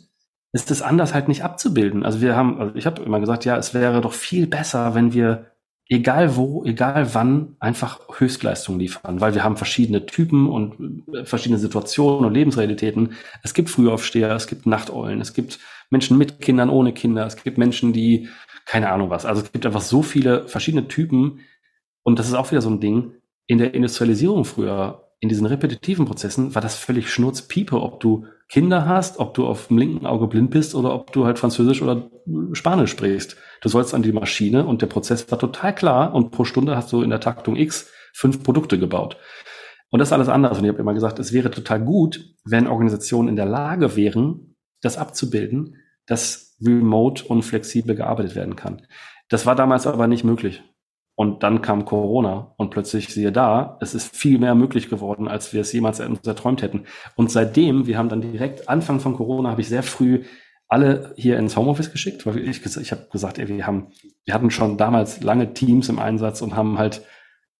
ist 0.51 0.71
es 0.71 0.81
anders 0.81 1.13
halt 1.13 1.27
nicht 1.27 1.43
abzubilden. 1.43 2.03
Also 2.05 2.21
wir 2.21 2.35
haben, 2.35 2.59
also 2.59 2.75
ich 2.75 2.85
habe 2.85 3.01
immer 3.03 3.19
gesagt, 3.19 3.45
ja, 3.45 3.57
es 3.57 3.73
wäre 3.73 4.01
doch 4.01 4.13
viel 4.13 4.47
besser, 4.47 4.95
wenn 4.95 5.13
wir 5.13 5.51
egal 5.89 6.35
wo, 6.35 6.63
egal 6.65 7.13
wann, 7.15 7.55
einfach 7.59 7.99
Höchstleistung 8.19 8.79
liefern, 8.79 9.21
weil 9.21 9.33
wir 9.33 9.43
haben 9.43 9.57
verschiedene 9.57 10.05
Typen 10.05 10.47
und 10.47 11.03
äh, 11.13 11.25
verschiedene 11.25 11.59
Situationen 11.59 12.25
und 12.25 12.33
Lebensrealitäten. 12.33 13.13
Es 13.43 13.55
gibt 13.55 13.69
Frühaufsteher, 13.69 14.31
es 14.35 14.47
gibt 14.47 14.67
Nachteulen, 14.67 15.19
es 15.19 15.33
gibt 15.33 15.59
Menschen 15.89 16.17
mit 16.17 16.41
Kindern, 16.41 16.69
ohne 16.69 16.93
Kinder, 16.93 17.25
es 17.25 17.41
gibt 17.41 17.57
Menschen, 17.57 17.91
die 17.91 18.29
keine 18.65 18.91
Ahnung 18.91 19.09
was. 19.09 19.25
Also 19.25 19.41
es 19.41 19.51
gibt 19.51 19.65
einfach 19.65 19.81
so 19.81 20.03
viele 20.03 20.47
verschiedene 20.47 20.87
Typen 20.87 21.39
und 22.03 22.19
das 22.19 22.27
ist 22.27 22.35
auch 22.35 22.51
wieder 22.51 22.61
so 22.61 22.69
ein 22.69 22.79
Ding. 22.79 23.13
In 23.47 23.57
der 23.57 23.73
Industrialisierung 23.73 24.45
früher, 24.45 25.08
in 25.19 25.29
diesen 25.29 25.45
repetitiven 25.45 26.05
Prozessen, 26.05 26.55
war 26.55 26.61
das 26.61 26.75
völlig 26.75 27.11
schnurzpiepe, 27.11 27.81
ob 27.81 27.99
du 27.99 28.25
Kinder 28.47 28.85
hast, 28.85 29.19
ob 29.19 29.33
du 29.33 29.45
auf 29.45 29.67
dem 29.67 29.77
linken 29.77 30.05
Auge 30.05 30.27
blind 30.27 30.49
bist 30.49 30.73
oder 30.73 30.93
ob 30.93 31.11
du 31.11 31.25
halt 31.25 31.37
Französisch 31.37 31.81
oder 31.81 32.09
Spanisch 32.53 32.91
sprichst. 32.91 33.37
Du 33.61 33.69
sollst 33.69 33.93
an 33.93 34.01
die 34.01 34.11
Maschine 34.11 34.65
und 34.65 34.81
der 34.81 34.87
Prozess 34.87 35.29
war 35.29 35.37
total 35.37 35.75
klar 35.75 36.15
und 36.15 36.31
pro 36.31 36.45
Stunde 36.45 36.75
hast 36.75 36.91
du 36.91 37.01
in 37.01 37.09
der 37.09 37.19
Taktung 37.19 37.55
X 37.55 37.91
fünf 38.13 38.43
Produkte 38.43 38.79
gebaut. 38.79 39.17
Und 39.91 39.99
das 39.99 40.09
ist 40.09 40.13
alles 40.13 40.29
anders. 40.29 40.57
Und 40.57 40.63
ich 40.63 40.69
habe 40.69 40.79
immer 40.79 40.93
gesagt, 40.93 41.19
es 41.19 41.33
wäre 41.33 41.51
total 41.51 41.83
gut, 41.83 42.23
wenn 42.43 42.67
Organisationen 42.67 43.29
in 43.29 43.35
der 43.35 43.45
Lage 43.45 43.95
wären, 43.95 44.55
das 44.81 44.97
abzubilden, 44.97 45.75
dass 46.05 46.57
remote 46.61 47.25
und 47.25 47.43
flexibel 47.43 47.95
gearbeitet 47.95 48.35
werden 48.35 48.55
kann. 48.55 48.85
Das 49.29 49.45
war 49.45 49.55
damals 49.55 49.85
aber 49.85 50.07
nicht 50.07 50.23
möglich. 50.23 50.63
Und 51.19 51.43
dann 51.43 51.61
kam 51.61 51.83
Corona 51.83 52.53
und 52.55 52.69
plötzlich 52.69 53.13
siehe 53.13 53.33
da, 53.33 53.77
es 53.81 53.93
ist 53.93 54.15
viel 54.15 54.39
mehr 54.39 54.55
möglich 54.55 54.89
geworden, 54.89 55.27
als 55.27 55.51
wir 55.51 55.59
es 55.59 55.73
jemals 55.73 55.99
erträumt 55.99 56.61
hätten. 56.61 56.85
Und 57.17 57.29
seitdem, 57.29 57.87
wir 57.87 57.97
haben 57.97 58.07
dann 58.07 58.21
direkt 58.21 58.69
Anfang 58.69 59.01
von 59.01 59.17
Corona, 59.17 59.51
habe 59.51 59.59
ich 59.59 59.67
sehr 59.67 59.83
früh 59.83 60.23
alle 60.69 61.13
hier 61.17 61.37
ins 61.37 61.57
Homeoffice 61.57 61.91
geschickt, 61.91 62.25
weil 62.25 62.37
ich, 62.37 62.65
ich 62.65 62.91
habe 62.93 63.09
gesagt, 63.11 63.37
ey, 63.37 63.49
wir 63.49 63.67
haben, 63.67 63.87
wir 64.23 64.33
hatten 64.33 64.49
schon 64.49 64.77
damals 64.77 65.21
lange 65.21 65.53
Teams 65.53 65.89
im 65.89 65.99
Einsatz 65.99 66.41
und 66.41 66.55
haben 66.55 66.77
halt 66.77 67.01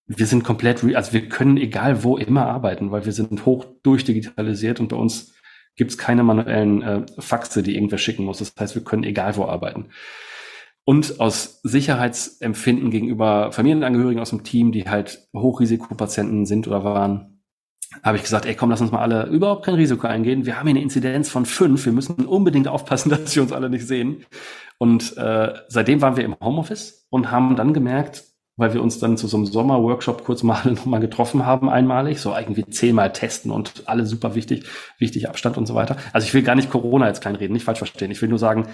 wir 0.08 0.26
sind 0.26 0.46
komplett, 0.46 0.82
also 0.96 1.12
wir 1.12 1.28
können 1.28 1.58
egal 1.58 2.06
wo 2.06 2.16
immer 2.16 2.48
arbeiten, 2.48 2.92
weil 2.92 3.04
wir 3.04 3.12
sind 3.12 3.46
hoch 3.46 3.66
durchdigitalisiert 3.84 4.80
und 4.80 4.88
bei 4.88 4.96
uns 4.96 5.36
gibt 5.76 5.92
es 5.92 5.98
keine 5.98 6.24
manuellen 6.24 6.82
äh, 6.82 7.06
Faxe, 7.20 7.62
die 7.62 7.76
irgendwer 7.76 7.98
schicken 7.98 8.24
muss. 8.24 8.40
Das 8.40 8.54
heißt, 8.58 8.74
wir 8.74 8.86
können 8.86 9.04
egal 9.04 9.36
wo 9.36 9.44
arbeiten. 9.44 9.90
Und 10.90 11.20
aus 11.20 11.60
Sicherheitsempfinden 11.62 12.90
gegenüber 12.90 13.52
Familienangehörigen 13.52 14.20
aus 14.20 14.32
dem 14.32 14.44
Team, 14.44 14.72
die 14.72 14.90
halt 14.90 15.28
Hochrisikopatienten 15.36 16.48
sind 16.48 16.68
oder 16.68 16.84
waren, 16.84 17.44
habe 18.02 18.18
ich 18.18 18.24
gesagt, 18.24 18.48
ey, 18.48 18.56
komm, 18.56 18.72
lass 18.72 18.82
uns 18.82 18.90
mal 18.90 19.04
alle 19.04 19.28
überhaupt 19.28 19.64
kein 19.64 19.76
Risiko 19.76 20.08
eingehen. 20.08 20.48
Wir 20.48 20.58
haben 20.58 20.66
hier 20.66 20.72
eine 20.72 20.82
Inzidenz 20.82 21.30
von 21.30 21.46
fünf. 21.46 21.86
Wir 21.86 21.94
müssen 21.94 22.26
unbedingt 22.26 22.68
aufpassen, 22.68 23.10
dass 23.12 23.32
sie 23.32 23.40
uns 23.40 23.52
alle 23.52 23.70
nicht 23.70 23.86
sehen. 23.86 24.26
Und 24.80 25.16
äh, 25.16 25.54
seitdem 25.68 26.02
waren 26.02 26.18
wir 26.18 26.26
im 26.26 26.36
Homeoffice 26.42 27.06
und 27.12 27.30
haben 27.30 27.56
dann 27.56 27.76
gemerkt, 27.76 28.24
weil 28.58 28.74
wir 28.74 28.82
uns 28.82 28.98
dann 28.98 29.16
zu 29.16 29.28
so 29.28 29.38
einem 29.38 29.46
Sommerworkshop 29.46 30.24
kurz 30.24 30.42
mal 30.42 30.72
nochmal 30.74 31.02
getroffen 31.02 31.46
haben, 31.46 31.70
einmalig, 31.70 32.20
so 32.20 32.36
irgendwie 32.36 32.66
zehnmal 32.66 33.14
testen 33.14 33.52
und 33.52 33.84
alle 33.86 34.08
super 34.08 34.34
wichtig, 34.34 34.66
wichtig 34.98 35.30
Abstand 35.30 35.56
und 35.56 35.68
so 35.68 35.76
weiter. 35.76 35.98
Also 36.14 36.26
ich 36.26 36.34
will 36.34 36.42
gar 36.42 36.56
nicht 36.56 36.72
Corona 36.72 37.06
jetzt 37.06 37.22
kleinreden, 37.22 37.54
nicht 37.54 37.66
falsch 37.66 37.78
verstehen. 37.78 38.10
Ich 38.10 38.24
will 38.24 38.30
nur 38.30 38.40
sagen, 38.40 38.66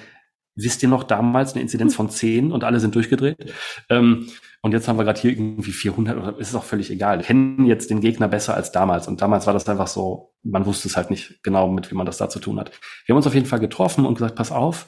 wisst 0.56 0.82
ihr 0.84 0.90
noch 0.90 1.04
damals 1.04 1.54
eine 1.54 1.62
Inzidenz 1.62 1.96
von 1.96 2.10
zehn 2.10 2.52
und 2.52 2.64
alle 2.64 2.80
sind 2.80 2.96
durchgedreht? 2.96 3.54
Ähm, 3.90 4.28
und 4.62 4.72
jetzt 4.72 4.88
haben 4.88 4.98
wir 4.98 5.04
gerade 5.04 5.20
hier 5.20 5.32
irgendwie 5.32 5.72
400 5.72 6.18
oder 6.18 6.40
ist 6.40 6.50
es 6.50 6.56
auch 6.56 6.64
völlig 6.64 6.90
egal. 6.90 7.20
Wir 7.20 7.26
kennen 7.26 7.66
jetzt 7.66 7.90
den 7.90 8.02
Gegner 8.02 8.28
besser 8.28 8.56
als 8.56 8.72
damals. 8.72 9.08
Und 9.08 9.22
damals 9.22 9.46
war 9.46 9.54
das 9.54 9.70
einfach 9.70 9.88
so, 9.88 10.34
man 10.44 10.66
wusste 10.66 10.88
es 10.88 10.98
halt 10.98 11.12
nicht 11.12 11.44
genau, 11.44 11.68
mit 11.68 11.92
wie 11.92 11.96
man 11.96 12.06
das 12.06 12.18
da 12.18 12.30
zu 12.30 12.40
tun 12.40 12.60
hat. 12.60 12.72
Wir 13.06 13.14
haben 13.14 13.18
uns 13.18 13.28
auf 13.28 13.36
jeden 13.36 13.46
Fall 13.46 13.60
getroffen 13.60 14.06
und 14.06 14.16
gesagt, 14.16 14.36
pass 14.36 14.52
auf, 14.52 14.88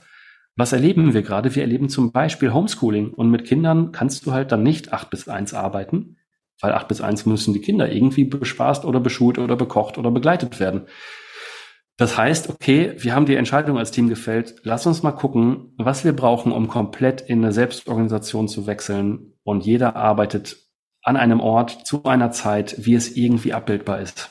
was 0.55 0.73
erleben 0.73 1.13
wir 1.13 1.21
gerade? 1.21 1.53
Wir 1.53 1.61
erleben 1.61 1.89
zum 1.89 2.11
Beispiel 2.11 2.51
Homeschooling 2.51 3.13
und 3.13 3.29
mit 3.29 3.45
Kindern 3.45 3.91
kannst 3.91 4.25
du 4.25 4.31
halt 4.31 4.51
dann 4.51 4.63
nicht 4.63 4.91
acht 4.91 5.11
bis 5.11 5.27
eins 5.27 5.53
arbeiten, 5.53 6.17
weil 6.59 6.73
acht 6.73 6.87
bis 6.87 6.99
eins 6.99 7.27
müssen 7.27 7.53
die 7.53 7.61
Kinder 7.61 7.91
irgendwie 7.91 8.23
bespaßt 8.23 8.83
oder 8.83 8.99
beschult 8.99 9.37
oder 9.37 9.55
bekocht 9.55 9.99
oder 9.99 10.09
begleitet 10.09 10.59
werden. 10.59 10.87
Das 11.97 12.15
heißt, 12.15 12.49
okay, 12.49 12.93
wir 12.97 13.15
haben 13.15 13.25
die 13.25 13.35
Entscheidung 13.35 13.79
als 13.79 13.89
Team 13.89 14.07
gefällt. 14.07 14.55
Lass 14.63 14.85
uns 14.85 15.01
mal 15.01 15.13
gucken, 15.13 15.73
was 15.77 16.05
wir 16.05 16.15
brauchen, 16.15 16.51
um 16.51 16.67
komplett 16.67 17.21
in 17.21 17.43
eine 17.43 17.51
Selbstorganisation 17.51 18.47
zu 18.47 18.67
wechseln. 18.67 19.33
Und 19.43 19.65
jeder 19.65 19.95
arbeitet 19.95 20.57
an 21.01 21.17
einem 21.17 21.39
Ort 21.39 21.87
zu 21.87 22.03
einer 22.03 22.31
Zeit, 22.31 22.85
wie 22.85 22.93
es 22.93 23.17
irgendwie 23.17 23.53
abbildbar 23.53 23.99
ist. 23.99 24.29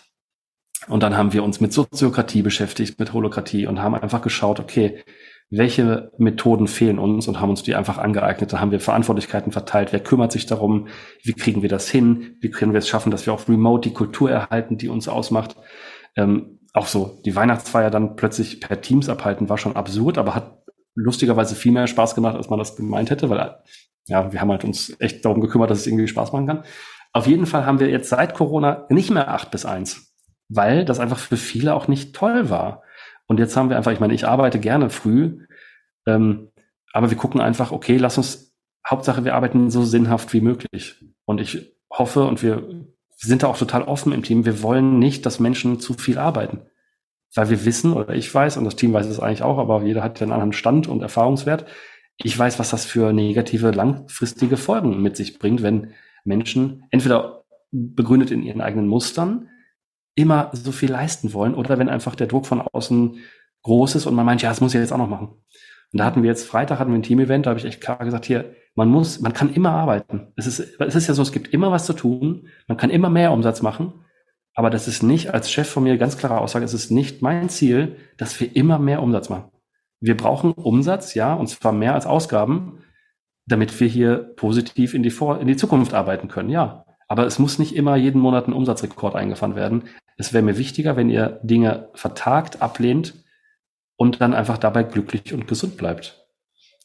Und 0.86 1.02
dann 1.02 1.16
haben 1.16 1.32
wir 1.32 1.42
uns 1.42 1.60
mit 1.60 1.72
Soziokratie 1.72 2.42
beschäftigt, 2.42 3.00
mit 3.00 3.12
Holokratie 3.12 3.66
und 3.66 3.82
haben 3.82 3.94
einfach 3.94 4.22
geschaut, 4.22 4.60
okay, 4.60 5.02
welche 5.50 6.12
Methoden 6.18 6.68
fehlen 6.68 6.98
uns 6.98 7.26
und 7.26 7.40
haben 7.40 7.50
uns 7.50 7.62
die 7.62 7.74
einfach 7.74 7.98
angeeignet. 7.98 8.52
Da 8.52 8.60
haben 8.60 8.72
wir 8.72 8.80
Verantwortlichkeiten 8.80 9.52
verteilt. 9.52 9.92
Wer 9.92 10.00
kümmert 10.00 10.32
sich 10.32 10.46
darum? 10.46 10.88
Wie 11.22 11.32
kriegen 11.32 11.62
wir 11.62 11.68
das 11.68 11.88
hin? 11.88 12.36
Wie 12.40 12.50
können 12.50 12.72
wir 12.72 12.78
es 12.78 12.88
schaffen, 12.88 13.10
dass 13.10 13.26
wir 13.26 13.32
auch 13.32 13.48
remote 13.48 13.88
die 13.88 13.94
Kultur 13.94 14.30
erhalten, 14.30 14.76
die 14.76 14.88
uns 14.88 15.08
ausmacht? 15.08 15.56
Ähm, 16.16 16.55
auch 16.76 16.86
so, 16.86 17.18
die 17.24 17.34
Weihnachtsfeier 17.34 17.90
dann 17.90 18.16
plötzlich 18.16 18.60
per 18.60 18.80
Teams 18.80 19.08
abhalten, 19.08 19.48
war 19.48 19.56
schon 19.56 19.76
absurd, 19.76 20.18
aber 20.18 20.34
hat 20.34 20.62
lustigerweise 20.94 21.54
viel 21.54 21.72
mehr 21.72 21.86
Spaß 21.86 22.14
gemacht, 22.14 22.36
als 22.36 22.50
man 22.50 22.58
das 22.58 22.76
gemeint 22.76 23.10
hätte, 23.10 23.30
weil 23.30 23.56
ja, 24.08 24.30
wir 24.30 24.40
haben 24.40 24.50
halt 24.50 24.62
uns 24.62 24.94
echt 25.00 25.24
darum 25.24 25.40
gekümmert, 25.40 25.70
dass 25.70 25.80
es 25.80 25.86
irgendwie 25.86 26.06
Spaß 26.06 26.32
machen 26.32 26.46
kann. 26.46 26.64
Auf 27.12 27.26
jeden 27.26 27.46
Fall 27.46 27.64
haben 27.64 27.80
wir 27.80 27.88
jetzt 27.88 28.10
seit 28.10 28.34
Corona 28.34 28.86
nicht 28.90 29.10
mehr 29.10 29.32
acht 29.32 29.50
bis 29.50 29.64
eins, 29.64 30.14
weil 30.48 30.84
das 30.84 31.00
einfach 31.00 31.18
für 31.18 31.38
viele 31.38 31.74
auch 31.74 31.88
nicht 31.88 32.14
toll 32.14 32.50
war. 32.50 32.82
Und 33.26 33.40
jetzt 33.40 33.56
haben 33.56 33.70
wir 33.70 33.76
einfach, 33.78 33.92
ich 33.92 34.00
meine, 34.00 34.14
ich 34.14 34.28
arbeite 34.28 34.60
gerne 34.60 34.90
früh, 34.90 35.46
ähm, 36.06 36.50
aber 36.92 37.10
wir 37.10 37.16
gucken 37.16 37.40
einfach, 37.40 37.72
okay, 37.72 37.96
lass 37.96 38.18
uns, 38.18 38.54
Hauptsache, 38.88 39.24
wir 39.24 39.34
arbeiten 39.34 39.70
so 39.70 39.82
sinnhaft 39.82 40.32
wie 40.34 40.42
möglich. 40.42 41.02
Und 41.24 41.40
ich 41.40 41.74
hoffe 41.90 42.24
und 42.24 42.42
wir 42.42 42.86
sind 43.16 43.42
da 43.42 43.48
auch 43.48 43.58
total 43.58 43.82
offen 43.82 44.12
im 44.12 44.22
Team. 44.22 44.44
Wir 44.44 44.62
wollen 44.62 44.98
nicht, 44.98 45.26
dass 45.26 45.40
Menschen 45.40 45.80
zu 45.80 45.94
viel 45.94 46.18
arbeiten. 46.18 46.60
Weil 47.34 47.50
wir 47.50 47.64
wissen, 47.64 47.92
oder 47.92 48.14
ich 48.14 48.32
weiß, 48.32 48.56
und 48.56 48.64
das 48.64 48.76
Team 48.76 48.92
weiß 48.92 49.06
es 49.06 49.20
eigentlich 49.20 49.42
auch, 49.42 49.58
aber 49.58 49.82
jeder 49.82 50.02
hat 50.02 50.20
ja 50.20 50.24
einen 50.24 50.32
anderen 50.32 50.52
Stand 50.52 50.86
und 50.86 51.02
Erfahrungswert. 51.02 51.66
Ich 52.18 52.38
weiß, 52.38 52.58
was 52.58 52.70
das 52.70 52.84
für 52.84 53.12
negative, 53.12 53.70
langfristige 53.72 54.56
Folgen 54.56 55.02
mit 55.02 55.16
sich 55.16 55.38
bringt, 55.38 55.62
wenn 55.62 55.92
Menschen 56.24 56.84
entweder 56.90 57.44
begründet 57.72 58.30
in 58.30 58.42
ihren 58.42 58.60
eigenen 58.60 58.88
Mustern 58.88 59.48
immer 60.14 60.50
so 60.52 60.72
viel 60.72 60.90
leisten 60.90 61.34
wollen 61.34 61.54
oder 61.54 61.78
wenn 61.78 61.90
einfach 61.90 62.14
der 62.14 62.26
Druck 62.26 62.46
von 62.46 62.60
außen 62.60 63.18
groß 63.62 63.96
ist 63.96 64.06
und 64.06 64.14
man 64.14 64.24
meint, 64.24 64.42
ja, 64.42 64.48
das 64.48 64.60
muss 64.60 64.74
ich 64.74 64.80
jetzt 64.80 64.92
auch 64.92 64.98
noch 64.98 65.08
machen. 65.08 65.28
Und 65.92 65.98
da 65.98 66.04
hatten 66.04 66.22
wir 66.22 66.30
jetzt 66.30 66.46
Freitag 66.46 66.78
hatten 66.78 66.90
wir 66.90 66.98
ein 66.98 67.02
Team-Event, 67.02 67.46
da 67.46 67.50
habe 67.50 67.60
ich 67.60 67.66
echt 67.66 67.80
klar 67.80 67.98
gesagt, 67.98 68.24
hier, 68.24 68.54
man 68.76 68.88
muss, 68.88 69.20
man 69.20 69.32
kann 69.32 69.52
immer 69.52 69.70
arbeiten. 69.70 70.28
Es 70.36 70.46
ist, 70.46 70.60
es 70.80 70.94
ist 70.94 71.08
ja 71.08 71.14
so, 71.14 71.22
es 71.22 71.32
gibt 71.32 71.52
immer 71.52 71.72
was 71.72 71.86
zu 71.86 71.94
tun, 71.94 72.48
man 72.68 72.76
kann 72.76 72.90
immer 72.90 73.10
mehr 73.10 73.32
Umsatz 73.32 73.62
machen, 73.62 74.04
aber 74.54 74.70
das 74.70 74.86
ist 74.86 75.02
nicht, 75.02 75.34
als 75.34 75.50
Chef 75.50 75.68
von 75.68 75.82
mir 75.82 75.98
ganz 75.98 76.16
klare 76.16 76.40
Aussage, 76.40 76.64
es 76.64 76.74
ist 76.74 76.90
nicht 76.90 77.22
mein 77.22 77.48
Ziel, 77.48 77.96
dass 78.18 78.38
wir 78.38 78.54
immer 78.54 78.78
mehr 78.78 79.02
Umsatz 79.02 79.28
machen. 79.28 79.50
Wir 80.00 80.16
brauchen 80.16 80.52
Umsatz, 80.52 81.14
ja, 81.14 81.34
und 81.34 81.48
zwar 81.48 81.72
mehr 81.72 81.94
als 81.94 82.06
Ausgaben, 82.06 82.84
damit 83.46 83.78
wir 83.80 83.88
hier 83.88 84.18
positiv 84.36 84.92
in 84.92 85.02
die, 85.02 85.10
Vor 85.10 85.40
in 85.40 85.46
die 85.46 85.56
Zukunft 85.56 85.94
arbeiten 85.94 86.28
können, 86.28 86.50
ja. 86.50 86.84
Aber 87.08 87.24
es 87.24 87.38
muss 87.38 87.58
nicht 87.58 87.74
immer 87.74 87.96
jeden 87.96 88.20
Monat 88.20 88.48
ein 88.48 88.52
Umsatzrekord 88.52 89.14
eingefahren 89.14 89.54
werden. 89.54 89.84
Es 90.18 90.32
wäre 90.32 90.42
mir 90.42 90.58
wichtiger, 90.58 90.96
wenn 90.96 91.08
ihr 91.08 91.40
Dinge 91.42 91.88
vertagt, 91.94 92.60
ablehnt 92.60 93.14
und 93.96 94.20
dann 94.20 94.34
einfach 94.34 94.58
dabei 94.58 94.82
glücklich 94.82 95.32
und 95.32 95.46
gesund 95.46 95.76
bleibt. 95.76 96.25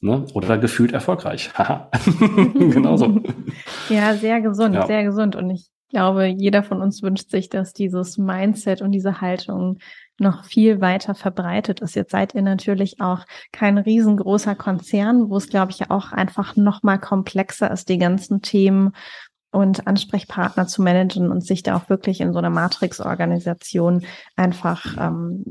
Ne? 0.02 0.26
Oder 0.34 0.58
gefühlt 0.58 0.94
erfolgreich. 0.94 1.52
genau 2.54 2.98
so. 2.98 3.22
Ja, 3.90 4.16
sehr 4.16 4.42
gesund, 4.42 4.76
ja. 4.76 4.88
sehr 4.88 5.04
gesund. 5.04 5.36
Und 5.36 5.52
ich 5.52 5.70
glaube, 5.90 6.26
jeder 6.26 6.64
von 6.64 6.82
uns 6.82 7.04
wünscht 7.04 7.30
sich, 7.30 7.50
dass 7.50 7.74
dieses 7.74 8.18
Mindset 8.18 8.82
und 8.82 8.92
diese 8.92 9.22
Haltung 9.22 9.78
noch 10.18 10.46
viel 10.46 10.82
weiter 10.82 11.14
verbreitet 11.16 11.82
ist. 11.82 11.96
Jetzt 11.96 12.12
seid 12.12 12.34
ihr 12.34 12.42
natürlich 12.42 13.02
auch 13.02 13.26
kein 13.52 13.78
riesengroßer 13.78 14.56
Konzern, 14.56 15.30
wo 15.30 15.38
es, 15.38 15.50
glaube 15.50 15.72
ich, 15.72 15.80
ja 15.80 15.88
auch 15.90 16.12
einfach 16.12 16.56
noch 16.56 16.84
mal 16.84 16.98
komplexer 16.98 17.70
ist, 17.72 17.90
die 17.90 17.98
ganzen 17.98 18.42
Themen 18.42 18.94
und 19.52 19.86
Ansprechpartner 19.86 20.68
zu 20.68 20.82
managen 20.82 21.30
und 21.30 21.46
sich 21.46 21.62
da 21.62 21.76
auch 21.76 21.90
wirklich 21.90 22.22
in 22.22 22.32
so 22.32 22.40
einer 22.40 22.50
Matrix-Organisation 22.50 24.06
einfach 24.36 24.96
ähm, 24.98 25.44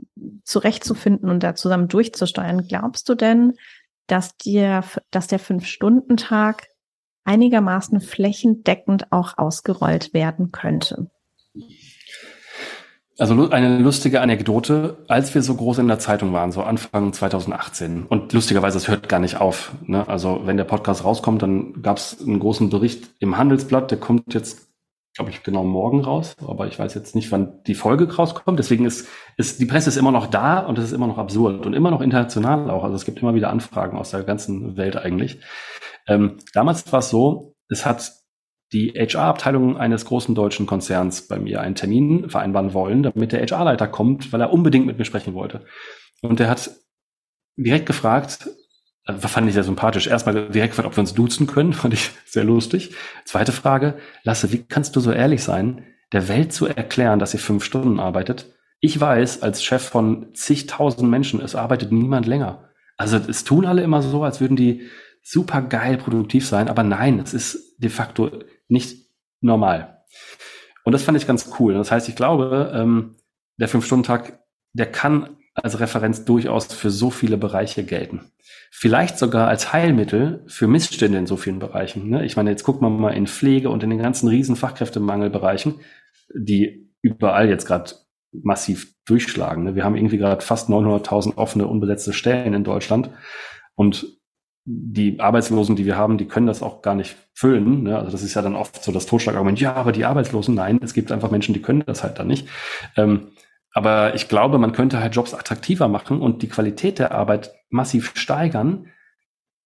zurechtzufinden 0.45 1.29
und 1.29 1.43
da 1.43 1.55
zusammen 1.55 1.89
durchzusteuern. 1.89 2.67
Glaubst 2.67 3.09
du 3.09 3.15
denn, 3.15 3.55
dass 4.11 4.37
dir, 4.37 4.83
dass 5.11 5.27
der 5.27 5.39
Fünf-Stunden-Tag 5.39 6.69
einigermaßen 7.25 8.01
flächendeckend 8.01 9.13
auch 9.13 9.39
ausgerollt 9.39 10.15
werden 10.15 10.53
könnte? 10.53 11.11
Also 13.19 13.51
eine 13.51 13.79
lustige 13.79 14.23
Anekdote, 14.23 14.97
als 15.07 15.35
wir 15.35 15.43
so 15.43 15.55
groß 15.55 15.79
in 15.79 15.89
der 15.89 15.99
Zeitung 15.99 16.33
waren, 16.33 16.53
so 16.53 16.63
Anfang 16.63 17.13
2018, 17.13 18.07
und 18.07 18.33
lustigerweise, 18.33 18.79
es 18.79 18.89
hört 18.89 19.11
gar 19.11 19.21
nicht 19.21 19.39
auf. 19.39 19.73
Ne? 19.85 20.09
Also 20.09 20.41
wenn 20.47 20.57
der 20.57 20.65
Podcast 20.65 21.05
rauskommt, 21.05 21.43
dann 21.43 21.83
gab 21.83 21.99
es 21.99 22.19
einen 22.19 22.41
großen 22.41 22.71
Bericht 22.71 23.11
im 23.19 23.37
Handelsblatt, 23.37 23.91
der 23.91 23.99
kommt 23.99 24.33
jetzt, 24.33 24.70
glaube 25.21 25.33
ich, 25.33 25.43
genau 25.43 25.65
morgen 25.65 26.01
raus, 26.01 26.35
aber 26.41 26.67
ich 26.67 26.79
weiß 26.79 26.95
jetzt 26.95 27.15
nicht, 27.15 27.31
wann 27.31 27.63
die 27.67 27.75
Folge 27.75 28.11
rauskommt. 28.11 28.59
Deswegen 28.59 28.87
ist, 28.87 29.07
ist 29.37 29.61
die 29.61 29.67
Presse 29.67 29.91
ist 29.91 29.99
immer 29.99 30.13
noch 30.13 30.29
da 30.29 30.61
und 30.61 30.79
es 30.79 30.87
ist 30.87 30.93
immer 30.93 31.07
noch 31.07 31.19
absurd 31.19 31.67
und 31.67 31.75
immer 31.75 31.91
noch 31.91 32.01
international 32.01 32.71
auch. 32.71 32.85
Also 32.85 32.97
es 32.97 33.05
gibt 33.05 33.21
immer 33.21 33.35
wieder 33.35 33.51
Anfragen 33.51 33.99
aus 33.99 34.13
der 34.13 34.23
ganzen 34.23 34.79
Welt 34.79 34.97
eigentlich. 34.97 35.39
Ähm, 36.07 36.39
damals 36.55 36.91
war 36.91 37.01
es 37.01 37.11
so, 37.11 37.55
es 37.69 37.85
hat 37.85 38.13
die 38.73 38.95
HR-Abteilung 38.97 39.77
eines 39.77 40.07
großen 40.07 40.35
deutschen 40.35 40.65
Konzerns 40.65 41.29
bei 41.29 41.39
mir 41.39 41.61
einen 41.61 41.75
Termin 41.75 42.31
vereinbaren 42.31 42.73
wollen, 42.73 43.03
damit 43.03 43.33
der 43.33 43.43
HR-Leiter 43.43 43.89
kommt, 43.89 44.33
weil 44.33 44.41
er 44.41 44.55
unbedingt 44.55 44.87
mit 44.87 44.97
mir 44.97 45.05
sprechen 45.05 45.35
wollte. 45.35 45.67
Und 46.23 46.41
der 46.41 46.49
hat 46.49 46.71
direkt 47.57 47.85
gefragt, 47.85 48.49
fand 49.19 49.49
ich 49.49 49.55
sehr 49.55 49.65
sympathisch. 49.65 50.07
Erstmal 50.07 50.49
direkt 50.49 50.73
gefragt, 50.73 50.89
ob 50.89 50.97
wir 50.97 51.01
uns 51.01 51.15
duzen 51.15 51.47
können, 51.47 51.73
fand 51.75 51.95
ich 51.95 52.11
sehr 52.27 52.45
lustig. 52.45 52.95
Zweite 53.25 53.53
Frage, 53.53 53.95
Lasse, 54.23 54.53
wie 54.53 54.63
kannst 54.63 54.97
du 54.97 55.01
so 55.01 55.13
ehrlich 55.13 55.43
sein, 55.43 55.85
der 56.13 56.29
Welt 56.29 56.53
zu 56.53 56.67
erklären, 56.67 57.19
dass 57.19 57.35
ihr 57.35 57.41
fünf 57.41 57.65
Stunden 57.65 58.01
arbeitet? 58.01 58.53
Ich 58.81 58.99
weiß, 58.99 59.43
als 59.43 59.63
Chef 59.63 59.83
von 59.83 60.35
zigtausend 60.35 61.11
Menschen, 61.11 61.41
es 61.41 61.55
arbeitet 61.55 61.93
niemand 61.93 62.27
länger. 62.27 62.71
Also 62.97 63.19
es 63.19 63.45
tun 63.45 63.67
alle 63.67 63.83
immer 63.83 64.03
so, 64.03 64.25
als 64.25 64.41
würden 64.41 64.57
die 64.57 64.89
super 65.23 65.63
geil 65.63 65.99
produktiv 65.99 66.47
sein, 66.47 66.69
aber 66.69 66.83
nein, 66.83 67.19
es 67.19 67.35
ist 67.35 67.77
de 67.79 67.91
facto 67.91 68.31
nicht 68.69 69.07
normal. 69.41 70.03
Und 70.85 70.93
das 70.93 71.03
fand 71.03 71.19
ich 71.19 71.27
ganz 71.27 71.51
cool. 71.59 71.75
Das 71.75 71.91
heißt, 71.91 72.09
ich 72.09 72.17
glaube, 72.17 72.73
ähm, 72.75 73.17
der 73.59 73.69
Fünf-Stunden-Tag, 73.69 74.41
der 74.73 74.91
kann 74.91 75.37
als 75.63 75.81
Referenz 75.81 76.25
durchaus 76.25 76.67
für 76.67 76.91
so 76.91 77.11
viele 77.11 77.37
Bereiche 77.37 77.85
gelten. 77.85 78.33
Vielleicht 78.71 79.19
sogar 79.19 79.49
als 79.49 79.73
Heilmittel 79.73 80.45
für 80.47 80.69
Missstände 80.69 81.19
in 81.19 81.27
so 81.27 81.37
vielen 81.37 81.59
Bereichen. 81.59 82.09
Ne? 82.09 82.25
Ich 82.25 82.37
meine, 82.37 82.51
jetzt 82.51 82.65
guckt 82.65 82.83
man 82.83 82.99
mal 82.99 83.11
in 83.11 83.27
Pflege 83.27 83.71
und 83.71 83.83
in 83.83 83.91
den 83.91 83.99
ganzen 83.99 84.29
riesen 84.29 84.57
Fachkräftemangelbereichen, 84.57 85.81
die 86.35 86.91
überall 87.03 87.49
jetzt 87.49 87.67
gerade 87.67 87.93
massiv 88.33 88.95
durchschlagen. 89.07 89.65
Ne? 89.65 89.75
Wir 89.75 89.85
haben 89.85 89.97
irgendwie 89.97 90.19
gerade 90.19 90.45
fast 90.45 90.69
900.000 90.69 91.37
offene, 91.37 91.67
unbesetzte 91.67 92.13
Stellen 92.13 92.55
in 92.55 92.65
Deutschland. 92.65 93.11
Und 93.75 94.21
die 94.65 95.19
Arbeitslosen, 95.19 95.75
die 95.75 95.87
wir 95.87 95.97
haben, 95.97 96.19
die 96.19 96.29
können 96.29 96.47
das 96.47 96.63
auch 96.63 96.83
gar 96.83 96.95
nicht 96.95 97.17
füllen. 97.35 97.83
Ne? 97.83 97.99
Also 97.99 98.13
das 98.13 98.23
ist 98.23 98.35
ja 98.35 98.43
dann 98.43 98.55
oft 98.55 98.83
so 98.83 98.93
das 98.93 99.07
Totschlagargument, 99.07 99.61
ja, 99.61 99.75
aber 99.75 99.91
die 99.91 100.05
Arbeitslosen, 100.05 100.55
nein, 100.55 100.79
es 100.83 100.95
gibt 100.95 101.11
einfach 101.11 101.31
Menschen, 101.31 101.55
die 101.55 101.63
können 101.63 101.83
das 101.87 102.03
halt 102.03 102.19
dann 102.19 102.29
nicht. 102.29 102.47
Ähm, 102.97 103.29
aber 103.73 104.15
ich 104.15 104.29
glaube, 104.29 104.59
man 104.59 104.73
könnte 104.73 105.01
halt 105.01 105.15
Jobs 105.15 105.35
attraktiver 105.35 105.89
machen 105.89 106.21
und 106.21 106.43
die 106.43 106.49
Qualität 106.49 106.99
der 106.99 107.13
Arbeit 107.13 107.53
massiv 107.69 108.13
steigern 108.15 108.89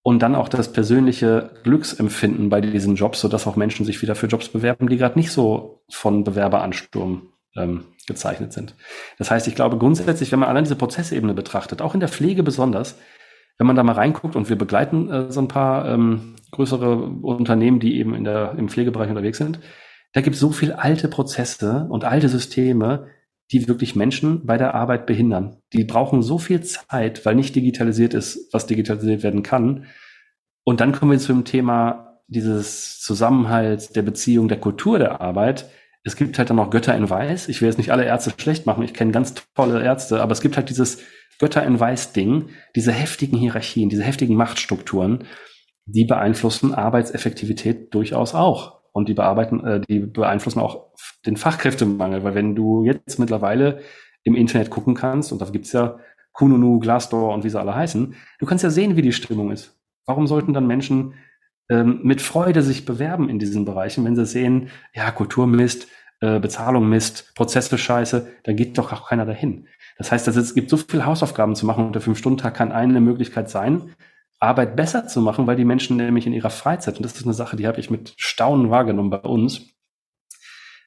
und 0.02 0.22
dann 0.22 0.34
auch 0.34 0.48
das 0.50 0.72
persönliche 0.72 1.50
Glücksempfinden 1.62 2.50
bei 2.50 2.60
diesen 2.60 2.96
Jobs, 2.96 3.20
sodass 3.20 3.46
auch 3.46 3.56
Menschen 3.56 3.86
sich 3.86 4.02
wieder 4.02 4.14
für 4.14 4.26
Jobs 4.26 4.50
bewerben, 4.50 4.88
die 4.88 4.98
gerade 4.98 5.18
nicht 5.18 5.32
so 5.32 5.82
von 5.88 6.24
Bewerberansturm 6.24 7.32
ähm, 7.56 7.84
gezeichnet 8.06 8.52
sind. 8.52 8.74
Das 9.16 9.30
heißt, 9.30 9.48
ich 9.48 9.54
glaube 9.54 9.78
grundsätzlich, 9.78 10.30
wenn 10.30 10.40
man 10.40 10.50
allein 10.50 10.64
diese 10.64 10.76
Prozessebene 10.76 11.32
betrachtet, 11.32 11.80
auch 11.80 11.94
in 11.94 12.00
der 12.00 12.10
Pflege 12.10 12.42
besonders, 12.42 12.98
wenn 13.56 13.66
man 13.66 13.76
da 13.76 13.82
mal 13.82 13.92
reinguckt 13.92 14.36
und 14.36 14.50
wir 14.50 14.56
begleiten 14.56 15.10
äh, 15.10 15.32
so 15.32 15.40
ein 15.40 15.48
paar 15.48 15.88
ähm, 15.88 16.36
größere 16.50 16.96
Unternehmen, 16.96 17.80
die 17.80 17.98
eben 17.98 18.14
in 18.14 18.24
der, 18.24 18.54
im 18.58 18.68
Pflegebereich 18.68 19.08
unterwegs 19.08 19.38
sind, 19.38 19.60
da 20.12 20.20
gibt 20.20 20.34
es 20.34 20.40
so 20.40 20.50
viel 20.50 20.72
alte 20.72 21.08
Prozesse 21.08 21.86
und 21.88 22.04
alte 22.04 22.28
Systeme, 22.28 23.08
die 23.52 23.68
wirklich 23.68 23.94
Menschen 23.94 24.46
bei 24.46 24.56
der 24.56 24.74
Arbeit 24.74 25.06
behindern. 25.06 25.58
Die 25.72 25.84
brauchen 25.84 26.22
so 26.22 26.38
viel 26.38 26.62
Zeit, 26.62 27.24
weil 27.26 27.34
nicht 27.34 27.54
digitalisiert 27.54 28.14
ist, 28.14 28.52
was 28.52 28.66
digitalisiert 28.66 29.22
werden 29.22 29.42
kann. 29.42 29.86
Und 30.64 30.80
dann 30.80 30.92
kommen 30.92 31.12
wir 31.12 31.18
zum 31.18 31.44
Thema 31.44 32.20
dieses 32.26 33.00
Zusammenhalts 33.00 33.90
der 33.90 34.02
Beziehung, 34.02 34.48
der 34.48 34.60
Kultur 34.60 34.98
der 34.98 35.20
Arbeit. 35.20 35.70
Es 36.04 36.16
gibt 36.16 36.38
halt 36.38 36.50
dann 36.50 36.56
noch 36.56 36.70
Götter 36.70 36.96
in 36.96 37.08
Weiß. 37.08 37.48
Ich 37.48 37.60
will 37.60 37.68
jetzt 37.68 37.78
nicht 37.78 37.92
alle 37.92 38.04
Ärzte 38.04 38.32
schlecht 38.36 38.66
machen. 38.66 38.82
Ich 38.82 38.94
kenne 38.94 39.12
ganz 39.12 39.34
tolle 39.54 39.82
Ärzte, 39.82 40.22
aber 40.22 40.32
es 40.32 40.40
gibt 40.40 40.56
halt 40.56 40.70
dieses 40.70 41.02
Götter 41.38 41.64
in 41.64 41.80
Weiß-Ding, 41.80 42.48
diese 42.76 42.92
heftigen 42.92 43.36
Hierarchien, 43.36 43.88
diese 43.88 44.04
heftigen 44.04 44.36
Machtstrukturen, 44.36 45.24
die 45.86 46.04
beeinflussen 46.04 46.72
Arbeitseffektivität 46.72 47.92
durchaus 47.92 48.34
auch. 48.34 48.73
Und 48.94 49.08
die 49.08 49.14
bearbeiten, 49.14 49.64
äh, 49.64 49.80
die 49.80 49.98
beeinflussen 49.98 50.60
auch 50.60 50.86
den 51.26 51.36
Fachkräftemangel, 51.36 52.22
weil 52.22 52.36
wenn 52.36 52.54
du 52.54 52.84
jetzt 52.84 53.18
mittlerweile 53.18 53.80
im 54.22 54.36
Internet 54.36 54.70
gucken 54.70 54.94
kannst, 54.94 55.32
und 55.32 55.40
da 55.40 55.46
gibt's 55.46 55.72
ja 55.72 55.98
Kununu, 56.32 56.78
Glassdoor 56.78 57.34
und 57.34 57.42
wie 57.42 57.50
sie 57.50 57.58
alle 57.58 57.74
heißen, 57.74 58.14
du 58.38 58.46
kannst 58.46 58.62
ja 58.62 58.70
sehen, 58.70 58.96
wie 58.96 59.02
die 59.02 59.12
Stimmung 59.12 59.50
ist. 59.50 59.76
Warum 60.06 60.28
sollten 60.28 60.52
dann 60.52 60.68
Menschen 60.68 61.14
ähm, 61.68 62.00
mit 62.04 62.22
Freude 62.22 62.62
sich 62.62 62.84
bewerben 62.84 63.28
in 63.28 63.40
diesen 63.40 63.64
Bereichen, 63.64 64.04
wenn 64.04 64.14
sie 64.14 64.26
sehen, 64.26 64.68
ja, 64.94 65.10
Kultur 65.10 65.48
Mist, 65.48 65.88
äh, 66.20 66.38
Bezahlung 66.38 66.88
Mist, 66.88 67.34
Prozesse 67.34 67.76
scheiße, 67.76 68.28
da 68.44 68.52
geht 68.52 68.78
doch 68.78 68.92
auch 68.92 69.08
keiner 69.08 69.26
dahin. 69.26 69.66
Das 69.98 70.12
heißt, 70.12 70.28
es 70.28 70.54
gibt 70.54 70.70
so 70.70 70.76
viele 70.76 71.04
Hausaufgaben 71.04 71.56
zu 71.56 71.66
machen 71.66 71.86
und 71.86 71.94
der 71.94 72.02
Fünf-Stunden-Tag 72.02 72.54
kann 72.54 72.70
eine 72.70 73.00
Möglichkeit 73.00 73.50
sein, 73.50 73.94
Arbeit 74.44 74.76
besser 74.76 75.06
zu 75.06 75.20
machen, 75.20 75.46
weil 75.46 75.56
die 75.56 75.64
Menschen 75.64 75.96
nämlich 75.96 76.26
in 76.26 76.32
ihrer 76.32 76.50
Freizeit, 76.50 76.96
und 76.96 77.04
das 77.04 77.14
ist 77.14 77.24
eine 77.24 77.34
Sache, 77.34 77.56
die 77.56 77.66
habe 77.66 77.80
ich 77.80 77.90
mit 77.90 78.14
Staunen 78.16 78.70
wahrgenommen 78.70 79.10
bei 79.10 79.18
uns, 79.18 79.74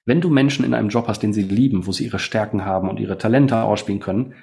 wenn 0.05 0.21
du 0.21 0.29
Menschen 0.29 0.63
in 0.63 0.73
einem 0.73 0.89
Job 0.89 1.07
hast, 1.07 1.21
den 1.21 1.33
sie 1.33 1.43
lieben, 1.43 1.85
wo 1.85 1.91
sie 1.91 2.05
ihre 2.05 2.19
Stärken 2.19 2.63
haben 2.63 2.89
und 2.89 2.99
ihre 2.99 3.17
Talente 3.17 3.61
ausspielen 3.61 3.99
können, 3.99 4.35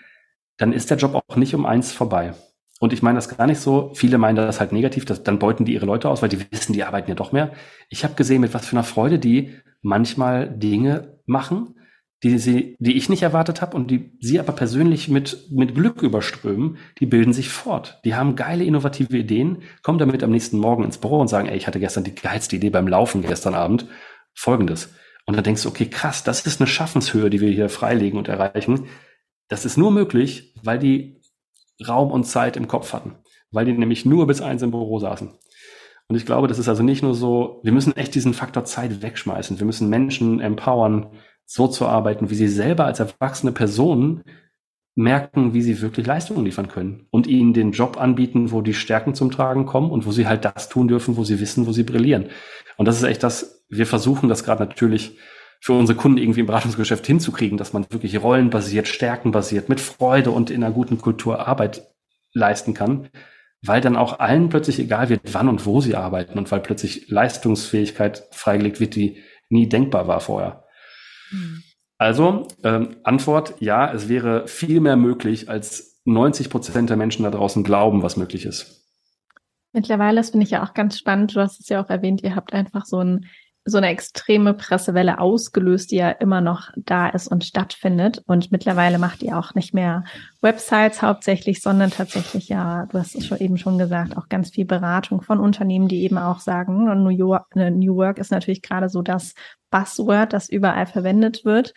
dann 0.59 0.73
ist 0.73 0.91
der 0.91 0.99
Job 0.99 1.15
auch 1.15 1.37
nicht 1.37 1.55
um 1.55 1.65
eins 1.65 1.93
vorbei. 1.93 2.35
Und 2.81 2.93
ich 2.93 3.03
meine 3.03 3.17
das 3.17 3.35
gar 3.35 3.47
nicht 3.47 3.61
so. 3.61 3.93
Viele 3.95 4.19
meinen 4.19 4.37
das 4.37 4.61
halt 4.61 4.73
negativ, 4.73 5.07
dass, 5.07 5.23
dann 5.23 5.39
beuten 5.39 5.65
die 5.65 5.73
ihre 5.73 5.87
Leute 5.87 6.11
aus, 6.11 6.21
weil 6.21 6.29
die 6.29 6.45
wissen, 6.51 6.75
die 6.75 6.85
arbeiten 6.85 7.09
ja 7.09 7.15
doch 7.15 7.33
mehr. 7.33 7.53
Ich 7.89 8.05
habe 8.05 8.15
gesehen, 8.15 8.43
mit 8.43 8.53
was 8.53 8.67
für 8.67 8.77
einer 8.77 8.85
Freude 8.85 9.19
die 9.19 9.55
manchmal 9.81 10.51
Dinge 10.51 11.19
machen, 11.25 11.77
die, 12.23 12.39
sie, 12.39 12.77
die 12.79 12.97
ich 12.97 13.09
nicht 13.09 13.23
erwartet 13.23 13.61
habe 13.61 13.77
und 13.77 13.91
die 13.91 14.13
sie 14.21 14.41
aber 14.41 14.53
persönlich 14.53 15.09
mit, 15.09 15.51
mit 15.51 15.75
Glück 15.75 16.03
überströmen, 16.03 16.79
die 16.99 17.07
bilden 17.07 17.33
sich 17.33 17.51
fort. 17.51 18.01
Die 18.05 18.15
haben 18.15 18.37
geile, 18.37 18.65
innovative 18.65 19.17
Ideen, 19.17 19.63
kommen 19.83 19.99
damit 19.99 20.23
am 20.23 20.31
nächsten 20.31 20.59
Morgen 20.59 20.85
ins 20.85 20.99
Büro 20.99 21.21
und 21.21 21.29
sagen, 21.29 21.49
ey, 21.49 21.57
ich 21.57 21.67
hatte 21.67 21.81
gestern 21.81 22.05
die 22.05 22.15
geilste 22.15 22.57
Idee 22.57 22.71
beim 22.71 22.89
Laufen 22.89 23.23
gestern 23.23 23.55
Abend. 23.55 23.87
Folgendes. 24.35 24.95
Und 25.27 25.37
dann 25.37 25.45
denkst 25.45 25.63
du, 25.63 25.69
okay, 25.69 25.87
krass, 25.87 26.25
das 26.25 26.47
ist 26.47 26.61
eine 26.61 26.67
Schaffenshöhe, 26.67 27.31
die 27.31 27.41
wir 27.41 27.51
hier 27.51 27.69
freilegen 27.69 28.19
und 28.19 28.29
erreichen. 28.29 28.87
Das 29.49 29.65
ist 29.65 29.77
nur 29.77 29.91
möglich, 29.91 30.55
weil 30.63 30.79
die 30.79 31.21
Raum 31.87 32.11
und 32.11 32.25
Zeit 32.25 32.57
im 32.57 32.69
Kopf 32.69 32.93
hatten. 32.93 33.17
Weil 33.51 33.67
die 33.67 33.73
nämlich 33.73 34.05
nur 34.05 34.27
bis 34.27 34.41
eins 34.41 34.63
im 34.63 34.71
Büro 34.71 34.99
saßen. 34.99 35.31
Und 36.09 36.17
ich 36.17 36.27
glaube, 36.27 36.49
das 36.49 36.59
ist 36.59 36.69
also 36.69 36.83
nicht 36.83 37.03
nur 37.03 37.15
so, 37.15 37.61
wir 37.63 37.73
müssen 37.73 37.97
echt 37.97 38.15
diesen 38.15 38.35
Faktor 38.35 38.65
Zeit 38.65 39.03
wegschmeißen. 39.03 39.59
Wir 39.59 39.67
müssen 39.67 39.89
Menschen 39.89 40.41
empowern, 40.41 41.13
so 41.47 41.69
zu 41.69 41.87
arbeiten, 41.87 42.31
wie 42.31 42.35
sie 42.35 42.49
selber 42.49 42.87
als 42.87 43.01
erwachsene 43.01 43.53
Personen 43.53 44.23
merken, 44.97 45.55
wie 45.55 45.63
sie 45.63 45.81
wirklich 45.81 46.07
Leistungen 46.07 46.45
liefern 46.45 46.69
können 46.69 47.07
und 47.11 47.27
ihnen 47.27 47.53
den 47.53 47.73
Job 47.73 48.01
anbieten, 48.01 48.53
wo 48.53 48.63
die 48.63 48.75
Stärken 48.75 49.15
zum 49.15 49.31
Tragen 49.31 49.67
kommen 49.67 49.91
und 49.91 50.07
wo 50.07 50.13
sie 50.13 50.27
halt 50.27 50.45
das 50.45 50.69
tun 50.69 50.89
dürfen, 50.89 51.17
wo 51.17 51.25
sie 51.25 51.41
wissen, 51.41 51.67
wo 51.67 51.73
sie 51.73 51.83
brillieren. 51.83 52.27
Und 52.77 52.87
das 52.87 52.97
ist 52.97 53.03
echt 53.03 53.23
das, 53.23 53.65
wir 53.69 53.87
versuchen 53.87 54.29
das 54.29 54.45
gerade 54.45 54.65
natürlich 54.65 55.19
für 55.61 55.73
unsere 55.73 55.99
Kunden 55.99 56.19
irgendwie 56.19 56.41
im 56.41 56.47
Beratungsgeschäft 56.47 57.07
hinzukriegen, 57.07 57.59
dass 57.59 57.73
man 57.73 57.87
wirklich 57.89 58.23
rollenbasiert, 58.23 58.87
stärkenbasiert, 58.87 59.69
mit 59.69 59.81
Freude 59.81 60.31
und 60.31 60.51
in 60.51 60.63
einer 60.63 60.75
guten 60.75 60.99
Kultur 60.99 61.49
Arbeit 61.49 61.89
leisten 62.35 62.75
kann, 62.75 63.09
weil 63.63 63.81
dann 63.81 63.97
auch 63.97 64.19
allen 64.19 64.51
plötzlich 64.51 64.79
egal 64.79 65.09
wird, 65.09 65.23
wann 65.33 65.49
und 65.49 65.65
wo 65.65 65.81
sie 65.81 65.97
arbeiten 65.97 66.39
und 66.39 66.53
weil 66.53 66.61
plötzlich 66.61 67.09
Leistungsfähigkeit 67.09 68.29
freigelegt 68.31 68.79
wird, 68.79 68.95
die 68.95 69.23
nie 69.49 69.69
denkbar 69.69 70.07
war 70.07 70.21
vorher. 70.21 70.64
Hm. 71.31 71.63
Also 71.99 72.49
ähm, 72.63 72.97
Antwort, 73.05 73.55
ja, 73.61 73.93
es 73.93 74.09
wäre 74.09 74.49
viel 74.49 74.81
mehr 74.81 74.97
möglich, 74.97 75.49
als 75.49 76.01
90 76.05 76.51
Prozent 76.51 76.91
der 76.91 76.97
Menschen 76.97 77.23
da 77.23 77.31
draußen 77.31 77.65
glauben, 77.65 78.03
was 78.03 78.17
möglich 78.17 78.45
ist. 78.45 78.83
Mittlerweile, 79.73 80.17
das 80.17 80.31
finde 80.31 80.45
ich 80.45 80.51
ja 80.51 80.65
auch 80.65 80.75
ganz 80.75 80.99
spannend, 80.99 81.35
du 81.35 81.41
hast 81.41 81.61
es 81.61 81.69
ja 81.69 81.83
auch 81.83 81.91
erwähnt, 81.91 82.23
ihr 82.23 82.37
habt 82.37 82.53
einfach 82.53 82.85
so 82.85 83.01
ein 83.01 83.27
so 83.67 83.79
eine 83.79 83.89
extreme 83.89 84.53
Pressewelle 84.53 85.19
ausgelöst, 85.19 85.91
die 85.91 85.97
ja 85.97 86.11
immer 86.11 86.43
noch 86.43 86.71
da 86.77 87.09
ist 87.09 87.29
und 87.29 87.45
stattfindet. 87.45 88.23
Und 88.27 88.53
mittlerweile 88.53 88.99
macht 88.99 89.23
ihr 89.23 89.39
auch 89.39 89.55
nicht 89.55 89.73
mehr 89.73 90.05
Websites 90.43 91.01
hauptsächlich, 91.01 91.63
sondern 91.63 91.91
tatsächlich 91.91 92.51
ja, 92.51 92.87
du 92.87 92.99
hast 92.99 93.15
es 93.15 93.27
schon 93.27 93.39
eben 93.39 93.57
schon 93.57 93.79
gesagt, 93.79 94.19
auch 94.19 94.29
ganz 94.29 94.51
viel 94.51 94.67
Beratung 94.67 95.23
von 95.23 95.41
Unternehmen, 95.41 95.89
die 95.89 96.03
eben 96.03 96.19
auch 96.19 96.41
sagen, 96.41 96.85
New, 97.03 97.09
York, 97.09 97.47
äh, 97.57 97.71
New 97.71 97.97
Work 97.97 98.19
ist 98.19 98.31
natürlich 98.31 98.61
gerade 98.61 98.91
so 98.91 99.01
das 99.01 99.35
Buzzword, 99.71 100.35
das 100.35 100.51
überall 100.51 100.87
verwendet 100.87 101.47
wird. 101.47 101.73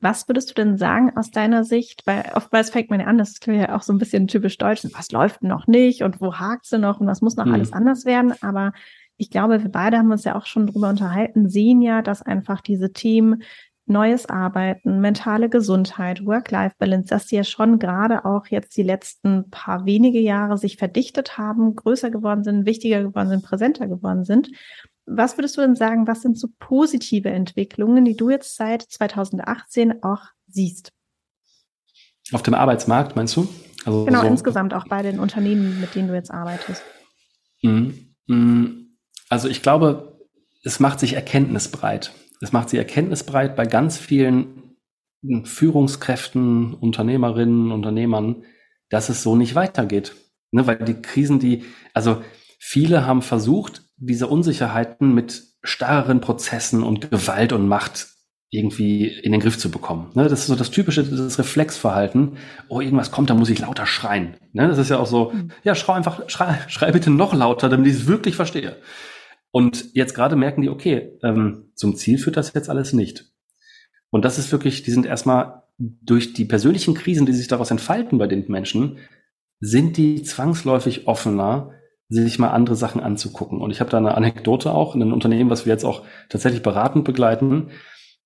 Was 0.00 0.26
würdest 0.28 0.50
du 0.50 0.54
denn 0.54 0.78
sagen 0.78 1.16
aus 1.16 1.30
deiner 1.30 1.62
Sicht? 1.62 2.06
Weil 2.06 2.32
oftmals 2.34 2.70
fängt 2.70 2.90
man 2.90 3.00
ja 3.00 3.06
an, 3.06 3.18
das 3.18 3.32
ist 3.32 3.46
ja 3.46 3.76
auch 3.76 3.82
so 3.82 3.92
ein 3.92 3.98
bisschen 3.98 4.26
typisch 4.26 4.58
deutsch, 4.58 4.84
was 4.94 5.12
läuft 5.12 5.42
noch 5.42 5.66
nicht 5.66 6.02
und 6.02 6.20
wo 6.20 6.34
hakt 6.34 6.66
sie 6.66 6.78
noch 6.78 7.00
und 7.00 7.06
was 7.06 7.20
muss 7.20 7.36
noch 7.36 7.44
hm. 7.44 7.52
alles 7.54 7.72
anders 7.72 8.04
werden. 8.04 8.34
Aber 8.42 8.72
ich 9.22 9.30
glaube, 9.30 9.62
wir 9.62 9.70
beide 9.70 9.98
haben 9.98 10.10
uns 10.10 10.24
ja 10.24 10.34
auch 10.34 10.46
schon 10.46 10.66
drüber 10.66 10.88
unterhalten, 10.88 11.48
sehen 11.48 11.80
ja, 11.80 12.02
dass 12.02 12.22
einfach 12.22 12.60
diese 12.60 12.92
Themen 12.92 13.44
neues 13.86 14.26
Arbeiten, 14.26 15.00
mentale 15.00 15.48
Gesundheit, 15.48 16.26
Work-Life-Balance, 16.26 17.08
dass 17.08 17.26
die 17.26 17.36
ja 17.36 17.44
schon 17.44 17.78
gerade 17.78 18.24
auch 18.24 18.48
jetzt 18.48 18.76
die 18.76 18.82
letzten 18.82 19.48
paar 19.48 19.84
wenige 19.84 20.18
Jahre 20.18 20.58
sich 20.58 20.76
verdichtet 20.76 21.38
haben, 21.38 21.76
größer 21.76 22.10
geworden 22.10 22.42
sind, 22.42 22.66
wichtiger 22.66 23.00
geworden 23.00 23.28
sind, 23.28 23.44
präsenter 23.44 23.86
geworden 23.86 24.24
sind. 24.24 24.50
Was 25.06 25.38
würdest 25.38 25.56
du 25.56 25.60
denn 25.60 25.76
sagen, 25.76 26.08
was 26.08 26.22
sind 26.22 26.36
so 26.36 26.48
positive 26.58 27.30
Entwicklungen, 27.30 28.04
die 28.04 28.16
du 28.16 28.28
jetzt 28.28 28.56
seit 28.56 28.82
2018 28.82 30.02
auch 30.02 30.22
siehst? 30.48 30.92
Auf 32.32 32.42
dem 32.42 32.54
Arbeitsmarkt, 32.54 33.14
meinst 33.14 33.36
du? 33.36 33.46
Also 33.84 34.04
genau, 34.04 34.22
so 34.22 34.26
insgesamt 34.26 34.74
auch 34.74 34.88
bei 34.88 35.02
den 35.02 35.20
Unternehmen, 35.20 35.80
mit 35.80 35.94
denen 35.94 36.08
du 36.08 36.14
jetzt 36.14 36.32
arbeitest. 36.32 36.82
Mhm. 37.62 38.14
Mhm. 38.26 38.81
Also 39.32 39.48
ich 39.48 39.62
glaube, 39.62 40.18
es 40.62 40.78
macht 40.78 41.00
sich 41.00 41.14
erkenntnisbreit. 41.14 42.12
Es 42.42 42.52
macht 42.52 42.68
sich 42.68 42.78
erkenntnisbreit 42.78 43.56
bei 43.56 43.64
ganz 43.64 43.96
vielen 43.96 44.76
Führungskräften, 45.44 46.74
Unternehmerinnen, 46.74 47.72
Unternehmern, 47.72 48.44
dass 48.90 49.08
es 49.08 49.22
so 49.22 49.34
nicht 49.34 49.54
weitergeht. 49.54 50.14
Ne, 50.50 50.66
weil 50.66 50.76
die 50.84 51.00
Krisen, 51.00 51.38
die, 51.38 51.64
also 51.94 52.22
viele 52.58 53.06
haben 53.06 53.22
versucht, 53.22 53.84
diese 53.96 54.26
Unsicherheiten 54.26 55.14
mit 55.14 55.44
starren 55.62 56.20
Prozessen 56.20 56.82
und 56.82 57.10
Gewalt 57.10 57.54
und 57.54 57.66
Macht 57.66 58.08
irgendwie 58.50 59.06
in 59.06 59.32
den 59.32 59.40
Griff 59.40 59.56
zu 59.56 59.70
bekommen. 59.70 60.10
Ne, 60.12 60.24
das 60.24 60.40
ist 60.40 60.48
so 60.48 60.56
das 60.56 60.70
typische 60.70 61.04
das 61.04 61.38
Reflexverhalten. 61.38 62.36
Oh, 62.68 62.82
irgendwas 62.82 63.10
kommt, 63.10 63.30
da 63.30 63.34
muss 63.34 63.48
ich 63.48 63.60
lauter 63.60 63.86
schreien. 63.86 64.34
Ne, 64.52 64.68
das 64.68 64.76
ist 64.76 64.90
ja 64.90 64.98
auch 64.98 65.06
so, 65.06 65.30
mhm. 65.30 65.52
ja, 65.64 65.74
schrei 65.74 65.94
einfach, 65.94 66.28
schrei, 66.28 66.58
schrei 66.68 66.92
bitte 66.92 67.08
noch 67.08 67.32
lauter, 67.32 67.70
damit 67.70 67.86
ich 67.86 67.94
es 67.94 68.06
wirklich 68.06 68.36
verstehe. 68.36 68.76
Und 69.52 69.94
jetzt 69.94 70.14
gerade 70.14 70.34
merken 70.34 70.62
die, 70.62 70.70
okay, 70.70 71.18
ähm, 71.22 71.70
zum 71.74 71.94
Ziel 71.94 72.18
führt 72.18 72.36
das 72.36 72.52
jetzt 72.54 72.68
alles 72.68 72.92
nicht. 72.92 73.26
Und 74.10 74.24
das 74.24 74.38
ist 74.38 74.50
wirklich, 74.50 74.82
die 74.82 74.90
sind 74.90 75.06
erstmal 75.06 75.62
durch 75.78 76.32
die 76.32 76.44
persönlichen 76.44 76.94
Krisen, 76.94 77.26
die 77.26 77.32
sich 77.32 77.48
daraus 77.48 77.70
entfalten 77.70 78.18
bei 78.18 78.26
den 78.26 78.44
Menschen, 78.48 78.98
sind 79.60 79.96
die 79.96 80.22
zwangsläufig 80.22 81.06
offener, 81.06 81.72
sich 82.08 82.38
mal 82.38 82.50
andere 82.50 82.76
Sachen 82.76 83.00
anzugucken. 83.00 83.60
Und 83.60 83.70
ich 83.70 83.80
habe 83.80 83.90
da 83.90 83.98
eine 83.98 84.16
Anekdote 84.16 84.72
auch 84.72 84.94
in 84.94 85.02
einem 85.02 85.12
Unternehmen, 85.12 85.50
was 85.50 85.66
wir 85.66 85.72
jetzt 85.72 85.84
auch 85.84 86.04
tatsächlich 86.28 86.62
beratend 86.62 87.04
begleiten. 87.04 87.70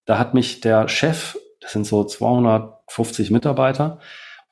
Da 0.07 0.19
hat 0.19 0.35
mich 0.35 0.61
der 0.61 0.89
Chef, 0.89 1.37
das 1.61 1.73
sind 1.73 1.87
so 1.87 2.05
250 2.05 3.31
Mitarbeiter, 3.31 4.01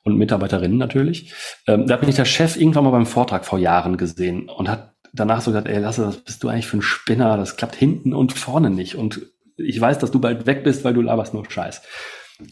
und 0.05 0.17
Mitarbeiterinnen 0.17 0.77
natürlich. 0.77 1.33
Ähm, 1.67 1.87
da 1.87 1.95
hat 1.95 2.05
mich 2.05 2.15
der 2.15 2.25
Chef 2.25 2.55
irgendwann 2.55 2.83
mal 2.85 2.91
beim 2.91 3.07
Vortrag 3.07 3.43
vor 3.43 3.59
Jahren 3.59 3.97
gesehen 3.97 4.49
und 4.49 4.69
hat 4.69 4.94
danach 5.15 5.41
so 5.41 5.51
gesagt, 5.51 5.67
ey, 5.67 5.79
Lasse, 5.79 6.07
was 6.07 6.17
bist 6.17 6.43
du 6.43 6.49
eigentlich 6.49 6.67
für 6.67 6.77
ein 6.77 6.81
Spinner? 6.81 7.37
Das 7.37 7.57
klappt 7.57 7.75
hinten 7.75 8.13
und 8.13 8.33
vorne 8.33 8.69
nicht. 8.69 8.95
Und 8.95 9.21
ich 9.57 9.79
weiß, 9.79 9.99
dass 9.99 10.11
du 10.11 10.19
bald 10.19 10.45
weg 10.45 10.63
bist, 10.63 10.83
weil 10.83 10.93
du 10.93 11.01
laberst 11.01 11.33
nur 11.33 11.49
Scheiß. 11.49 11.81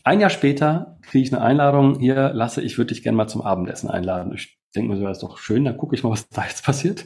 Ein 0.03 0.21
Jahr 0.21 0.29
später 0.29 0.97
kriege 1.01 1.25
ich 1.25 1.33
eine 1.33 1.43
Einladung, 1.43 1.99
hier, 1.99 2.31
Lasse, 2.33 2.61
ich 2.61 2.77
würde 2.77 2.93
dich 2.93 3.03
gerne 3.03 3.17
mal 3.17 3.27
zum 3.27 3.41
Abendessen 3.41 3.89
einladen. 3.89 4.33
Ich 4.33 4.59
denke 4.75 4.89
mir 4.89 4.97
so, 4.97 5.03
das 5.03 5.17
ist 5.17 5.23
doch 5.23 5.37
schön, 5.37 5.65
dann 5.65 5.77
gucke 5.77 5.95
ich 5.95 6.03
mal, 6.03 6.11
was 6.11 6.29
da 6.29 6.45
jetzt 6.45 6.63
passiert. 6.63 7.05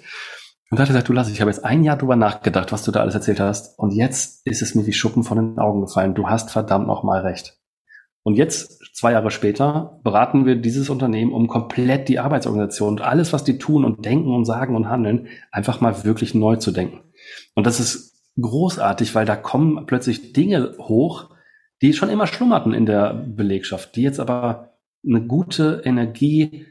Und 0.69 0.77
da 0.77 0.83
hat 0.83 0.89
er 0.89 0.93
gesagt, 0.93 1.09
du 1.09 1.13
Lasse, 1.13 1.31
ich 1.31 1.41
habe 1.41 1.49
jetzt 1.49 1.63
ein 1.63 1.83
Jahr 1.83 1.97
drüber 1.97 2.15
nachgedacht, 2.15 2.71
was 2.71 2.83
du 2.83 2.91
da 2.91 3.01
alles 3.01 3.15
erzählt 3.15 3.39
hast. 3.39 3.79
Und 3.79 3.91
jetzt 3.91 4.45
ist 4.45 4.61
es 4.61 4.75
mir 4.75 4.85
wie 4.85 4.93
Schuppen 4.93 5.23
von 5.23 5.37
den 5.37 5.59
Augen 5.59 5.81
gefallen. 5.81 6.13
Du 6.13 6.29
hast 6.29 6.51
verdammt 6.51 6.87
noch 6.87 7.03
mal 7.03 7.21
recht. 7.21 7.57
Und 8.23 8.35
jetzt, 8.35 8.81
zwei 8.97 9.11
Jahre 9.11 9.29
später, 9.29 9.99
beraten 10.03 10.47
wir 10.47 10.55
dieses 10.55 10.89
Unternehmen, 10.89 11.31
um 11.31 11.47
komplett 11.47 12.09
die 12.09 12.17
Arbeitsorganisation 12.17 12.93
und 12.93 13.01
alles, 13.01 13.31
was 13.31 13.43
die 13.43 13.59
tun 13.59 13.85
und 13.85 14.03
denken 14.05 14.33
und 14.33 14.45
sagen 14.45 14.75
und 14.75 14.89
handeln, 14.89 15.27
einfach 15.51 15.81
mal 15.81 16.03
wirklich 16.03 16.33
neu 16.33 16.55
zu 16.55 16.71
denken. 16.71 17.01
Und 17.53 17.67
das 17.67 17.79
ist 17.79 18.15
großartig, 18.41 19.13
weil 19.13 19.25
da 19.27 19.35
kommen 19.35 19.85
plötzlich 19.85 20.33
Dinge 20.33 20.73
hoch, 20.79 21.29
die 21.83 21.93
schon 21.93 22.09
immer 22.09 22.25
schlummerten 22.25 22.73
in 22.73 22.87
der 22.87 23.13
Belegschaft, 23.13 23.95
die 23.95 24.01
jetzt 24.01 24.19
aber 24.19 24.79
eine 25.05 25.21
gute 25.21 25.83
Energie 25.85 26.65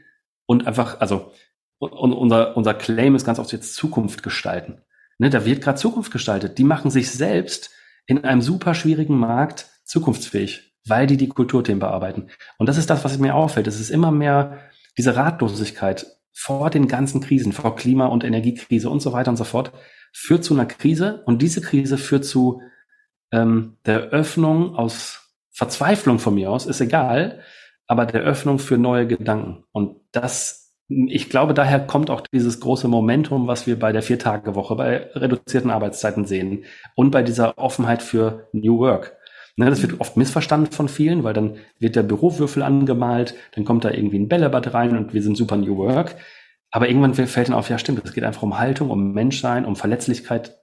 und 0.45 0.67
einfach, 0.67 0.99
also 0.99 1.31
und 1.79 2.11
unser, 2.11 2.57
unser 2.57 2.73
Claim 2.73 3.15
ist 3.15 3.25
ganz 3.25 3.39
oft 3.39 3.53
jetzt 3.53 3.73
Zukunft 3.73 4.21
gestalten. 4.21 4.81
Ne, 5.17 5.29
da 5.29 5.45
wird 5.45 5.61
gerade 5.61 5.79
Zukunft 5.79 6.11
gestaltet. 6.11 6.57
Die 6.57 6.65
machen 6.65 6.91
sich 6.91 7.09
selbst 7.09 7.71
in 8.05 8.25
einem 8.25 8.41
super 8.41 8.73
schwierigen 8.73 9.17
Markt 9.17 9.69
zukunftsfähig 9.85 10.66
weil 10.87 11.07
die 11.07 11.17
die 11.17 11.29
Kulturthemen 11.29 11.79
bearbeiten. 11.79 12.27
Und 12.57 12.67
das 12.67 12.77
ist 12.77 12.89
das, 12.89 13.03
was 13.03 13.17
mir 13.17 13.35
auffällt. 13.35 13.67
Es 13.67 13.79
ist 13.79 13.89
immer 13.89 14.11
mehr 14.11 14.59
diese 14.97 15.15
Ratlosigkeit 15.15 16.05
vor 16.33 16.69
den 16.69 16.87
ganzen 16.87 17.21
Krisen, 17.21 17.51
vor 17.51 17.75
Klima- 17.75 18.07
und 18.07 18.23
Energiekrise 18.23 18.89
und 18.89 19.01
so 19.01 19.11
weiter 19.11 19.31
und 19.31 19.37
so 19.37 19.43
fort, 19.43 19.71
führt 20.13 20.43
zu 20.43 20.53
einer 20.53 20.65
Krise 20.65 21.23
und 21.25 21.41
diese 21.41 21.61
Krise 21.61 21.97
führt 21.97 22.25
zu 22.25 22.61
ähm, 23.31 23.77
der 23.85 24.09
Öffnung 24.09 24.75
aus 24.75 25.33
Verzweiflung 25.51 26.19
von 26.19 26.35
mir 26.35 26.51
aus, 26.51 26.67
ist 26.67 26.81
egal, 26.81 27.41
aber 27.87 28.05
der 28.05 28.21
Öffnung 28.21 28.59
für 28.59 28.77
neue 28.77 29.07
Gedanken. 29.07 29.63
Und 29.71 29.97
das, 30.11 30.75
ich 30.87 31.29
glaube, 31.29 31.53
daher 31.53 31.79
kommt 31.79 32.09
auch 32.09 32.21
dieses 32.21 32.59
große 32.59 32.87
Momentum, 32.87 33.47
was 33.47 33.65
wir 33.65 33.79
bei 33.79 33.91
der 33.91 34.03
Viertagewoche, 34.03 34.75
bei 34.75 35.11
reduzierten 35.13 35.71
Arbeitszeiten 35.71 36.25
sehen 36.25 36.65
und 36.95 37.11
bei 37.11 37.23
dieser 37.23 37.57
Offenheit 37.57 38.03
für 38.03 38.47
New 38.53 38.77
Work. 38.79 39.17
Ne, 39.59 39.71
das 39.71 39.81
wird 39.81 39.99
oft 39.99 40.17
missverstanden 40.17 40.71
von 40.71 40.87
vielen, 40.87 41.23
weil 41.23 41.33
dann 41.33 41.55
wird 41.79 41.95
der 41.95 42.03
Bürowürfel 42.03 42.61
angemalt, 42.61 43.33
dann 43.55 43.65
kommt 43.65 43.85
da 43.85 43.89
irgendwie 43.89 44.19
ein 44.19 44.27
Bällebad 44.27 44.75
rein 44.75 44.95
und 44.95 45.15
wir 45.15 45.23
sind 45.23 45.35
super 45.35 45.57
New 45.57 45.77
Work. 45.77 46.15
Aber 46.69 46.87
irgendwann 46.87 47.15
fällt 47.15 47.47
dann 47.47 47.55
auf, 47.55 47.67
ja 47.69 47.79
stimmt, 47.79 48.01
es 48.05 48.13
geht 48.13 48.23
einfach 48.23 48.43
um 48.43 48.59
Haltung, 48.59 48.91
um 48.91 49.13
Menschsein, 49.13 49.65
um 49.65 49.75
Verletzlichkeit 49.75 50.59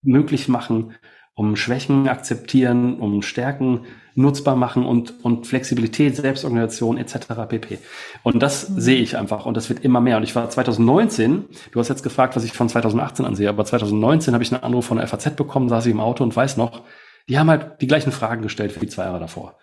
möglich 0.00 0.48
machen, 0.48 0.94
um 1.34 1.56
Schwächen 1.56 2.08
akzeptieren, 2.08 3.00
um 3.00 3.20
Stärken 3.20 3.80
nutzbar 4.14 4.56
machen 4.56 4.86
und, 4.86 5.22
und 5.22 5.46
Flexibilität, 5.46 6.16
Selbstorganisation 6.16 6.96
etc. 6.96 7.18
pp. 7.48 7.78
Und 8.22 8.42
das 8.42 8.70
mhm. 8.70 8.80
sehe 8.80 9.00
ich 9.00 9.18
einfach 9.18 9.44
und 9.44 9.58
das 9.58 9.68
wird 9.68 9.84
immer 9.84 10.00
mehr. 10.00 10.16
Und 10.16 10.22
ich 10.22 10.34
war 10.34 10.48
2019, 10.48 11.44
du 11.70 11.80
hast 11.80 11.88
jetzt 11.88 12.02
gefragt, 12.02 12.34
was 12.34 12.44
ich 12.44 12.52
von 12.52 12.70
2018 12.70 13.26
ansehe, 13.26 13.50
aber 13.50 13.66
2019 13.66 14.32
habe 14.32 14.42
ich 14.42 14.52
einen 14.52 14.62
Anruf 14.62 14.86
von 14.86 14.96
der 14.96 15.06
FAZ 15.06 15.36
bekommen, 15.36 15.68
saß 15.68 15.84
ich 15.84 15.92
im 15.92 16.00
Auto 16.00 16.24
und 16.24 16.34
weiß 16.34 16.56
noch, 16.56 16.82
die 17.28 17.38
haben 17.38 17.50
halt 17.50 17.80
die 17.80 17.86
gleichen 17.86 18.12
Fragen 18.12 18.42
gestellt 18.42 18.80
wie 18.80 18.86
zwei 18.86 19.04
Jahre 19.04 19.20
davor. 19.20 19.58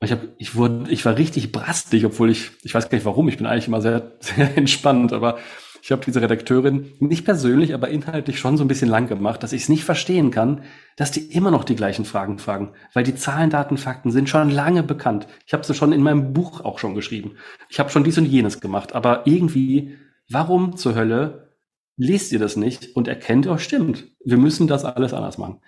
Und 0.00 0.06
ich, 0.06 0.12
hab, 0.12 0.20
ich, 0.38 0.54
wurde, 0.54 0.90
ich 0.90 1.04
war 1.04 1.16
richtig 1.16 1.52
brastig, 1.52 2.06
obwohl 2.06 2.30
ich, 2.30 2.50
ich 2.62 2.74
weiß 2.74 2.88
gar 2.88 2.96
nicht 2.96 3.04
warum, 3.04 3.28
ich 3.28 3.36
bin 3.36 3.46
eigentlich 3.46 3.68
immer 3.68 3.82
sehr, 3.82 4.12
sehr 4.20 4.56
entspannt, 4.56 5.12
aber 5.12 5.38
ich 5.82 5.92
habe 5.92 6.04
diese 6.04 6.20
Redakteurin 6.20 6.92
nicht 7.00 7.24
persönlich, 7.24 7.72
aber 7.72 7.88
inhaltlich 7.88 8.38
schon 8.38 8.56
so 8.56 8.64
ein 8.64 8.68
bisschen 8.68 8.88
lang 8.88 9.08
gemacht, 9.08 9.42
dass 9.42 9.52
ich 9.52 9.62
es 9.62 9.68
nicht 9.68 9.84
verstehen 9.84 10.30
kann, 10.30 10.62
dass 10.96 11.10
die 11.10 11.32
immer 11.32 11.50
noch 11.50 11.64
die 11.64 11.76
gleichen 11.76 12.04
Fragen 12.04 12.38
fragen, 12.38 12.72
weil 12.92 13.04
die 13.04 13.14
Zahlen, 13.14 13.50
Daten, 13.50 13.78
Fakten 13.78 14.10
sind 14.10 14.28
schon 14.28 14.50
lange 14.50 14.82
bekannt. 14.82 15.26
Ich 15.46 15.54
habe 15.54 15.64
sie 15.64 15.74
schon 15.74 15.92
in 15.92 16.02
meinem 16.02 16.32
Buch 16.32 16.60
auch 16.60 16.78
schon 16.78 16.94
geschrieben. 16.94 17.36
Ich 17.70 17.80
habe 17.80 17.90
schon 17.90 18.04
dies 18.04 18.18
und 18.18 18.26
jenes 18.26 18.60
gemacht, 18.60 18.94
aber 18.94 19.26
irgendwie, 19.26 19.96
warum 20.28 20.76
zur 20.76 20.94
Hölle 20.94 21.56
lest 21.96 22.32
ihr 22.32 22.38
das 22.38 22.56
nicht 22.56 22.94
und 22.94 23.08
erkennt, 23.08 23.46
oh 23.46 23.58
stimmt, 23.58 24.06
wir 24.24 24.36
müssen 24.36 24.66
das 24.66 24.84
alles 24.84 25.12
anders 25.14 25.38
machen. 25.38 25.60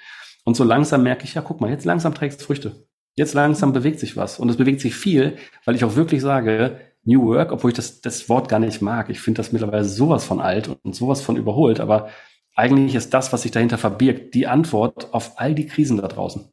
Und 0.44 0.56
so 0.56 0.64
langsam 0.64 1.02
merke 1.02 1.24
ich, 1.24 1.34
ja, 1.34 1.42
guck 1.42 1.60
mal, 1.60 1.70
jetzt 1.70 1.84
langsam 1.84 2.14
trägt 2.14 2.40
es 2.40 2.44
Früchte. 2.44 2.86
Jetzt 3.14 3.34
langsam 3.34 3.72
bewegt 3.72 4.00
sich 4.00 4.16
was. 4.16 4.38
Und 4.38 4.48
es 4.48 4.56
bewegt 4.56 4.80
sich 4.80 4.94
viel, 4.94 5.36
weil 5.64 5.74
ich 5.74 5.84
auch 5.84 5.96
wirklich 5.96 6.22
sage, 6.22 6.80
New 7.04 7.26
Work, 7.26 7.52
obwohl 7.52 7.70
ich 7.70 7.76
das, 7.76 8.00
das 8.00 8.28
Wort 8.28 8.48
gar 8.48 8.58
nicht 8.58 8.80
mag. 8.80 9.10
Ich 9.10 9.20
finde 9.20 9.38
das 9.38 9.52
mittlerweile 9.52 9.84
sowas 9.84 10.24
von 10.24 10.40
alt 10.40 10.70
und 10.82 10.94
sowas 10.94 11.20
von 11.20 11.36
überholt. 11.36 11.80
Aber 11.80 12.08
eigentlich 12.54 12.94
ist 12.94 13.12
das, 13.14 13.32
was 13.32 13.42
sich 13.42 13.50
dahinter 13.50 13.78
verbirgt, 13.78 14.34
die 14.34 14.46
Antwort 14.46 15.12
auf 15.12 15.38
all 15.38 15.54
die 15.54 15.66
Krisen 15.66 15.98
da 15.98 16.08
draußen. 16.08 16.52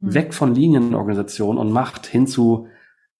Mhm. 0.00 0.14
Weg 0.14 0.34
von 0.34 0.54
Linienorganisation 0.54 1.58
und 1.58 1.72
Macht 1.72 2.06
hin 2.06 2.26
zu 2.26 2.68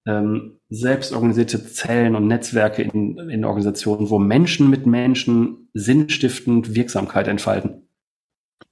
ähm, 0.06 0.58
selbstorganisierte 0.68 1.66
Zellen 1.66 2.14
und 2.14 2.26
Netzwerke 2.26 2.82
in, 2.82 3.18
in 3.28 3.44
Organisationen, 3.44 4.10
wo 4.10 4.18
Menschen 4.18 4.70
mit 4.70 4.86
Menschen 4.86 5.68
sinnstiftend 5.74 6.74
Wirksamkeit 6.74 7.28
entfalten. 7.28 7.88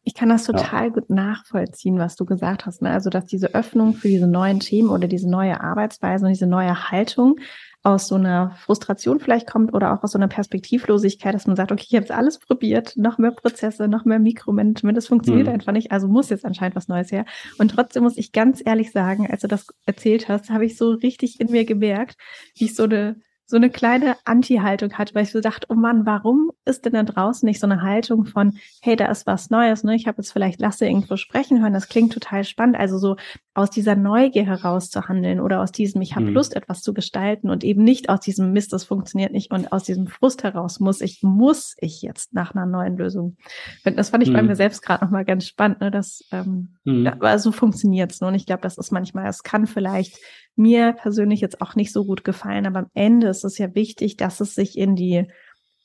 Ich 0.09 0.15
kann 0.15 0.31
das 0.31 0.45
total 0.45 0.85
ja. 0.85 0.89
gut 0.89 1.11
nachvollziehen, 1.11 1.99
was 1.99 2.17
du 2.17 2.25
gesagt 2.25 2.65
hast. 2.65 2.81
Ne? 2.81 2.91
Also, 2.91 3.11
dass 3.11 3.27
diese 3.27 3.55
Öffnung 3.55 3.93
für 3.93 4.09
diese 4.09 4.27
neuen 4.27 4.59
Themen 4.59 4.89
oder 4.89 5.07
diese 5.07 5.29
neue 5.29 5.61
Arbeitsweise 5.61 6.25
und 6.25 6.31
diese 6.31 6.47
neue 6.47 6.91
Haltung 6.91 7.37
aus 7.83 8.09
so 8.09 8.15
einer 8.15 8.57
Frustration 8.57 9.21
vielleicht 9.21 9.47
kommt 9.47 9.75
oder 9.75 9.93
auch 9.93 10.03
aus 10.03 10.13
so 10.13 10.19
einer 10.19 10.29
Perspektivlosigkeit, 10.29 11.35
dass 11.35 11.47
man 11.47 11.57
sagt, 11.57 11.73
okay, 11.73 11.85
ich 11.87 11.95
habe 11.95 12.05
jetzt 12.05 12.11
alles 12.11 12.39
probiert, 12.39 12.97
noch 12.97 13.19
mehr 13.19 13.33
Prozesse, 13.33 13.87
noch 13.87 14.07
mehr 14.07 14.19
Mikromanagement, 14.19 14.97
das 14.97 15.09
funktioniert 15.09 15.47
mhm. 15.47 15.53
einfach 15.53 15.73
nicht, 15.73 15.93
also 15.93 16.09
muss 16.09 16.31
jetzt 16.31 16.47
anscheinend 16.47 16.75
was 16.75 16.89
Neues 16.89 17.13
her. 17.13 17.27
Und 17.59 17.73
trotzdem 17.73 18.03
muss 18.03 18.17
ich 18.17 18.33
ganz 18.33 18.63
ehrlich 18.65 18.93
sagen, 18.93 19.31
als 19.31 19.43
du 19.43 19.47
das 19.47 19.67
erzählt 19.85 20.31
hast, 20.31 20.49
habe 20.49 20.65
ich 20.65 20.79
so 20.79 20.93
richtig 20.93 21.39
in 21.39 21.51
mir 21.51 21.67
gemerkt, 21.67 22.17
wie 22.57 22.65
ich 22.65 22.75
so 22.75 22.85
eine 22.85 23.17
so 23.51 23.57
eine 23.57 23.70
kleine 23.70 24.16
Anti-Haltung 24.26 24.92
hatte, 24.92 25.14
weil 25.14 25.22
ich 25.22 25.32
so 25.32 25.40
dachte, 25.40 25.66
oh 25.70 25.74
Mann, 25.74 26.05
warum 26.05 26.53
ist 26.66 26.84
denn 26.84 26.92
da 26.92 27.03
draußen 27.03 27.46
nicht 27.46 27.61
so 27.61 27.66
eine 27.66 27.80
Haltung 27.80 28.26
von, 28.26 28.59
hey, 28.82 28.94
da 28.94 29.07
ist 29.07 29.26
was 29.26 29.49
Neues, 29.49 29.84
ne? 29.84 29.94
Ich 29.94 30.07
habe 30.07 30.18
jetzt 30.18 30.32
vielleicht 30.32 30.61
Lasse 30.61 30.86
irgendwo 30.86 31.16
sprechen 31.16 31.62
hören, 31.62 31.72
das 31.72 31.88
klingt 31.88 32.12
total 32.12 32.44
spannend. 32.44 32.76
Also 32.76 32.99
so 32.99 33.16
aus 33.59 33.71
dieser 33.71 33.97
Neugier 33.97 34.47
heraus 34.47 34.89
zu 34.89 35.09
handeln 35.09 35.41
oder 35.41 35.61
aus 35.61 35.73
diesem, 35.73 36.01
ich 36.01 36.15
habe 36.15 36.27
mhm. 36.27 36.35
Lust, 36.35 36.55
etwas 36.55 36.81
zu 36.81 36.95
gestalten 36.95 37.51
und 37.51 37.65
eben 37.65 37.83
nicht 37.83 38.09
aus 38.09 38.21
diesem 38.21 38.53
Mist, 38.53 38.73
das 38.73 38.85
funktioniert 38.85 39.33
nicht 39.33 39.51
und 39.51 39.73
aus 39.73 39.83
diesem 39.83 40.07
Frust 40.07 40.45
heraus 40.45 40.79
muss 40.79 41.01
ich, 41.01 41.25
muss 41.25 41.75
ich 41.81 42.01
jetzt 42.01 42.33
nach 42.33 42.55
einer 42.55 42.67
neuen 42.67 42.97
Lösung. 42.97 43.37
Das 43.83 44.11
fand 44.11 44.23
ich 44.23 44.31
mhm. 44.31 44.35
bei 44.35 44.43
mir 44.43 44.55
selbst 44.55 44.83
gerade 44.83 45.05
nochmal 45.05 45.25
ganz 45.25 45.45
spannend, 45.45 45.81
ne? 45.81 45.91
Das, 45.91 46.25
ähm, 46.31 46.77
mhm. 46.85 47.05
ja, 47.05 47.13
aber 47.15 47.37
so 47.41 47.51
funktioniert's. 47.51 48.21
Ne? 48.21 48.29
Und 48.29 48.37
ich 48.37 48.47
glaube, 48.47 48.63
das 48.63 48.79
ist 48.79 48.93
manchmal, 48.93 49.27
es 49.27 49.43
kann 49.43 49.67
vielleicht 49.67 50.19
mir 50.55 50.93
persönlich 50.93 51.41
jetzt 51.41 51.61
auch 51.61 51.75
nicht 51.75 51.93
so 51.93 52.05
gut 52.05 52.23
gefallen, 52.23 52.65
aber 52.65 52.79
am 52.79 52.91
Ende 52.95 53.27
ist 53.27 53.45
es 53.45 53.59
ja 53.59 53.75
wichtig, 53.75 54.17
dass 54.17 54.41
es 54.41 54.55
sich 54.55 54.79
in 54.79 54.95
die 54.95 55.27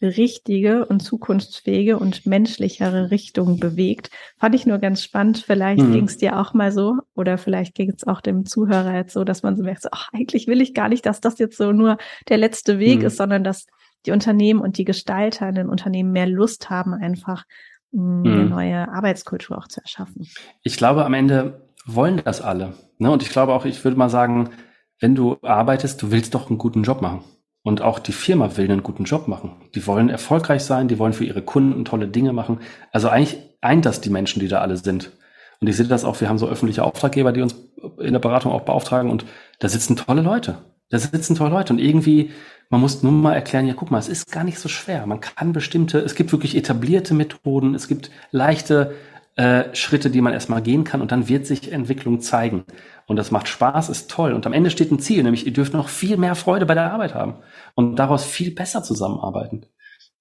richtige 0.08 0.86
und 0.86 1.01
zukunftsfähige 1.01 1.97
und 1.97 2.26
menschlichere 2.26 3.12
Richtung 3.12 3.60
bewegt. 3.60 4.10
Fand 4.38 4.56
ich 4.56 4.66
nur 4.66 4.78
ganz 4.78 5.04
spannend. 5.04 5.43
Vielleicht 5.45 5.82
mhm. 5.82 5.93
ging 5.93 6.06
es 6.06 6.18
dir 6.18 6.39
auch 6.39 6.54
mal 6.54 6.72
so 6.72 6.97
oder 7.16 7.38
vielleicht 7.38 7.76
ging 7.76 7.91
es 7.95 8.06
auch 8.06 8.22
dem 8.22 8.45
Zuhörer 8.45 8.95
jetzt 8.95 9.14
so, 9.14 9.24
dass 9.24 9.43
man 9.43 9.56
so 9.56 9.64
merkt, 9.64 9.84
so, 9.84 9.89
ach, 9.91 10.10
eigentlich 10.14 10.47
will 10.47 10.62
ich 10.62 10.74
gar 10.74 10.89
nicht, 10.89 11.06
dass 11.06 11.22
das 11.22 11.39
jetzt 11.39 11.58
so 11.58 11.72
nur 11.72 11.97
der 12.30 12.38
letzte 12.38 12.80
Weg 12.80 12.99
mhm. 12.99 13.06
ist, 13.06 13.18
sondern 13.18 13.43
dass 13.43 13.66
die 14.06 14.12
Unternehmen 14.12 14.60
und 14.60 14.78
die 14.78 14.86
Gestalter 14.86 15.47
in 15.47 15.56
den 15.56 15.70
Unternehmen 15.70 16.12
mehr 16.12 16.28
Lust 16.28 16.70
haben, 16.70 16.93
einfach 16.93 17.45
mh, 17.91 18.30
eine 18.30 18.43
mhm. 18.43 18.49
neue 18.49 18.89
Arbeitskultur 18.89 19.58
auch 19.58 19.68
zu 19.68 19.82
erschaffen. 19.82 20.28
Ich 20.62 20.78
glaube, 20.78 21.06
am 21.06 21.14
Ende 21.14 21.68
wollen 21.86 22.22
das 22.24 22.41
alle. 22.41 22.74
Ne? 22.97 23.12
Und 23.12 23.24
ich 23.24 23.30
glaube 23.30 23.54
auch, 23.54 23.66
ich 23.66 23.84
würde 23.84 23.97
mal 23.97 24.10
sagen, 24.10 24.49
wenn 24.99 25.16
du 25.16 25.38
arbeitest, 25.41 26.01
du 26.01 26.12
willst 26.12 26.34
doch 26.34 26.49
einen 26.49 26.58
guten 26.58 26.84
Job 26.84 27.01
machen. 27.01 27.24
Und 27.64 27.82
auch 27.82 27.99
die 27.99 28.11
Firma 28.11 28.57
will 28.57 28.70
einen 28.70 28.84
guten 28.84 29.05
Job 29.05 29.30
machen. 29.30 29.53
Die 29.74 29.88
wollen 29.88 30.09
erfolgreich 30.09 30.64
sein, 30.64 30.89
die 30.89 30.99
wollen 30.99 31.14
für 31.14 31.24
ihre 31.24 31.41
Kunden 31.41 31.86
tolle 31.86 32.07
Dinge 32.07 32.34
machen. 32.34 32.59
Also 32.91 33.07
eigentlich 33.07 33.38
eint 33.61 33.86
das 33.86 34.01
die 34.01 34.09
Menschen, 34.09 34.41
die 34.41 34.49
da 34.49 34.59
alle 34.59 34.76
sind. 34.76 35.11
Und 35.61 35.70
ich 35.70 35.78
sehe 35.78 35.88
das 35.88 36.03
auch, 36.03 36.20
wir 36.20 36.28
haben 36.28 36.38
so 36.38 36.47
öffentliche 36.47 36.84
Auftraggeber, 36.84 37.32
die 37.32 37.41
uns 37.41 37.55
in 37.99 38.11
der 38.11 38.20
Beratung 38.20 38.51
auch 38.51 38.64
beauftragen 38.64 39.09
und 39.09 39.26
da 39.59 39.70
sitzen 39.70 39.95
tolle 39.95 40.22
Leute. 40.22 40.57
Da 40.89 40.99
sitzen 40.99 41.36
tolle 41.36 41.51
Leute 41.51 41.72
und 41.72 41.80
irgendwie, 41.80 42.32
man 42.70 42.82
muss 42.82 43.01
nur 43.01 43.14
mal 43.14 43.34
erklären, 43.34 43.66
ja 43.66 43.74
guck 43.74 43.89
mal, 43.89 43.97
es 43.97 44.09
ist 44.09 44.30
gar 44.30 44.43
nicht 44.43 44.59
so 44.59 44.68
schwer. 44.68 45.05
Man 45.07 45.22
kann 45.22 45.53
bestimmte, 45.53 45.99
es 45.99 46.16
gibt 46.16 46.34
wirklich 46.34 46.57
etablierte 46.57 47.14
Methoden, 47.14 47.76
es 47.76 47.88
gibt 47.88 48.11
leichte 48.32 48.93
äh, 49.36 49.74
Schritte, 49.76 50.10
die 50.10 50.22
man 50.22 50.34
erstmal 50.34 50.62
gehen 50.62 50.84
kann 50.84 51.02
und 51.02 51.12
dann 51.12 51.28
wird 51.28 51.46
sich 51.46 51.72
Entwicklung 51.72 52.22
zeigen. 52.22 52.66
Und 53.08 53.18
das 53.18 53.32
macht 53.32 53.48
Spaß, 53.48 53.90
ist 53.90 54.10
toll. 54.10 54.34
Und 54.34 54.46
am 54.46 54.54
Ende 54.54 54.70
steht 54.70 54.92
ein 54.92 55.00
Ziel, 55.00 55.24
nämlich 55.24 55.46
ihr 55.46 55.54
dürft 55.54 55.74
noch 55.74 55.90
viel 55.90 56.18
mehr 56.18 56.36
Freude 56.36 56.66
bei 56.66 56.74
der 56.74 56.92
Arbeit 56.92 57.16
haben 57.16 57.36
und 57.76 57.98
daraus 57.98 58.24
viel 58.24 58.52
besser 58.52 58.84
zusammenarbeiten. 58.84 59.66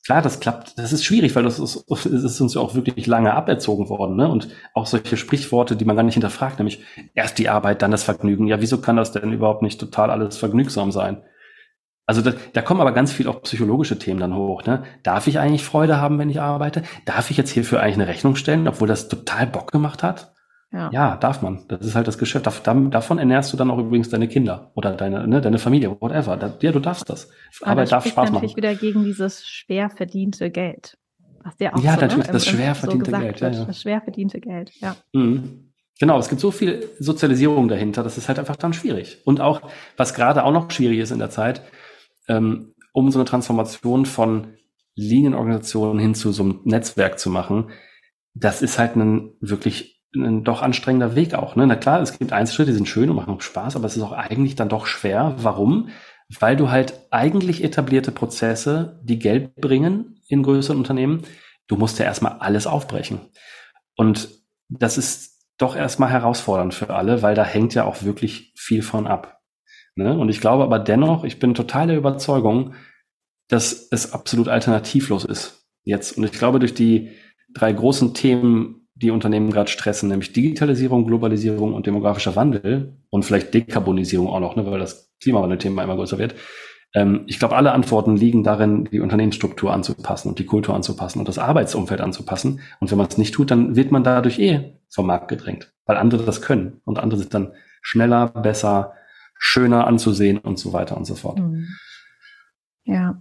Klar, 0.05 0.21
das 0.21 0.41
klappt, 0.41 0.79
das 0.79 0.93
ist 0.93 1.05
schwierig, 1.05 1.37
weil 1.37 1.45
das 1.45 1.61
ist, 1.61 1.85
das 1.89 2.07
ist 2.07 2.41
uns 2.41 2.55
ja 2.55 2.61
auch 2.61 2.75
wirklich 2.75 3.07
lange 3.07 3.35
aberzogen 3.35 3.89
worden. 3.89 4.17
Ne? 4.17 4.29
Und 4.29 4.49
auch 4.75 4.87
solche 4.87 5.17
Sprichworte, 5.17 5.77
die 5.77 5.85
man 5.85 5.95
gar 5.95 6.03
nicht 6.03 6.15
hinterfragt, 6.15 6.59
nämlich 6.59 6.83
erst 7.15 7.39
die 7.39 7.49
Arbeit, 7.49 7.83
dann 7.83 7.93
das 7.93 8.03
Vergnügen. 8.03 8.47
Ja, 8.49 8.61
wieso 8.61 8.81
kann 8.81 8.97
das 8.97 9.13
denn 9.13 9.33
überhaupt 9.33 9.63
nicht 9.63 9.79
total 9.79 10.11
alles 10.11 10.37
vergnügsam 10.37 10.91
sein? 10.91 11.23
Also 12.13 12.21
da, 12.21 12.37
da 12.53 12.61
kommen 12.61 12.83
aber 12.83 12.93
ganz 12.93 13.11
viel 13.11 13.27
auch 13.27 13.41
psychologische 13.41 13.99
Themen 13.99 14.21
dann 14.21 14.37
hoch. 14.37 14.67
Ne? 14.67 14.83
Darf 15.03 15.29
ich 15.29 15.39
eigentlich 15.39 15.65
Freude 15.65 15.99
haben, 15.99 16.19
wenn 16.19 16.29
ich 16.29 16.43
arbeite? 16.43 16.83
Darf 17.07 17.31
ich 17.31 17.39
jetzt 17.39 17.49
hierfür 17.49 17.81
eigentlich 17.81 17.95
eine 17.95 18.07
Rechnung 18.07 18.37
stellen, 18.37 18.69
obwohl 18.69 18.87
das 18.87 19.09
total 19.09 19.47
Bock 19.47 19.73
gemacht 19.73 20.03
hat? 20.03 20.35
Ja. 20.71 20.91
ja, 20.93 21.17
darf 21.17 21.41
man. 21.41 21.65
Das 21.69 21.87
ist 21.87 21.95
halt 21.95 22.07
das 22.07 22.19
Geschäft. 22.19 22.47
davon 22.47 23.19
ernährst 23.19 23.51
du 23.51 23.57
dann 23.57 23.71
auch 23.71 23.79
übrigens 23.79 24.11
deine 24.11 24.29
Kinder 24.29 24.73
oder 24.75 24.93
deine, 24.93 25.27
ne, 25.27 25.41
deine 25.41 25.59
Familie, 25.59 25.91
whatever. 26.03 26.39
ja, 26.61 26.73
du 26.73 26.81
darfst 26.81 27.09
das. 27.09 27.31
Aber 27.63 27.71
Arbeit 27.71 27.93
darf 27.93 28.07
Spaß 28.07 28.17
machen. 28.25 28.35
natürlich 28.35 28.57
wieder 28.57 28.75
gegen 28.75 29.05
dieses 29.05 29.47
schwer 29.47 29.89
verdiente 29.89 30.51
Geld. 30.51 30.99
Was 31.43 31.57
der 31.57 31.75
auch 31.75 31.83
ja, 31.83 31.95
so, 31.95 31.97
ne, 31.97 32.03
natürlich, 32.03 32.27
ne? 32.27 32.33
das 32.35 32.47
schwer 32.47 32.75
verdiente 32.75 33.11
so 33.11 33.17
Geld. 33.17 33.41
Ja, 33.41 33.49
ja. 33.49 33.65
Das 33.65 33.81
schwer 33.81 34.03
verdiente 34.03 34.39
Geld, 34.39 34.71
ja. 34.81 34.97
Mhm. 35.15 35.73
Genau, 35.99 36.19
es 36.19 36.29
gibt 36.29 36.43
so 36.43 36.51
viel 36.51 36.91
Sozialisierung 36.99 37.69
dahinter, 37.69 38.03
das 38.03 38.19
ist 38.19 38.29
halt 38.29 38.39
einfach 38.39 38.57
dann 38.57 38.75
schwierig. 38.75 39.19
Und 39.25 39.41
auch, 39.41 39.63
was 39.97 40.15
gerade 40.15 40.45
auch 40.45 40.53
noch 40.53 40.71
schwierig 40.71 40.99
ist 40.99 41.11
in 41.11 41.19
der 41.19 41.31
Zeit, 41.31 41.63
ähm, 42.29 42.75
um 42.93 43.11
so 43.11 43.18
eine 43.18 43.25
Transformation 43.25 44.07
von 44.07 44.55
Linienorganisationen 44.95 45.99
hin 45.99 46.14
zu 46.14 46.33
so 46.33 46.43
einem 46.43 46.61
Netzwerk 46.64 47.18
zu 47.18 47.31
machen, 47.31 47.70
das 48.35 48.62
ist 48.62 48.79
halt 48.79 48.97
ein 48.97 49.33
wirklich 49.41 50.03
ein 50.14 50.45
doch 50.45 50.62
anstrengender 50.62 51.14
Weg 51.14 51.35
auch. 51.35 51.57
Ne? 51.57 51.66
Na 51.66 51.77
klar, 51.77 52.01
es 52.03 52.18
gibt 52.18 52.33
Einzelschritte, 52.33 52.70
die 52.70 52.77
sind 52.77 52.89
schön 52.89 53.09
und 53.09 53.16
machen 53.16 53.41
Spaß, 53.41 53.77
aber 53.77 53.87
es 53.87 53.97
ist 53.97 54.03
auch 54.03 54.12
eigentlich 54.12 54.57
dann 54.57 54.68
doch 54.68 54.87
schwer. 54.87 55.35
Warum? 55.39 55.89
Weil 56.39 56.57
du 56.57 56.70
halt 56.70 56.95
eigentlich 57.11 57.64
etablierte 57.64 58.12
Prozesse, 58.12 59.01
die 59.03 59.18
Geld 59.18 59.55
bringen 59.57 60.20
in 60.29 60.43
größeren 60.43 60.79
Unternehmen, 60.79 61.23
du 61.66 61.77
musst 61.77 61.99
ja 61.99 62.05
erstmal 62.05 62.39
alles 62.41 62.66
aufbrechen. 62.66 63.20
Und 63.97 64.29
das 64.68 64.99
ist 64.99 65.33
doch 65.59 65.77
erstmal 65.77 66.11
herausfordernd 66.11 66.75
für 66.75 66.91
alle, 66.91 67.23
weil 67.23 67.35
da 67.35 67.45
hängt 67.45 67.75
ja 67.75 67.85
auch 67.85 68.03
wirklich 68.03 68.53
viel 68.57 68.83
von 68.83 69.07
ab. 69.07 69.41
Ne? 69.95 70.16
Und 70.18 70.28
ich 70.28 70.40
glaube 70.40 70.64
aber 70.64 70.78
dennoch, 70.78 71.24
ich 71.24 71.38
bin 71.38 71.55
total 71.55 71.88
der 71.88 71.97
Überzeugung, 71.97 72.74
dass 73.49 73.88
es 73.90 74.12
absolut 74.12 74.49
alternativlos 74.49 75.24
ist 75.24 75.66
jetzt. 75.84 76.16
Und 76.16 76.24
ich 76.24 76.32
glaube, 76.32 76.59
durch 76.59 76.74
die 76.74 77.11
drei 77.55 77.72
großen 77.72 78.14
Themen, 78.14 78.88
die 78.95 79.11
Unternehmen 79.11 79.51
gerade 79.51 79.70
stressen, 79.70 80.09
nämlich 80.09 80.32
Digitalisierung, 80.32 81.07
Globalisierung 81.07 81.74
und 81.74 81.86
demografischer 81.86 82.36
Wandel 82.36 82.97
und 83.11 83.24
vielleicht 83.24 83.53
Dekarbonisierung 83.53 84.28
auch 84.28 84.40
noch, 84.40 84.57
ne, 84.57 84.64
weil 84.70 84.78
das 84.78 85.12
Klimawandel-Thema 85.22 85.82
immer 85.82 85.97
größer 85.97 86.18
wird. 86.18 86.34
Ähm, 86.95 87.24
ich 87.26 87.38
glaube, 87.38 87.57
alle 87.57 87.72
Antworten 87.72 88.16
liegen 88.16 88.45
darin, 88.45 88.88
die 88.90 89.01
Unternehmensstruktur 89.01 89.72
anzupassen 89.72 90.28
und 90.28 90.38
die 90.38 90.47
Kultur 90.47 90.74
anzupassen 90.74 91.18
und 91.18 91.28
das 91.28 91.38
Arbeitsumfeld 91.38 92.01
anzupassen. 92.01 92.61
Und 92.80 92.90
wenn 92.90 92.99
man 92.99 93.09
es 93.09 93.18
nicht 93.18 93.34
tut, 93.34 93.51
dann 93.51 93.76
wird 93.76 93.90
man 93.90 94.05
dadurch 94.05 94.38
eh 94.38 94.78
vom 94.90 95.07
Markt 95.07 95.28
gedrängt, 95.28 95.72
weil 95.86 95.97
andere 95.97 96.24
das 96.24 96.43
können 96.43 96.80
und 96.84 96.99
andere 96.99 97.20
sind 97.20 97.34
dann 97.34 97.53
schneller, 97.80 98.28
besser, 98.28 98.95
schöner 99.45 99.88
anzusehen 99.88 100.38
und 100.38 100.57
so 100.57 100.72
weiter 100.72 100.97
und 100.97 101.05
so 101.05 101.16
fort. 101.16 101.40
Mhm. 101.40 101.66
Ja, 102.84 103.20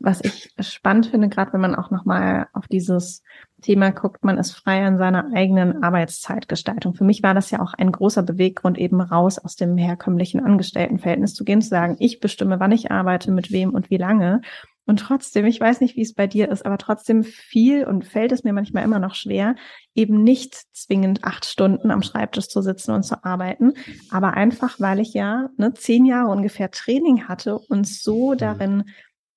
was 0.00 0.20
ich 0.22 0.52
spannend 0.60 1.06
finde, 1.06 1.30
gerade 1.30 1.54
wenn 1.54 1.62
man 1.62 1.74
auch 1.74 1.90
nochmal 1.90 2.48
auf 2.52 2.66
dieses 2.66 3.22
Thema 3.62 3.90
guckt, 3.90 4.22
man 4.22 4.36
ist 4.36 4.52
frei 4.52 4.84
an 4.84 4.98
seiner 4.98 5.30
eigenen 5.34 5.82
Arbeitszeitgestaltung. 5.82 6.92
Für 6.92 7.04
mich 7.04 7.22
war 7.22 7.32
das 7.32 7.50
ja 7.50 7.60
auch 7.60 7.72
ein 7.72 7.90
großer 7.90 8.22
Beweggrund, 8.22 8.76
eben 8.76 9.00
raus 9.00 9.38
aus 9.38 9.56
dem 9.56 9.78
herkömmlichen 9.78 10.44
Angestelltenverhältnis 10.44 11.32
zu 11.32 11.44
gehen, 11.44 11.62
zu 11.62 11.70
sagen, 11.70 11.96
ich 12.00 12.20
bestimme, 12.20 12.60
wann 12.60 12.72
ich 12.72 12.90
arbeite, 12.90 13.32
mit 13.32 13.50
wem 13.50 13.70
und 13.70 13.88
wie 13.88 13.96
lange. 13.96 14.42
Und 14.86 15.00
trotzdem, 15.00 15.46
ich 15.46 15.60
weiß 15.60 15.80
nicht, 15.80 15.96
wie 15.96 16.02
es 16.02 16.14
bei 16.14 16.28
dir 16.28 16.48
ist, 16.48 16.64
aber 16.64 16.78
trotzdem 16.78 17.24
viel 17.24 17.84
und 17.84 18.04
fällt 18.04 18.30
es 18.30 18.44
mir 18.44 18.52
manchmal 18.52 18.84
immer 18.84 19.00
noch 19.00 19.16
schwer, 19.16 19.56
eben 19.94 20.22
nicht 20.22 20.54
zwingend 20.72 21.24
acht 21.24 21.44
Stunden 21.44 21.90
am 21.90 22.02
Schreibtisch 22.02 22.48
zu 22.48 22.62
sitzen 22.62 22.92
und 22.92 23.02
zu 23.02 23.24
arbeiten, 23.24 23.72
aber 24.10 24.34
einfach, 24.34 24.78
weil 24.78 25.00
ich 25.00 25.12
ja 25.12 25.48
ne, 25.56 25.74
zehn 25.74 26.04
Jahre 26.04 26.30
ungefähr 26.30 26.70
Training 26.70 27.26
hatte 27.26 27.58
und 27.58 27.86
so 27.86 28.32
mhm. 28.32 28.38
darin 28.38 28.84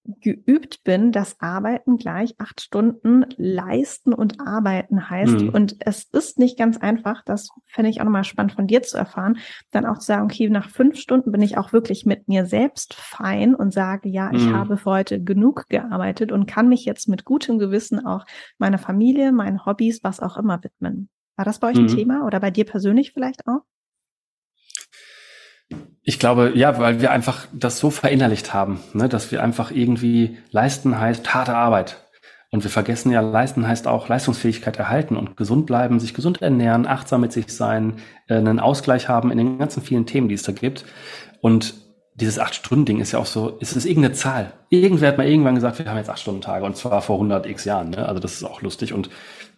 geübt 0.06 0.84
bin, 0.84 1.12
dass 1.12 1.40
Arbeiten 1.40 1.98
gleich 1.98 2.36
acht 2.40 2.62
Stunden 2.62 3.26
leisten 3.38 4.14
und 4.14 4.40
arbeiten 4.40 5.10
heißt. 5.10 5.42
Mhm. 5.42 5.50
Und 5.50 5.76
es 5.80 6.06
ist 6.12 6.40
nicht 6.40 6.58
ganz 6.58 6.78
einfach, 6.78 7.24
das 7.24 7.50
fände 7.68 7.90
ich 7.90 8.02
auch 8.02 8.06
nochmal 8.06 8.24
spannend 8.24 8.54
von 8.54 8.68
dir 8.68 8.82
zu 8.82 8.98
erfahren, 8.98 9.38
dann 9.72 9.86
auch 9.86 10.00
zu 10.00 10.08
sagen, 10.08 10.26
okay, 10.26 10.50
nach 10.50 10.70
fünf 10.70 10.98
Stunden 10.98 11.32
bin 11.32 11.42
ich 11.42 11.58
auch 11.58 11.74
wirklich 11.74 12.06
mit 12.06 12.28
mir 12.28 12.46
selbst 12.46 12.94
fein 12.96 13.56
und 13.56 13.74
sage, 13.74 14.10
ja, 14.10 14.32
ich 14.34 14.46
mhm. 14.46 14.56
habe 14.56 14.78
für 14.78 14.90
heute 14.90 15.24
genug 15.24 15.66
gearbeitet 15.70 16.32
und 16.32 16.48
kann 16.48 16.70
mich 16.70 16.86
jetzt 16.86 17.08
mit 17.08 17.26
gutem 17.26 17.60
Gewissen 17.60 18.06
auch 18.06 18.26
meiner 18.58 18.78
Familie, 18.78 19.32
meinen 19.32 19.66
Hobbys, 19.66 20.04
was 20.04 20.20
auch 20.20 20.38
immer 20.38 20.64
widmen. 20.64 21.10
War 21.36 21.46
das 21.46 21.60
bei 21.60 21.70
euch 21.70 21.78
mhm. 21.78 21.86
ein 21.86 21.96
Thema 21.96 22.26
oder 22.26 22.40
bei 22.40 22.52
dir 22.52 22.66
persönlich 22.66 23.12
vielleicht 23.14 23.48
auch? 23.48 23.62
Ich 26.10 26.18
glaube, 26.18 26.54
ja, 26.56 26.80
weil 26.80 27.02
wir 27.02 27.12
einfach 27.12 27.46
das 27.54 27.78
so 27.78 27.92
verinnerlicht 27.92 28.52
haben, 28.52 28.80
ne, 28.94 29.08
dass 29.08 29.32
wir 29.32 29.44
einfach 29.44 29.70
irgendwie 29.70 30.40
leisten 30.50 31.00
heißt 31.00 31.36
harte 31.36 31.54
Arbeit. 31.56 31.98
Und 32.50 32.64
wir 32.64 32.72
vergessen 32.72 33.12
ja, 33.12 33.22
leisten 33.22 33.68
heißt 33.68 33.88
auch 33.88 34.08
Leistungsfähigkeit 34.08 34.78
erhalten 34.78 35.16
und 35.16 35.38
gesund 35.38 35.68
bleiben, 35.68 36.00
sich 36.00 36.16
gesund 36.16 36.42
ernähren, 36.42 36.88
achtsam 36.88 37.22
mit 37.22 37.32
sich 37.32 37.56
sein, 37.56 37.98
äh, 38.28 38.38
einen 38.38 38.60
Ausgleich 38.60 39.08
haben 39.08 39.30
in 39.30 39.38
den 39.38 39.60
ganzen 39.60 39.84
vielen 39.84 40.08
Themen, 40.08 40.30
die 40.30 40.34
es 40.34 40.42
da 40.42 40.52
gibt. 40.52 40.84
Und 41.42 41.76
dieses 42.20 42.40
Acht-Stunden-Ding 42.40 43.00
ist 43.00 43.12
ja 43.12 43.20
auch 43.20 43.26
so, 43.26 43.58
ist 43.60 43.76
es 43.76 43.86
irgendeine 43.86 44.14
Zahl. 44.14 44.54
Irgendwer 44.70 45.10
hat 45.10 45.18
mal 45.18 45.28
irgendwann 45.28 45.56
gesagt, 45.56 45.80
wir 45.80 45.86
haben 45.86 45.98
jetzt 45.98 46.10
Acht-Stunden-Tage 46.10 46.66
und 46.66 46.76
zwar 46.76 47.02
vor 47.02 47.16
100 47.16 47.46
x 47.46 47.66
Jahren. 47.66 47.92
Ne? 47.92 48.08
Also 48.08 48.20
das 48.20 48.34
ist 48.34 48.44
auch 48.44 48.62
lustig 48.62 48.94
und 48.94 49.10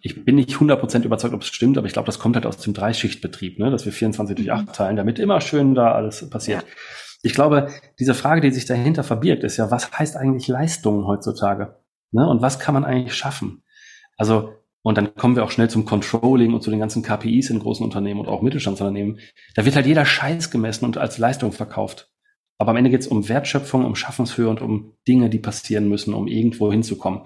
ich 0.02 0.26
bin 0.26 0.36
nicht 0.36 0.52
100% 0.52 1.04
überzeugt, 1.04 1.34
ob 1.34 1.42
es 1.42 1.48
stimmt, 1.48 1.78
aber 1.78 1.88
ich 1.88 1.94
glaube, 1.94 2.08
das 2.08 2.20
kommt 2.20 2.36
halt 2.36 2.46
aus 2.46 2.58
dem 2.58 2.74
Dreischichtbetrieb, 2.74 3.60
ne? 3.60 3.70
dass 3.70 3.86
wir 3.86 3.92
24 3.92 4.36
durch 4.36 4.52
8 4.52 4.68
mhm. 4.68 4.74
teilen, 4.74 4.96
damit 4.96 5.20
immer 5.20 5.42
schön 5.42 5.76
da 5.76 5.92
alles 5.92 6.30
passiert. 6.30 6.64
Ja. 6.64 6.68
Ich 7.24 7.34
glaube, 7.34 7.70
diese 8.00 8.14
Frage, 8.14 8.42
die 8.42 8.52
sich 8.52 8.66
dahinter 8.66 9.04
verbirgt, 9.04 9.44
ist 9.44 9.58
ja, 9.58 9.70
was 9.70 9.92
heißt 9.92 10.18
eigentlich 10.18 10.48
Leistung 10.48 11.06
heutzutage? 11.06 11.76
Ne? 12.12 12.28
Und 12.28 12.42
was 12.42 12.60
kann 12.60 12.74
man 12.74 12.84
eigentlich 12.84 13.16
schaffen? 13.16 13.64
Also, 14.18 14.54
und 14.82 14.98
dann 14.98 15.14
kommen 15.14 15.36
wir 15.36 15.44
auch 15.44 15.52
schnell 15.52 15.70
zum 15.70 15.86
Controlling 15.86 16.54
und 16.54 16.64
zu 16.64 16.72
den 16.72 16.80
ganzen 16.80 17.04
KPIs 17.04 17.52
in 17.52 17.60
großen 17.60 17.84
Unternehmen 17.86 18.20
und 18.20 18.28
auch 18.28 18.42
Mittelstandsunternehmen. 18.42 19.20
Da 19.56 19.66
wird 19.66 19.76
halt 19.76 19.86
jeder 19.86 20.06
Scheiß 20.06 20.50
gemessen 20.50 20.86
und 20.86 20.98
als 20.98 21.20
Leistung 21.20 21.52
verkauft. 21.52 22.12
Aber 22.62 22.72
am 22.72 22.78
Ende 22.78 22.92
geht 22.92 23.02
es 23.02 23.08
um 23.08 23.28
Wertschöpfung, 23.28 23.86
um 23.86 23.96
Schaffenshöhe 23.96 24.48
und 24.48 24.62
um 24.62 24.94
Dinge, 25.08 25.32
die 25.32 25.40
passieren 25.40 25.90
müssen, 25.90 26.14
um 26.14 26.28
irgendwo 26.28 26.72
hinzukommen. 26.72 27.22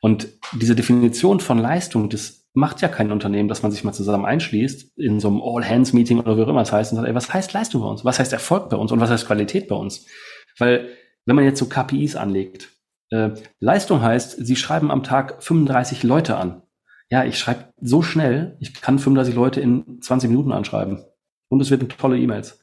Und 0.00 0.26
diese 0.60 0.74
Definition 0.74 1.38
von 1.38 1.58
Leistung, 1.58 2.08
das 2.08 2.48
macht 2.52 2.80
ja 2.80 2.88
kein 2.88 3.12
Unternehmen, 3.12 3.48
dass 3.48 3.62
man 3.62 3.70
sich 3.70 3.84
mal 3.84 3.92
zusammen 3.92 4.24
einschließt 4.24 4.98
in 4.98 5.20
so 5.20 5.28
einem 5.28 5.40
All-Hands-Meeting 5.40 6.18
oder 6.18 6.36
wie 6.36 6.42
auch 6.42 6.48
immer 6.48 6.62
es 6.62 6.72
heißt 6.72 6.90
und 6.90 6.96
sagt, 6.96 7.06
ey, 7.06 7.14
was 7.14 7.32
heißt 7.32 7.52
Leistung 7.52 7.82
bei 7.82 7.86
uns? 7.86 8.04
Was 8.04 8.18
heißt 8.18 8.32
Erfolg 8.32 8.70
bei 8.70 8.76
uns? 8.76 8.90
Und 8.90 8.98
was 8.98 9.08
heißt 9.08 9.24
Qualität 9.24 9.68
bei 9.68 9.76
uns? 9.76 10.04
Weil, 10.58 10.88
wenn 11.26 11.36
man 11.36 11.44
jetzt 11.44 11.60
so 11.60 11.66
KPIs 11.66 12.16
anlegt, 12.16 12.70
äh, 13.10 13.30
Leistung 13.60 14.02
heißt, 14.02 14.44
Sie 14.44 14.56
schreiben 14.56 14.90
am 14.90 15.04
Tag 15.04 15.44
35 15.44 16.02
Leute 16.02 16.38
an. 16.38 16.62
Ja, 17.08 17.24
ich 17.24 17.38
schreibe 17.38 17.72
so 17.80 18.02
schnell, 18.02 18.56
ich 18.58 18.74
kann 18.74 18.98
35 18.98 19.32
Leute 19.36 19.60
in 19.60 20.02
20 20.02 20.28
Minuten 20.28 20.50
anschreiben. 20.50 21.04
Und 21.48 21.60
es 21.60 21.70
wird 21.70 21.88
tolle 21.98 22.18
E-Mails. 22.18 22.61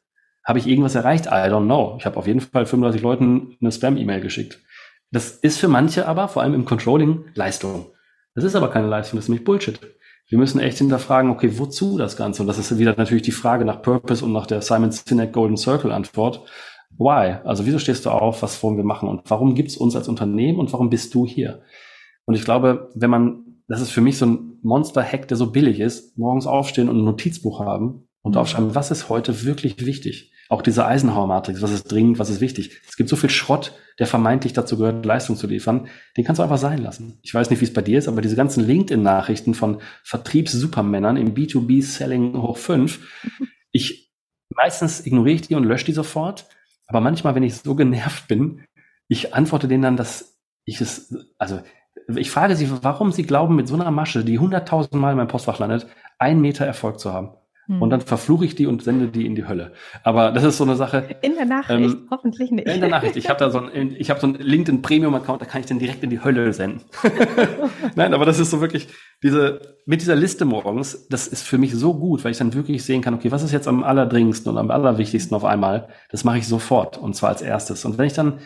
Habe 0.49 0.57
ich 0.57 0.65
irgendwas 0.65 0.95
erreicht? 0.95 1.27
I 1.27 1.51
don't 1.51 1.65
know. 1.65 1.95
Ich 1.99 2.07
habe 2.07 2.17
auf 2.17 2.25
jeden 2.25 2.39
Fall 2.39 2.65
35 2.65 3.03
Leuten 3.03 3.55
eine 3.61 3.71
Spam-E-Mail 3.71 4.19
geschickt. 4.19 4.59
Das 5.11 5.29
ist 5.29 5.59
für 5.59 5.67
manche 5.67 6.07
aber, 6.07 6.27
vor 6.27 6.41
allem 6.41 6.55
im 6.55 6.65
Controlling, 6.65 7.25
Leistung. 7.35 7.91
Das 8.33 8.43
ist 8.43 8.55
aber 8.55 8.71
keine 8.71 8.87
Leistung, 8.87 9.17
das 9.17 9.25
ist 9.25 9.29
nämlich 9.29 9.45
Bullshit. 9.45 9.79
Wir 10.27 10.39
müssen 10.39 10.59
echt 10.59 10.79
hinterfragen, 10.79 11.29
okay, 11.29 11.59
wozu 11.59 11.99
das 11.99 12.17
Ganze? 12.17 12.41
Und 12.41 12.47
das 12.47 12.57
ist 12.57 12.79
wieder 12.79 12.95
natürlich 12.97 13.21
die 13.21 13.31
Frage 13.31 13.63
nach 13.63 13.83
Purpose 13.83 14.25
und 14.25 14.31
nach 14.31 14.47
der 14.47 14.63
Simon 14.63 14.91
Sinek 14.91 15.33
Golden 15.33 15.55
Circle 15.55 15.91
Antwort. 15.91 16.41
Why? 16.97 17.35
Also 17.43 17.67
wieso 17.67 17.77
stehst 17.77 18.07
du 18.07 18.09
auf? 18.09 18.41
Was 18.41 18.63
wollen 18.63 18.77
wir 18.77 18.83
machen? 18.83 19.07
Und 19.07 19.29
warum 19.29 19.53
gibt's 19.53 19.77
uns 19.77 19.95
als 19.95 20.07
Unternehmen 20.07 20.57
und 20.57 20.73
warum 20.73 20.89
bist 20.89 21.13
du 21.13 21.27
hier? 21.27 21.61
Und 22.25 22.33
ich 22.33 22.43
glaube, 22.43 22.89
wenn 22.95 23.11
man, 23.11 23.61
das 23.67 23.81
ist 23.81 23.91
für 23.91 24.01
mich 24.01 24.17
so 24.17 24.25
ein 24.25 24.57
Monster-Hack, 24.63 25.27
der 25.27 25.37
so 25.37 25.51
billig 25.51 25.79
ist, 25.79 26.17
morgens 26.17 26.47
aufstehen 26.47 26.89
und 26.89 26.97
ein 26.97 27.05
Notizbuch 27.05 27.59
haben 27.59 28.07
und 28.23 28.31
mhm. 28.31 28.39
aufschreiben, 28.39 28.73
was 28.73 28.89
ist 28.89 29.09
heute 29.09 29.45
wirklich 29.45 29.85
wichtig? 29.85 30.31
Auch 30.51 30.63
diese 30.63 30.85
Eisenhower-Matrix, 30.87 31.61
was 31.61 31.71
ist 31.71 31.91
dringend, 31.91 32.17
was 32.17 32.31
ist 32.31 32.41
wichtig. 32.41 32.81
Es 32.87 32.97
gibt 32.97 33.07
so 33.07 33.15
viel 33.15 33.29
Schrott, 33.29 33.73
der 33.99 34.07
vermeintlich 34.07 34.51
dazu 34.51 34.79
gehört, 34.79 35.05
Leistung 35.05 35.35
zu 35.35 35.45
liefern. 35.45 35.87
Den 36.17 36.25
kannst 36.25 36.39
du 36.39 36.43
einfach 36.43 36.57
sein 36.57 36.79
lassen. 36.79 37.19
Ich 37.21 37.31
weiß 37.31 37.51
nicht, 37.51 37.61
wie 37.61 37.65
es 37.65 37.73
bei 37.73 37.83
dir 37.83 37.99
ist, 37.99 38.07
aber 38.07 38.21
diese 38.21 38.35
ganzen 38.35 38.65
LinkedIn-Nachrichten 38.65 39.53
von 39.53 39.79
Vertriebssupermännern 40.03 41.17
im 41.17 41.35
B2B-Selling 41.35 42.41
hoch 42.41 42.57
fünf, 42.57 43.07
ich, 43.71 44.11
meistens 44.49 45.05
ignoriere 45.05 45.35
ich 45.35 45.47
die 45.47 45.53
und 45.53 45.65
lösche 45.65 45.85
die 45.85 45.93
sofort. 45.93 46.47
Aber 46.87 46.99
manchmal, 46.99 47.35
wenn 47.35 47.43
ich 47.43 47.57
so 47.57 47.75
genervt 47.75 48.27
bin, 48.27 48.65
ich 49.07 49.35
antworte 49.35 49.67
denen 49.67 49.83
dann, 49.83 49.97
dass 49.97 50.39
ich 50.65 50.81
es, 50.81 51.13
also, 51.37 51.61
ich 52.15 52.31
frage 52.31 52.55
sie, 52.55 52.71
warum 52.81 53.11
sie 53.11 53.23
glauben, 53.23 53.55
mit 53.55 53.67
so 53.67 53.75
einer 53.75 53.91
Masche, 53.91 54.25
die 54.25 54.39
hunderttausend 54.39 54.95
Mal 54.95 55.11
in 55.11 55.17
meinem 55.17 55.27
Postfach 55.27 55.59
landet, 55.59 55.85
einen 56.17 56.41
Meter 56.41 56.65
Erfolg 56.65 56.99
zu 56.99 57.13
haben. 57.13 57.38
Hm. 57.69 57.83
Und 57.83 57.91
dann 57.91 58.01
verfluche 58.01 58.45
ich 58.45 58.55
die 58.55 58.65
und 58.65 58.81
sende 58.81 59.09
die 59.09 59.27
in 59.27 59.35
die 59.35 59.47
Hölle. 59.47 59.73
Aber 60.03 60.31
das 60.31 60.43
ist 60.43 60.57
so 60.57 60.63
eine 60.63 60.75
Sache. 60.75 61.15
In 61.21 61.35
der 61.35 61.45
Nachricht, 61.45 61.93
ähm, 61.93 62.07
hoffentlich 62.09 62.49
nicht. 62.49 62.67
In 62.67 62.81
der 62.81 62.89
Nachricht. 62.89 63.15
Ich 63.15 63.29
habe 63.29 63.39
da 63.39 63.51
so 63.51 63.59
ein, 63.59 63.95
ich 63.95 64.09
habe 64.09 64.19
so 64.19 64.25
ein 64.25 64.33
LinkedIn 64.33 64.81
Premium 64.81 65.13
Account, 65.13 65.43
da 65.43 65.45
kann 65.45 65.61
ich 65.61 65.67
den 65.67 65.77
direkt 65.77 66.03
in 66.03 66.09
die 66.09 66.23
Hölle 66.23 66.51
senden. 66.51 66.81
Nein, 67.95 68.15
aber 68.15 68.25
das 68.25 68.39
ist 68.39 68.49
so 68.49 68.59
wirklich 68.59 68.87
diese 69.21 69.77
mit 69.85 70.01
dieser 70.01 70.15
Liste 70.15 70.45
morgens. 70.45 71.07
Das 71.09 71.27
ist 71.27 71.43
für 71.43 71.59
mich 71.59 71.75
so 71.75 71.93
gut, 71.93 72.23
weil 72.23 72.31
ich 72.31 72.39
dann 72.39 72.55
wirklich 72.55 72.83
sehen 72.83 73.03
kann, 73.03 73.13
okay, 73.13 73.31
was 73.31 73.43
ist 73.43 73.51
jetzt 73.51 73.67
am 73.67 73.83
allerdringendsten 73.83 74.51
und 74.51 74.57
am 74.57 74.71
allerwichtigsten 74.71 75.35
auf 75.35 75.45
einmal? 75.45 75.89
Das 76.09 76.23
mache 76.23 76.39
ich 76.39 76.47
sofort 76.47 76.97
und 76.97 77.15
zwar 77.15 77.29
als 77.29 77.43
erstes. 77.43 77.85
Und 77.85 77.99
wenn 77.99 78.07
ich 78.07 78.13
dann 78.13 78.39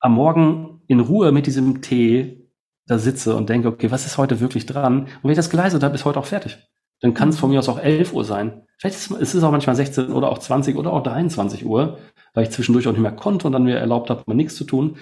am 0.00 0.14
Morgen 0.14 0.80
in 0.86 1.00
Ruhe 1.00 1.30
mit 1.30 1.46
diesem 1.46 1.82
Tee 1.82 2.48
da 2.86 2.98
sitze 2.98 3.36
und 3.36 3.50
denke, 3.50 3.68
okay, 3.68 3.90
was 3.90 4.06
ist 4.06 4.16
heute 4.16 4.40
wirklich 4.40 4.64
dran? 4.64 5.02
Und 5.02 5.24
wenn 5.24 5.30
ich 5.30 5.36
das 5.36 5.50
geleistet 5.50 5.82
habe, 5.82 5.94
ist 5.94 6.06
heute 6.06 6.18
auch 6.18 6.26
fertig. 6.26 6.58
Dann 7.00 7.14
kann 7.14 7.28
es 7.28 7.38
von 7.38 7.50
mir 7.50 7.58
aus 7.58 7.68
auch 7.68 7.78
11 7.78 8.12
Uhr 8.12 8.24
sein. 8.24 8.62
Vielleicht 8.78 8.96
ist, 8.96 9.10
ist 9.10 9.34
es 9.34 9.42
auch 9.42 9.50
manchmal 9.50 9.76
16 9.76 10.12
oder 10.12 10.30
auch 10.30 10.38
20 10.38 10.76
oder 10.76 10.92
auch 10.92 11.02
23 11.02 11.64
Uhr, 11.64 11.98
weil 12.32 12.44
ich 12.44 12.50
zwischendurch 12.50 12.86
auch 12.86 12.92
nicht 12.92 13.00
mehr 13.00 13.12
konnte 13.12 13.46
und 13.46 13.52
dann 13.52 13.64
mir 13.64 13.76
erlaubt 13.76 14.10
habe, 14.10 14.22
mal 14.26 14.34
nichts 14.34 14.56
zu 14.56 14.64
tun. 14.64 14.96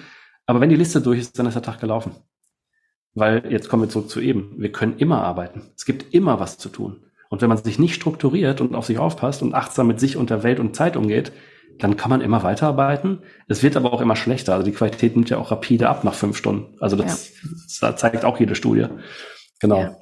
Aber 0.45 0.61
wenn 0.61 0.69
die 0.69 0.75
Liste 0.75 1.01
durch 1.01 1.19
ist, 1.19 1.37
dann 1.39 1.45
ist 1.45 1.55
der 1.55 1.61
Tag 1.61 1.79
gelaufen. 1.79 2.11
Weil 3.15 3.51
jetzt 3.51 3.69
kommen 3.69 3.83
wir 3.83 3.89
zurück 3.89 4.09
zu 4.09 4.19
eben. 4.19 4.55
Wir 4.57 4.71
können 4.71 4.97
immer 4.97 5.21
arbeiten. 5.21 5.71
Es 5.75 5.85
gibt 5.85 6.13
immer 6.13 6.39
was 6.39 6.57
zu 6.57 6.69
tun. 6.69 7.03
Und 7.29 7.41
wenn 7.41 7.49
man 7.49 7.57
sich 7.57 7.79
nicht 7.79 7.95
strukturiert 7.95 8.61
und 8.61 8.75
auf 8.75 8.85
sich 8.85 8.99
aufpasst 8.99 9.41
und 9.41 9.53
achtsam 9.53 9.87
mit 9.87 9.99
sich 9.99 10.17
und 10.17 10.29
der 10.29 10.43
Welt 10.43 10.59
und 10.59 10.75
Zeit 10.75 10.95
umgeht, 10.95 11.31
dann 11.79 11.97
kann 11.97 12.09
man 12.09 12.21
immer 12.21 12.43
weiterarbeiten. 12.43 13.23
Es 13.47 13.63
wird 13.63 13.75
aber 13.75 13.93
auch 13.93 14.01
immer 14.01 14.15
schlechter. 14.15 14.53
Also 14.53 14.65
die 14.65 14.71
Qualität 14.71 15.15
nimmt 15.15 15.29
ja 15.29 15.37
auch 15.37 15.51
rapide 15.51 15.89
ab 15.89 16.03
nach 16.03 16.13
fünf 16.13 16.37
Stunden. 16.37 16.75
Also 16.79 16.95
das, 16.95 17.29
ja. 17.29 17.49
das 17.81 17.99
zeigt 17.99 18.25
auch 18.25 18.39
jede 18.39 18.55
Studie. 18.55 18.85
Genau. 19.59 19.79
Ja. 19.79 19.97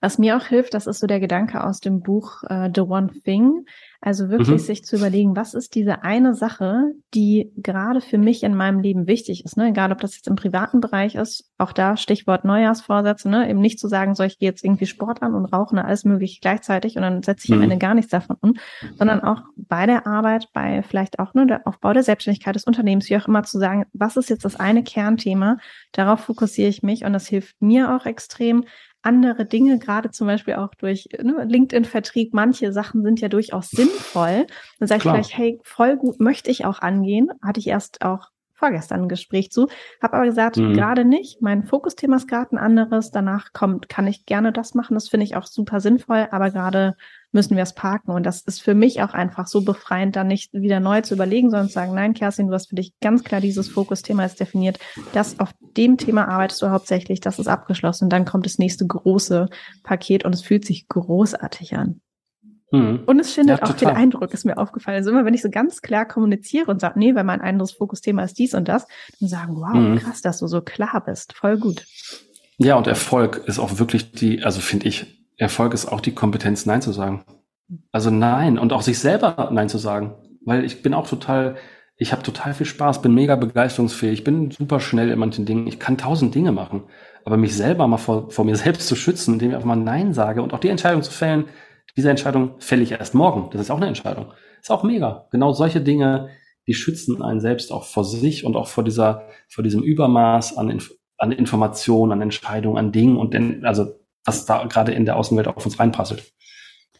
Was 0.00 0.18
mir 0.18 0.36
auch 0.36 0.44
hilft, 0.44 0.74
das 0.74 0.86
ist 0.86 1.00
so 1.00 1.06
der 1.06 1.20
Gedanke 1.20 1.64
aus 1.64 1.80
dem 1.80 2.00
Buch 2.00 2.42
uh, 2.50 2.68
The 2.74 2.82
One 2.82 3.10
Thing. 3.24 3.64
Also 4.00 4.28
wirklich 4.28 4.48
mhm. 4.48 4.58
sich 4.58 4.84
zu 4.84 4.94
überlegen, 4.94 5.34
was 5.34 5.54
ist 5.54 5.74
diese 5.74 6.04
eine 6.04 6.32
Sache, 6.36 6.92
die 7.14 7.50
gerade 7.56 8.00
für 8.00 8.16
mich 8.16 8.44
in 8.44 8.54
meinem 8.54 8.78
Leben 8.78 9.08
wichtig 9.08 9.44
ist. 9.44 9.56
Ne? 9.56 9.70
Egal, 9.70 9.90
ob 9.90 10.00
das 10.00 10.14
jetzt 10.14 10.28
im 10.28 10.36
privaten 10.36 10.80
Bereich 10.80 11.16
ist, 11.16 11.50
auch 11.58 11.72
da 11.72 11.96
Stichwort 11.96 12.44
Neujahrsvorsätze, 12.44 13.28
ne? 13.28 13.50
eben 13.50 13.58
nicht 13.58 13.80
zu 13.80 13.88
sagen, 13.88 14.14
so 14.14 14.22
ich 14.22 14.38
gehe 14.38 14.48
jetzt 14.48 14.62
irgendwie 14.62 14.86
Sport 14.86 15.20
an 15.20 15.34
und 15.34 15.46
rauche 15.46 15.74
ne, 15.74 15.84
alles 15.84 16.04
mögliche 16.04 16.40
gleichzeitig 16.40 16.94
und 16.94 17.02
dann 17.02 17.24
setze 17.24 17.46
ich 17.46 17.50
mhm. 17.50 17.56
am 17.56 17.62
Ende 17.62 17.78
gar 17.78 17.94
nichts 17.94 18.12
davon 18.12 18.36
um, 18.40 18.54
sondern 18.96 19.20
auch 19.20 19.42
bei 19.56 19.86
der 19.86 20.06
Arbeit, 20.06 20.46
bei 20.52 20.84
vielleicht 20.84 21.18
auch 21.18 21.34
nur 21.34 21.46
ne, 21.46 21.58
der 21.58 21.66
Aufbau 21.66 21.92
der 21.92 22.04
Selbstständigkeit 22.04 22.54
des 22.54 22.64
Unternehmens, 22.64 23.10
wie 23.10 23.16
auch 23.16 23.26
immer 23.26 23.42
zu 23.42 23.58
sagen, 23.58 23.84
was 23.92 24.16
ist 24.16 24.30
jetzt 24.30 24.44
das 24.44 24.54
eine 24.54 24.84
Kernthema, 24.84 25.56
darauf 25.90 26.20
fokussiere 26.20 26.68
ich 26.68 26.84
mich 26.84 27.04
und 27.04 27.14
das 27.14 27.26
hilft 27.26 27.60
mir 27.60 27.96
auch 27.96 28.06
extrem, 28.06 28.64
andere 29.02 29.46
Dinge, 29.46 29.78
gerade 29.78 30.10
zum 30.10 30.26
Beispiel 30.26 30.54
auch 30.54 30.74
durch 30.74 31.08
ne, 31.22 31.44
LinkedIn-Vertrieb, 31.44 32.34
manche 32.34 32.72
Sachen 32.72 33.02
sind 33.02 33.20
ja 33.20 33.28
durchaus 33.28 33.70
sinnvoll. 33.70 34.46
Dann 34.78 34.88
sage 34.88 34.98
ich 34.98 35.02
gleich, 35.02 35.36
hey, 35.36 35.58
voll 35.62 35.96
gut, 35.96 36.20
möchte 36.20 36.50
ich 36.50 36.64
auch 36.64 36.80
angehen. 36.80 37.30
Hatte 37.42 37.60
ich 37.60 37.68
erst 37.68 38.02
auch 38.02 38.30
vorgestern 38.58 39.02
ein 39.02 39.08
Gespräch 39.08 39.50
zu, 39.50 39.68
habe 40.02 40.14
aber 40.14 40.26
gesagt, 40.26 40.56
mhm. 40.56 40.74
gerade 40.74 41.04
nicht. 41.04 41.40
Mein 41.40 41.64
Fokusthema 41.64 42.16
ist 42.16 42.28
gerade 42.28 42.56
ein 42.56 42.58
anderes. 42.58 43.10
Danach 43.10 43.52
kommt, 43.52 43.88
kann 43.88 44.06
ich 44.06 44.26
gerne 44.26 44.52
das 44.52 44.74
machen. 44.74 44.94
Das 44.94 45.08
finde 45.08 45.24
ich 45.24 45.36
auch 45.36 45.46
super 45.46 45.80
sinnvoll, 45.80 46.28
aber 46.30 46.50
gerade 46.50 46.96
müssen 47.30 47.56
wir 47.56 47.62
es 47.62 47.74
parken. 47.74 48.10
Und 48.10 48.24
das 48.24 48.40
ist 48.42 48.60
für 48.60 48.74
mich 48.74 49.02
auch 49.02 49.14
einfach 49.14 49.46
so 49.46 49.62
befreiend, 49.62 50.16
dann 50.16 50.28
nicht 50.28 50.52
wieder 50.52 50.80
neu 50.80 51.02
zu 51.02 51.14
überlegen, 51.14 51.50
sondern 51.50 51.68
zu 51.68 51.74
sagen, 51.74 51.94
nein, 51.94 52.14
Kerstin, 52.14 52.48
du 52.48 52.54
hast 52.54 52.70
für 52.70 52.76
dich 52.76 52.98
ganz 53.00 53.22
klar 53.22 53.40
dieses 53.40 53.68
Fokusthema 53.68 54.24
ist 54.24 54.40
definiert. 54.40 54.78
Das 55.12 55.38
auf 55.38 55.50
dem 55.76 55.96
Thema 55.96 56.28
arbeitest 56.28 56.62
du 56.62 56.70
hauptsächlich, 56.70 57.20
das 57.20 57.38
ist 57.38 57.48
abgeschlossen. 57.48 58.04
Und 58.04 58.10
dann 58.10 58.24
kommt 58.24 58.46
das 58.46 58.58
nächste 58.58 58.86
große 58.86 59.48
Paket 59.82 60.24
und 60.24 60.34
es 60.34 60.42
fühlt 60.42 60.64
sich 60.64 60.88
großartig 60.88 61.76
an. 61.76 62.00
Mhm. 62.70 63.04
Und 63.06 63.18
es 63.18 63.32
findet 63.32 63.60
ja, 63.60 63.66
auch 63.66 63.72
den 63.74 63.88
Eindruck, 63.88 64.32
ist 64.34 64.44
mir 64.44 64.58
aufgefallen. 64.58 64.96
Also 64.96 65.10
immer, 65.10 65.24
wenn 65.24 65.34
ich 65.34 65.42
so 65.42 65.50
ganz 65.50 65.80
klar 65.80 66.06
kommuniziere 66.06 66.70
und 66.70 66.80
sage, 66.80 66.98
nee, 66.98 67.14
weil 67.14 67.24
mein 67.24 67.40
anderes 67.40 67.72
Fokusthema 67.72 68.22
ist 68.22 68.38
dies 68.38 68.54
und 68.54 68.68
das, 68.68 68.86
dann 69.20 69.28
sagen, 69.28 69.56
wow, 69.56 69.74
mhm. 69.74 69.98
krass, 69.98 70.20
dass 70.20 70.38
du 70.38 70.46
so 70.46 70.60
klar 70.60 71.02
bist. 71.04 71.32
Voll 71.32 71.58
gut. 71.58 71.84
Ja, 72.58 72.74
und 72.74 72.86
Erfolg 72.86 73.44
ist 73.46 73.58
auch 73.58 73.78
wirklich 73.78 74.12
die, 74.12 74.42
also 74.42 74.60
finde 74.60 74.88
ich, 74.88 75.24
Erfolg 75.36 75.72
ist 75.72 75.86
auch 75.86 76.00
die 76.00 76.14
Kompetenz, 76.14 76.66
Nein 76.66 76.82
zu 76.82 76.92
sagen. 76.92 77.24
Also 77.92 78.10
Nein 78.10 78.58
und 78.58 78.72
auch 78.72 78.82
sich 78.82 78.98
selber 78.98 79.50
Nein 79.52 79.68
zu 79.68 79.78
sagen. 79.78 80.14
Weil 80.44 80.64
ich 80.64 80.82
bin 80.82 80.94
auch 80.94 81.08
total, 81.08 81.56
ich 81.96 82.12
habe 82.12 82.22
total 82.22 82.54
viel 82.54 82.66
Spaß, 82.66 83.00
bin 83.00 83.14
mega 83.14 83.36
begeisterungsfähig, 83.36 84.24
bin 84.24 84.50
super 84.50 84.80
schnell 84.80 85.10
in 85.10 85.18
manchen 85.18 85.46
Dingen, 85.46 85.66
ich 85.66 85.78
kann 85.78 85.96
tausend 85.96 86.34
Dinge 86.34 86.52
machen. 86.52 86.82
Aber 87.24 87.36
mich 87.36 87.56
selber 87.56 87.86
mal 87.86 87.98
vor, 87.98 88.30
vor 88.30 88.44
mir 88.44 88.56
selbst 88.56 88.88
zu 88.88 88.96
schützen, 88.96 89.34
indem 89.34 89.50
ich 89.50 89.54
einfach 89.54 89.68
mal 89.68 89.76
Nein 89.76 90.12
sage 90.12 90.42
und 90.42 90.52
auch 90.52 90.60
die 90.60 90.68
Entscheidung 90.68 91.02
zu 91.02 91.12
fällen, 91.12 91.44
diese 91.98 92.10
Entscheidung 92.10 92.52
fälle 92.60 92.82
ich 92.84 92.92
erst 92.92 93.16
morgen. 93.16 93.50
Das 93.50 93.60
ist 93.60 93.72
auch 93.72 93.78
eine 93.78 93.88
Entscheidung. 93.88 94.32
Ist 94.60 94.70
auch 94.70 94.84
mega. 94.84 95.26
Genau 95.32 95.52
solche 95.52 95.80
Dinge, 95.80 96.28
die 96.68 96.74
schützen 96.74 97.20
einen 97.24 97.40
selbst 97.40 97.72
auch 97.72 97.84
vor 97.84 98.04
sich 98.04 98.44
und 98.44 98.54
auch 98.54 98.68
vor 98.68 98.84
dieser, 98.84 99.24
vor 99.48 99.64
diesem 99.64 99.82
Übermaß 99.82 100.56
an, 100.56 100.70
Inf 100.70 100.92
an 101.16 101.32
Informationen, 101.32 102.12
an 102.12 102.22
Entscheidungen, 102.22 102.78
an 102.78 102.92
Dingen 102.92 103.16
und 103.16 103.34
denn, 103.34 103.66
also 103.66 103.98
was 104.24 104.46
da 104.46 104.64
gerade 104.66 104.92
in 104.92 105.06
der 105.06 105.16
Außenwelt 105.16 105.48
auf 105.48 105.66
uns 105.66 105.80
reinprasselt. 105.80 106.32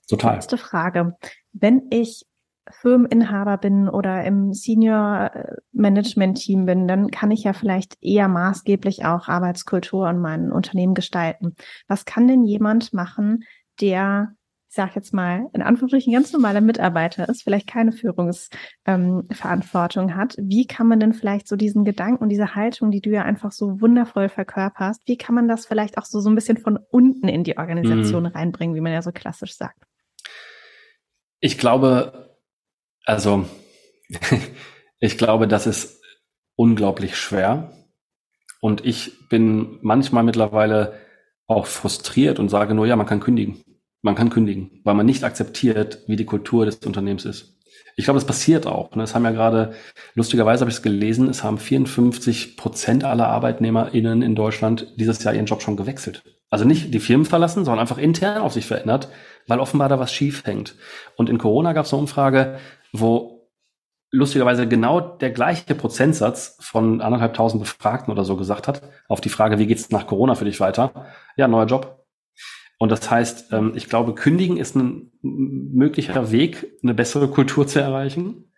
Total. 0.09 0.35
Letzte 0.35 0.59
Frage. 0.59 1.15
Wenn 1.53 1.83
ich 1.91 2.25
Firmeninhaber 2.69 3.57
bin 3.57 3.89
oder 3.89 4.25
im 4.25 4.53
Senior 4.53 5.31
Management 5.71 6.39
Team 6.39 6.67
bin, 6.67 6.89
dann 6.89 7.13
kann 7.13 7.31
ich 7.31 7.45
ja 7.45 7.53
vielleicht 7.53 7.97
eher 8.03 8.27
maßgeblich 8.27 9.05
auch 9.05 9.29
Arbeitskultur 9.29 10.09
und 10.09 10.19
mein 10.19 10.51
Unternehmen 10.51 10.95
gestalten. 10.95 11.55
Was 11.87 12.05
kann 12.05 12.27
denn 12.27 12.43
jemand 12.43 12.93
machen, 12.93 13.45
der 13.81 14.35
ich 14.69 14.75
sage 14.75 14.93
jetzt 14.97 15.15
mal, 15.15 15.47
in 15.55 15.63
Anführungsstrichen 15.63 16.13
ganz 16.13 16.31
normaler 16.33 16.61
Mitarbeiter 16.61 17.27
ist, 17.29 17.43
vielleicht 17.43 17.67
keine 17.67 17.91
Führungsverantwortung 17.91 20.11
ähm, 20.11 20.17
hat, 20.17 20.37
wie 20.39 20.67
kann 20.67 20.89
man 20.89 21.01
denn 21.01 21.15
vielleicht 21.15 21.49
so 21.49 21.57
diesen 21.57 21.87
Gedanken 21.87 22.23
und 22.23 22.29
diese 22.29 22.55
Haltung, 22.55 22.91
die 22.91 23.01
du 23.01 23.09
ja 23.09 23.23
einfach 23.23 23.51
so 23.51 23.81
wundervoll 23.81 24.29
verkörperst, 24.29 25.01
wie 25.07 25.17
kann 25.17 25.35
man 25.35 25.49
das 25.49 25.65
vielleicht 25.65 25.97
auch 25.97 26.05
so, 26.05 26.21
so 26.21 26.29
ein 26.29 26.35
bisschen 26.35 26.59
von 26.59 26.79
unten 26.91 27.29
in 27.29 27.45
die 27.45 27.57
Organisation 27.57 28.25
mhm. 28.25 28.29
reinbringen, 28.29 28.77
wie 28.77 28.83
man 28.83 28.93
ja 28.93 29.01
so 29.01 29.11
klassisch 29.11 29.57
sagt? 29.57 29.87
Ich 31.41 31.57
glaube, 31.57 32.37
also 33.07 33.47
ich 35.01 35.17
glaube, 35.17 35.49
das 35.49 35.67
ist 35.67 36.03
unglaublich 36.57 37.17
schwer. 37.17 37.73
Und 38.61 38.85
ich 38.85 39.31
bin 39.31 39.79
manchmal 39.81 40.25
mittlerweile 40.25 41.01
auch 41.47 41.65
frustriert 41.67 42.39
und 42.39 42.51
sage 42.51 42.75
nur, 42.75 42.87
ja, 42.87 42.97
man 42.97 43.07
kann 43.07 43.21
kündigen. 43.21 43.65
Man 44.03 44.15
kann 44.15 44.31
kündigen, 44.31 44.81
weil 44.85 44.95
man 44.95 45.07
nicht 45.07 45.25
akzeptiert, 45.25 46.05
wie 46.07 46.17
die 46.17 46.25
Kultur 46.25 46.65
des 46.65 46.77
Unternehmens 46.79 47.25
ist. 47.25 47.59
Ich 47.97 48.05
glaube, 48.05 48.19
das 48.19 48.27
passiert 48.27 48.67
auch. 48.67 48.95
Ne? 48.95 49.03
Es 49.03 49.17
haben 49.17 49.25
ja 49.25 49.33
gerade, 49.33 49.75
lustigerweise 50.15 50.61
habe 50.61 50.71
ich 50.71 50.77
es 50.77 50.83
gelesen, 50.83 51.29
es 51.29 51.43
haben 51.43 51.59
54 51.59 52.57
Prozent 52.57 53.03
aller 53.03 53.27
ArbeitnehmerInnen 53.27 54.23
in 54.23 54.37
Deutschland 54.37 54.95
dieses 54.97 55.23
Jahr 55.25 55.35
ihren 55.35 55.47
Job 55.47 55.63
schon 55.63 55.77
gewechselt. 55.77 56.23
Also 56.49 56.65
nicht 56.65 56.95
die 56.95 57.01
Firmen 57.01 57.27
verlassen, 57.27 57.65
sondern 57.65 57.81
einfach 57.81 57.99
intern 57.99 58.41
auf 58.41 58.53
sich 58.53 58.67
verändert, 58.67 59.09
weil 59.49 59.59
offenbar 59.59 59.89
da 59.89 59.99
was 59.99 60.13
schief 60.13 60.47
hängt. 60.47 60.77
Und 61.17 61.29
in 61.29 61.39
Corona 61.39 61.73
gab 61.73 61.87
es 61.87 61.93
eine 61.93 62.01
Umfrage, 62.01 62.59
wo 62.93 63.39
lustigerweise 64.11 64.67
genau 64.67 65.01
der 65.01 65.31
gleiche 65.31 65.75
Prozentsatz 65.75 66.57
von 66.61 67.01
anderthalbtausend 67.01 67.63
Befragten 67.63 68.13
oder 68.13 68.25
so 68.25 68.37
gesagt 68.37 68.69
hat, 68.69 68.83
auf 69.09 69.21
die 69.21 69.29
Frage, 69.29 69.59
wie 69.59 69.67
geht's 69.67 69.91
nach 69.91 70.07
Corona 70.07 70.35
für 70.35 70.45
dich 70.47 70.61
weiter? 70.61 71.07
Ja, 71.37 71.49
neuer 71.49 71.67
Job. 71.67 72.07
Und 72.79 72.91
das 72.91 73.11
heißt, 73.11 73.53
ähm, 73.53 73.73
ich 73.75 73.89
glaube, 73.89 74.15
kündigen 74.15 74.57
ist 74.57 74.77
ein 74.77 75.11
möglicher 75.23 76.31
Weg, 76.31 76.79
eine 76.83 76.95
bessere 76.95 77.29
Kultur 77.29 77.67
zu 77.67 77.81
erreichen, 77.81 78.53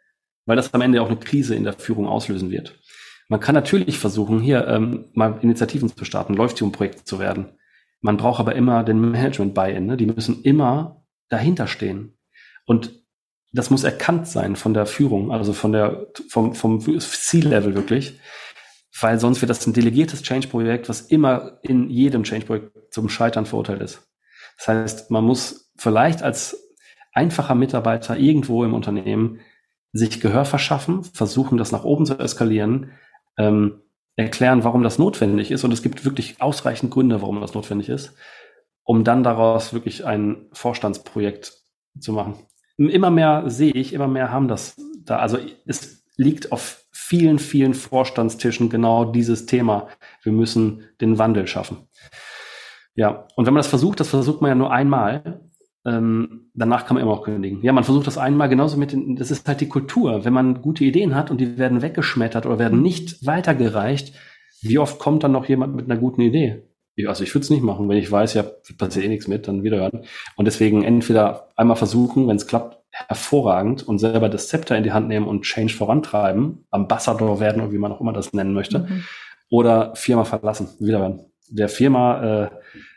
weil 0.45 0.57
das 0.57 0.73
am 0.75 0.83
Ende 0.83 1.03
auch 1.03 1.09
eine 1.09 1.19
Krise 1.19 1.55
in 1.55 1.65
der 1.65 1.73
Führung 1.73 2.07
auslösen 2.07 2.51
wird. 2.51 2.79
Man 3.29 3.41
kann 3.41 3.55
natürlich 3.55 3.99
versuchen, 3.99 4.41
hier 4.41 4.67
ähm, 4.67 5.07
mal 5.15 5.39
Initiativen 5.41 5.89
zu 5.89 6.05
starten, 6.05 6.35
Leuchtturmprojekte 6.35 7.05
zu 7.05 7.19
werden. 7.19 7.47
Man 8.01 8.17
braucht 8.17 8.41
aber 8.41 8.55
immer 8.55 8.83
den 8.83 9.01
Management-Buy-in. 9.01 9.87
Ne? 9.87 9.97
Die 9.97 10.07
müssen 10.07 10.43
immer 10.43 11.05
dahinter 11.29 11.67
stehen. 11.67 12.19
Und 12.67 13.01
das 13.53 13.71
muss 13.71 13.85
erkannt 13.85 14.27
sein 14.27 14.57
von 14.57 14.75
der 14.75 14.87
Führung, 14.87 15.33
also 15.33 15.53
von 15.53 15.73
der, 15.73 16.09
vom, 16.29 16.55
vom 16.55 16.81
C-Level 16.81 17.75
wirklich. 17.75 18.21
Weil 19.01 19.19
sonst 19.19 19.41
wird 19.41 19.51
das 19.51 19.67
ein 19.67 19.73
delegiertes 19.73 20.23
Change-Projekt, 20.23 20.89
was 20.89 21.03
immer 21.03 21.59
in 21.63 21.89
jedem 21.89 22.25
Change-Projekt 22.25 22.93
zum 22.93 23.09
Scheitern 23.09 23.47
verurteilt 23.47 23.81
ist. 23.81 24.10
Das 24.61 24.69
heißt, 24.69 25.11
man 25.11 25.25
muss 25.25 25.73
vielleicht 25.77 26.23
als 26.23 26.77
einfacher 27.13 27.55
Mitarbeiter 27.55 28.19
irgendwo 28.19 28.63
im 28.63 28.75
Unternehmen 28.75 29.41
sich 29.93 30.21
Gehör 30.21 30.45
verschaffen, 30.45 31.03
versuchen, 31.03 31.57
das 31.57 31.73
nach 31.73 31.83
oben 31.83 32.05
zu 32.05 32.19
eskalieren, 32.19 32.93
ähm, 33.39 33.81
erklären, 34.17 34.63
warum 34.63 34.83
das 34.83 34.99
notwendig 34.99 35.51
ist. 35.51 35.65
Und 35.65 35.73
es 35.73 35.83
gibt 35.83 36.05
wirklich 36.05 36.43
ausreichend 36.43 36.93
Gründe, 36.93 37.23
warum 37.23 37.41
das 37.41 37.55
notwendig 37.55 37.89
ist, 37.89 38.15
um 38.85 39.03
dann 39.03 39.23
daraus 39.23 39.73
wirklich 39.73 40.05
ein 40.05 40.47
Vorstandsprojekt 40.53 41.55
zu 41.99 42.13
machen. 42.13 42.35
Immer 42.77 43.11
mehr 43.11 43.45
sehe 43.47 43.73
ich, 43.73 43.95
immer 43.95 44.09
mehr 44.09 44.31
haben 44.31 44.47
das 44.47 44.77
da. 45.05 45.21
Also 45.21 45.39
es 45.65 46.05
liegt 46.17 46.53
auf 46.53 46.85
vielen, 46.93 47.39
vielen 47.39 47.73
Vorstandstischen 47.73 48.69
genau 48.69 49.07
dieses 49.07 49.47
Thema. 49.47 49.89
Wir 50.23 50.33
müssen 50.33 50.85
den 51.01 51.19
Wandel 51.19 51.47
schaffen. 51.47 51.89
Ja, 52.95 53.27
und 53.37 53.47
wenn 53.47 53.55
man 53.55 53.61
das 53.61 53.69
versucht, 53.69 54.01
das 54.01 54.09
versucht 54.09 54.41
man 54.41 54.49
ja 54.51 54.55
nur 54.55 54.73
einmal, 54.73 55.41
ähm, 55.87 56.51
danach 56.55 56.87
kann 56.87 56.95
man 56.95 57.03
immer 57.03 57.13
auch 57.13 57.25
kündigen. 57.25 57.63
Ja, 57.63 57.73
man 57.73 57.85
versucht 57.85 58.07
das 58.07 58.19
einmal 58.19 58.49
genauso 58.49 58.77
mit 58.77 58.93
den, 58.93 59.17
das 59.17 59.31
ist 59.31 59.49
halt 59.49 59.61
die 59.61 59.69
Kultur. 59.69 60.25
Wenn 60.25 60.33
man 60.33 60.61
gute 60.61 60.85
Ideen 60.85 61.15
hat 61.15 61.31
und 61.31 61.39
die 61.39 61.57
werden 61.57 61.83
weggeschmettert 61.83 62.47
oder 62.47 62.59
werden 62.59 62.83
nicht 62.83 63.27
weitergereicht, 63.27 64.15
wie 64.63 64.79
oft 64.79 64.99
kommt 64.99 65.25
dann 65.25 65.33
noch 65.33 65.47
jemand 65.47 65.75
mit 65.75 65.91
einer 65.91 65.99
guten 65.99 66.21
Idee? 66.21 66.65
Also 67.07 67.25
ich 67.25 67.35
würde 67.35 67.45
es 67.45 67.51
nicht 67.51 67.63
machen, 67.63 67.89
wenn 67.89 67.97
ich 67.97 68.13
weiß, 68.13 68.35
ja, 68.35 68.45
passiert 68.77 69.07
eh 69.07 69.09
nichts 69.09 69.27
mit, 69.27 69.49
dann 69.49 69.63
wieder 69.63 69.79
hören. 69.79 70.05
Und 70.37 70.45
deswegen 70.45 70.83
entweder 70.83 71.49
einmal 71.57 71.77
versuchen, 71.77 72.29
wenn 72.29 72.37
es 72.37 72.47
klappt, 72.47 72.79
hervorragend 72.91 73.87
und 73.87 73.99
selber 73.99 74.29
das 74.29 74.49
Zepter 74.49 74.77
in 74.77 74.83
die 74.83 74.93
Hand 74.93 75.09
nehmen 75.09 75.27
und 75.27 75.43
Change 75.43 75.73
vorantreiben, 75.73 76.67
Ambassador 76.71 77.41
werden 77.41 77.63
oder 77.63 77.73
wie 77.73 77.79
man 77.79 77.93
auch 77.93 78.01
immer 78.01 78.13
das 78.13 78.33
nennen 78.33 78.53
möchte, 78.53 78.81
mhm. 78.81 79.05
oder 79.49 79.95
Firma 79.95 80.25
verlassen, 80.25 80.69
wieder 80.81 81.01
werden. 81.01 81.30
Der 81.51 81.69
Firma, 81.69 82.23
äh, 82.45 82.51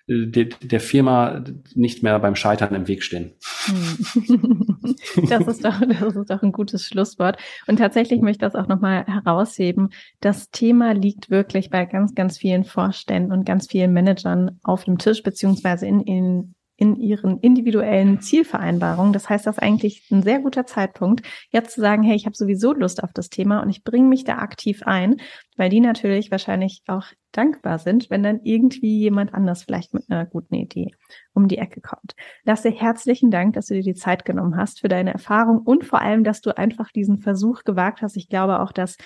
der, 0.08 0.46
der 0.46 0.80
Firma 0.80 1.44
nicht 1.76 2.04
mehr 2.04 2.20
beim 2.20 2.36
Scheitern 2.36 2.76
im 2.76 2.88
Weg 2.88 3.04
stehen. 3.04 3.34
Hm. 3.66 4.70
Das 5.30 5.48
ist 5.48 5.64
doch, 5.64 5.80
das 5.80 6.16
ist 6.16 6.30
doch 6.30 6.42
ein 6.42 6.52
gutes 6.52 6.86
Schlusswort. 6.86 7.38
Und 7.68 7.78
tatsächlich 7.78 8.22
möchte 8.22 8.46
ich 8.46 8.52
das 8.52 8.62
auch 8.62 8.68
nochmal 8.68 9.06
herausheben. 9.06 9.90
Das 10.22 10.50
Thema 10.50 10.94
liegt 10.94 11.30
wirklich 11.30 11.70
bei 11.70 11.86
ganz, 11.86 12.16
ganz 12.16 12.38
vielen 12.38 12.64
Vorständen 12.64 13.32
und 13.32 13.46
ganz 13.46 13.68
vielen 13.70 13.94
Managern 13.94 14.60
auf 14.64 14.86
dem 14.86 14.98
Tisch, 14.98 15.24
beziehungsweise 15.24 15.86
in, 15.86 16.02
in 16.02 16.56
in 16.84 16.98
ihren 16.98 17.40
individuellen 17.40 18.20
Zielvereinbarungen. 18.20 19.14
Das 19.14 19.30
heißt, 19.30 19.48
das 19.48 19.56
ist 19.56 19.64
eigentlich 19.64 20.06
ein 20.12 20.22
sehr 20.22 20.40
guter 20.40 20.66
Zeitpunkt, 20.66 21.26
jetzt 21.50 21.76
zu 21.76 21.80
sagen, 21.80 22.04
hey, 22.04 22.14
ich 22.14 22.26
habe 22.26 22.36
sowieso 22.36 22.74
Lust 22.74 23.02
auf 23.02 23.14
das 23.14 23.30
Thema 23.30 23.62
und 23.62 23.70
ich 23.70 23.86
bringe 23.86 24.10
mich 24.10 24.26
da 24.26 24.40
aktiv 24.40 24.84
ein, 24.84 25.22
weil 25.56 25.70
die 25.70 25.80
natürlich 25.80 26.30
wahrscheinlich 26.30 26.84
auch 26.88 27.06
dankbar 27.32 27.80
sind, 27.80 28.10
wenn 28.10 28.22
dann 28.22 28.42
irgendwie 28.44 29.00
jemand 29.00 29.34
anders 29.34 29.64
vielleicht 29.64 29.94
mit 29.94 30.04
einer 30.10 30.26
guten 30.26 30.56
Idee 30.56 30.92
um 31.34 31.48
die 31.48 31.58
Ecke 31.58 31.80
kommt. 31.80 32.16
Lasse 32.44 32.70
herzlichen 32.70 33.32
Dank, 33.32 33.54
dass 33.54 33.68
du 33.68 33.76
dir 33.76 33.82
die 33.82 33.96
Zeit 33.96 34.26
genommen 34.26 34.58
hast 34.58 34.82
für 34.82 34.90
deine 34.90 35.14
Erfahrung 35.14 35.60
und 35.60 35.86
vor 35.86 36.02
allem, 36.02 36.26
dass 36.26 36.42
du 36.42 36.56
einfach 36.56 36.92
diesen 36.92 37.20
Versuch 37.20 37.64
gewagt 37.64 38.02
hast. 38.02 38.18
Ich 38.18 38.28
glaube 38.28 38.60
auch, 38.60 38.74
dass 38.74 38.98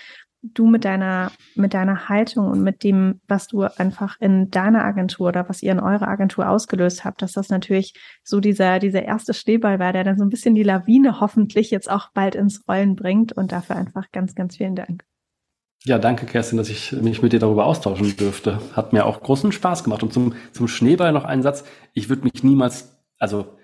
du 0.54 0.68
mit 0.68 0.86
deiner, 0.86 1.32
mit 1.56 1.74
deiner 1.74 2.10
Haltung 2.10 2.48
und 2.48 2.62
mit 2.62 2.84
dem, 2.84 3.22
was 3.28 3.48
du 3.48 3.64
einfach 3.64 4.20
in 4.20 4.50
deiner 4.52 4.84
Agentur 4.84 5.30
oder 5.30 5.48
was 5.50 5.64
ihr 5.64 5.72
in 5.72 5.80
eurer 5.80 6.08
Agentur 6.08 6.50
ausgelöst 6.50 7.06
habt, 7.06 7.22
dass 7.22 7.34
das 7.34 7.50
natürlich 7.50 7.94
so 8.24 8.40
dieser, 8.40 8.80
dieser 8.80 9.04
erste 9.04 9.34
Schneeball 9.34 9.80
war, 9.80 9.94
der 9.94 10.04
dann 10.04 10.18
so 10.18 10.24
ein 10.24 10.30
bisschen 10.30 10.56
die 10.56 10.64
Lawine 10.64 11.20
hoffentlich 11.20 11.72
jetzt 11.72 11.90
auch 11.90 12.10
bald 12.14 12.36
ins 12.36 12.68
Rollen 12.68 12.96
bringt 12.96 13.34
und 13.34 13.52
dafür 13.52 13.76
einfach 13.76 14.12
ganz, 14.12 14.36
ganz 14.36 14.58
vielen 14.58 14.76
Dank. 14.76 15.04
Ja, 15.84 16.00
danke, 16.00 16.26
Kerstin, 16.26 16.58
dass 16.58 16.70
ich 16.70 16.92
mich 16.92 17.22
mit 17.22 17.34
dir 17.34 17.40
darüber 17.40 17.66
austauschen 17.66 18.18
dürfte. 18.18 18.60
Hat 18.74 18.94
mir 18.94 19.06
auch 19.06 19.22
großen 19.22 19.52
Spaß 19.52 19.84
gemacht. 19.84 20.04
Und 20.04 20.12
zum, 20.12 20.34
zum 20.52 20.68
Schneeball 20.68 21.14
noch 21.14 21.24
einen 21.24 21.44
Satz. 21.44 21.64
Ich 21.94 22.10
würde 22.10 22.24
mich 22.24 22.44
niemals, 22.44 22.98
also 23.20 23.58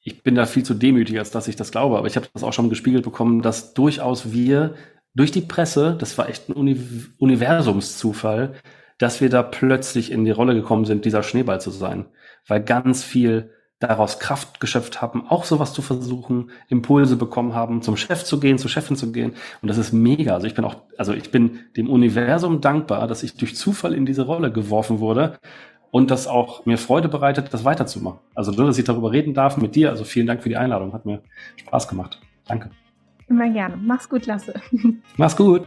ich 0.00 0.22
bin 0.22 0.34
da 0.34 0.46
viel 0.46 0.62
zu 0.62 0.74
demütig, 0.74 1.18
als 1.18 1.30
dass 1.30 1.48
ich 1.48 1.56
das 1.56 1.70
glaube, 1.70 1.98
aber 1.98 2.06
ich 2.06 2.16
habe 2.16 2.26
das 2.32 2.42
auch 2.42 2.52
schon 2.52 2.70
gespiegelt 2.70 3.04
bekommen, 3.04 3.42
dass 3.42 3.74
durchaus 3.74 4.32
wir 4.32 4.74
durch 5.14 5.30
die 5.30 5.40
Presse, 5.40 5.96
das 5.98 6.16
war 6.18 6.28
echt 6.28 6.48
ein 6.48 6.52
Uni 6.52 6.78
Universumszufall, 7.18 8.54
dass 8.98 9.20
wir 9.20 9.30
da 9.30 9.42
plötzlich 9.42 10.10
in 10.10 10.24
die 10.24 10.30
Rolle 10.30 10.54
gekommen 10.54 10.84
sind, 10.84 11.04
dieser 11.04 11.22
Schneeball 11.22 11.60
zu 11.60 11.70
sein. 11.70 12.06
Weil 12.46 12.62
ganz 12.62 13.04
viel 13.04 13.50
daraus 13.78 14.18
Kraft 14.18 14.58
geschöpft 14.58 15.00
haben, 15.00 15.26
auch 15.28 15.44
sowas 15.44 15.72
zu 15.72 15.82
versuchen, 15.82 16.50
Impulse 16.68 17.16
bekommen 17.16 17.54
haben, 17.54 17.80
zum 17.80 17.96
Chef 17.96 18.24
zu 18.24 18.40
gehen, 18.40 18.58
zur 18.58 18.70
Chefin 18.70 18.96
zu 18.96 19.12
gehen. 19.12 19.34
Und 19.62 19.68
das 19.68 19.78
ist 19.78 19.92
mega. 19.92 20.34
Also 20.34 20.48
ich 20.48 20.54
bin 20.54 20.64
auch, 20.64 20.76
also 20.96 21.12
ich 21.12 21.30
bin 21.30 21.60
dem 21.76 21.88
Universum 21.88 22.60
dankbar, 22.60 23.06
dass 23.06 23.22
ich 23.22 23.36
durch 23.36 23.54
Zufall 23.54 23.94
in 23.94 24.04
diese 24.04 24.22
Rolle 24.22 24.50
geworfen 24.50 24.98
wurde 24.98 25.38
und 25.92 26.10
das 26.10 26.26
auch 26.26 26.66
mir 26.66 26.76
Freude 26.76 27.08
bereitet, 27.08 27.54
das 27.54 27.64
weiterzumachen. 27.64 28.18
Also 28.34 28.50
nur, 28.50 28.66
dass 28.66 28.78
ich 28.78 28.84
darüber 28.84 29.12
reden 29.12 29.32
darf 29.32 29.56
mit 29.56 29.76
dir. 29.76 29.90
Also 29.90 30.04
vielen 30.04 30.26
Dank 30.26 30.42
für 30.42 30.48
die 30.48 30.56
Einladung. 30.56 30.92
Hat 30.92 31.06
mir 31.06 31.22
Spaß 31.56 31.86
gemacht. 31.86 32.20
Danke. 32.46 32.70
Immer 33.28 33.50
gerne. 33.50 33.76
Mach's 33.76 34.08
gut, 34.08 34.26
Lasse. 34.26 34.54
Mach's 35.16 35.36
gut. 35.36 35.66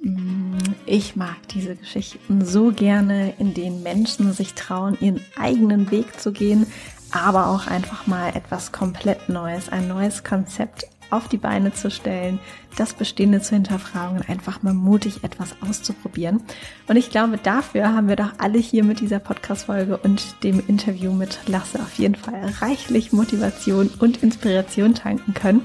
Mm, 0.00 0.58
ich 0.86 1.16
mag 1.16 1.36
diese 1.48 1.76
Geschichten 1.76 2.44
so 2.44 2.72
gerne, 2.72 3.34
in 3.38 3.54
denen 3.54 3.82
Menschen 3.82 4.32
sich 4.32 4.54
trauen, 4.54 4.96
ihren 5.00 5.20
eigenen 5.36 5.90
Weg 5.90 6.18
zu 6.20 6.32
gehen, 6.32 6.66
aber 7.10 7.48
auch 7.48 7.66
einfach 7.66 8.06
mal 8.06 8.34
etwas 8.34 8.72
komplett 8.72 9.28
Neues, 9.28 9.68
ein 9.68 9.88
neues 9.88 10.24
Konzept 10.24 10.86
auf 11.12 11.28
die 11.28 11.36
Beine 11.36 11.72
zu 11.74 11.90
stellen, 11.90 12.40
das 12.76 12.94
Bestehende 12.94 13.42
zu 13.42 13.54
hinterfragen 13.54 14.16
und 14.16 14.28
einfach 14.28 14.62
mal 14.62 14.72
mutig 14.72 15.22
etwas 15.22 15.54
auszuprobieren. 15.60 16.42
Und 16.88 16.96
ich 16.96 17.10
glaube, 17.10 17.36
dafür 17.36 17.92
haben 17.92 18.08
wir 18.08 18.16
doch 18.16 18.32
alle 18.38 18.58
hier 18.58 18.82
mit 18.82 19.00
dieser 19.00 19.18
Podcast-Folge 19.18 19.98
und 19.98 20.42
dem 20.42 20.62
Interview 20.66 21.12
mit 21.12 21.38
Lasse 21.46 21.80
auf 21.80 21.94
jeden 21.98 22.14
Fall 22.14 22.52
reichlich 22.60 23.12
Motivation 23.12 23.90
und 24.00 24.22
Inspiration 24.22 24.94
tanken 24.94 25.34
können. 25.34 25.60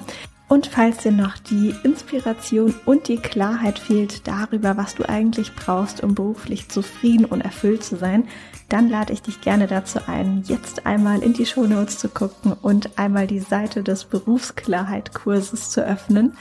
Und 0.49 0.67
falls 0.67 0.99
dir 0.99 1.11
noch 1.11 1.37
die 1.37 1.75
Inspiration 1.83 2.73
und 2.85 3.09
die 3.09 3.17
Klarheit 3.17 3.79
fehlt 3.79 4.27
darüber, 4.27 4.77
was 4.77 4.95
du 4.95 5.07
eigentlich 5.07 5.53
brauchst, 5.53 6.01
um 6.03 6.15
beruflich 6.15 6.69
zufrieden 6.69 7.25
und 7.25 7.41
erfüllt 7.41 7.83
zu 7.83 7.97
sein, 7.97 8.27
dann 8.69 8.89
lade 8.89 9.11
ich 9.11 9.21
dich 9.21 9.41
gerne 9.41 9.67
dazu 9.67 9.99
ein, 10.07 10.43
jetzt 10.47 10.85
einmal 10.85 11.21
in 11.21 11.33
die 11.33 11.45
Shownotes 11.45 11.99
zu 11.99 12.07
gucken 12.07 12.53
und 12.53 12.97
einmal 12.97 13.27
die 13.27 13.39
Seite 13.39 13.83
des 13.83 14.05
Berufsklarheit-Kurses 14.05 15.69
zu 15.69 15.85
öffnen. 15.85 16.33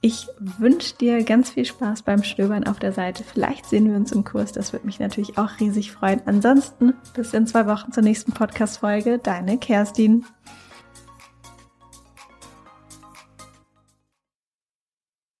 Ich 0.00 0.26
wünsche 0.58 0.96
dir 0.96 1.22
ganz 1.22 1.50
viel 1.50 1.64
Spaß 1.64 2.02
beim 2.02 2.24
Stöbern 2.24 2.66
auf 2.66 2.80
der 2.80 2.90
Seite. 2.90 3.22
Vielleicht 3.22 3.66
sehen 3.66 3.88
wir 3.88 3.96
uns 3.96 4.10
im 4.10 4.24
Kurs. 4.24 4.50
Das 4.50 4.72
würde 4.72 4.86
mich 4.86 4.98
natürlich 4.98 5.38
auch 5.38 5.60
riesig 5.60 5.92
freuen. 5.92 6.20
Ansonsten 6.26 6.94
bis 7.14 7.32
in 7.32 7.46
zwei 7.46 7.68
Wochen 7.68 7.92
zur 7.92 8.02
nächsten 8.02 8.32
Podcast-Folge. 8.32 9.18
Deine 9.18 9.58
Kerstin. 9.58 10.24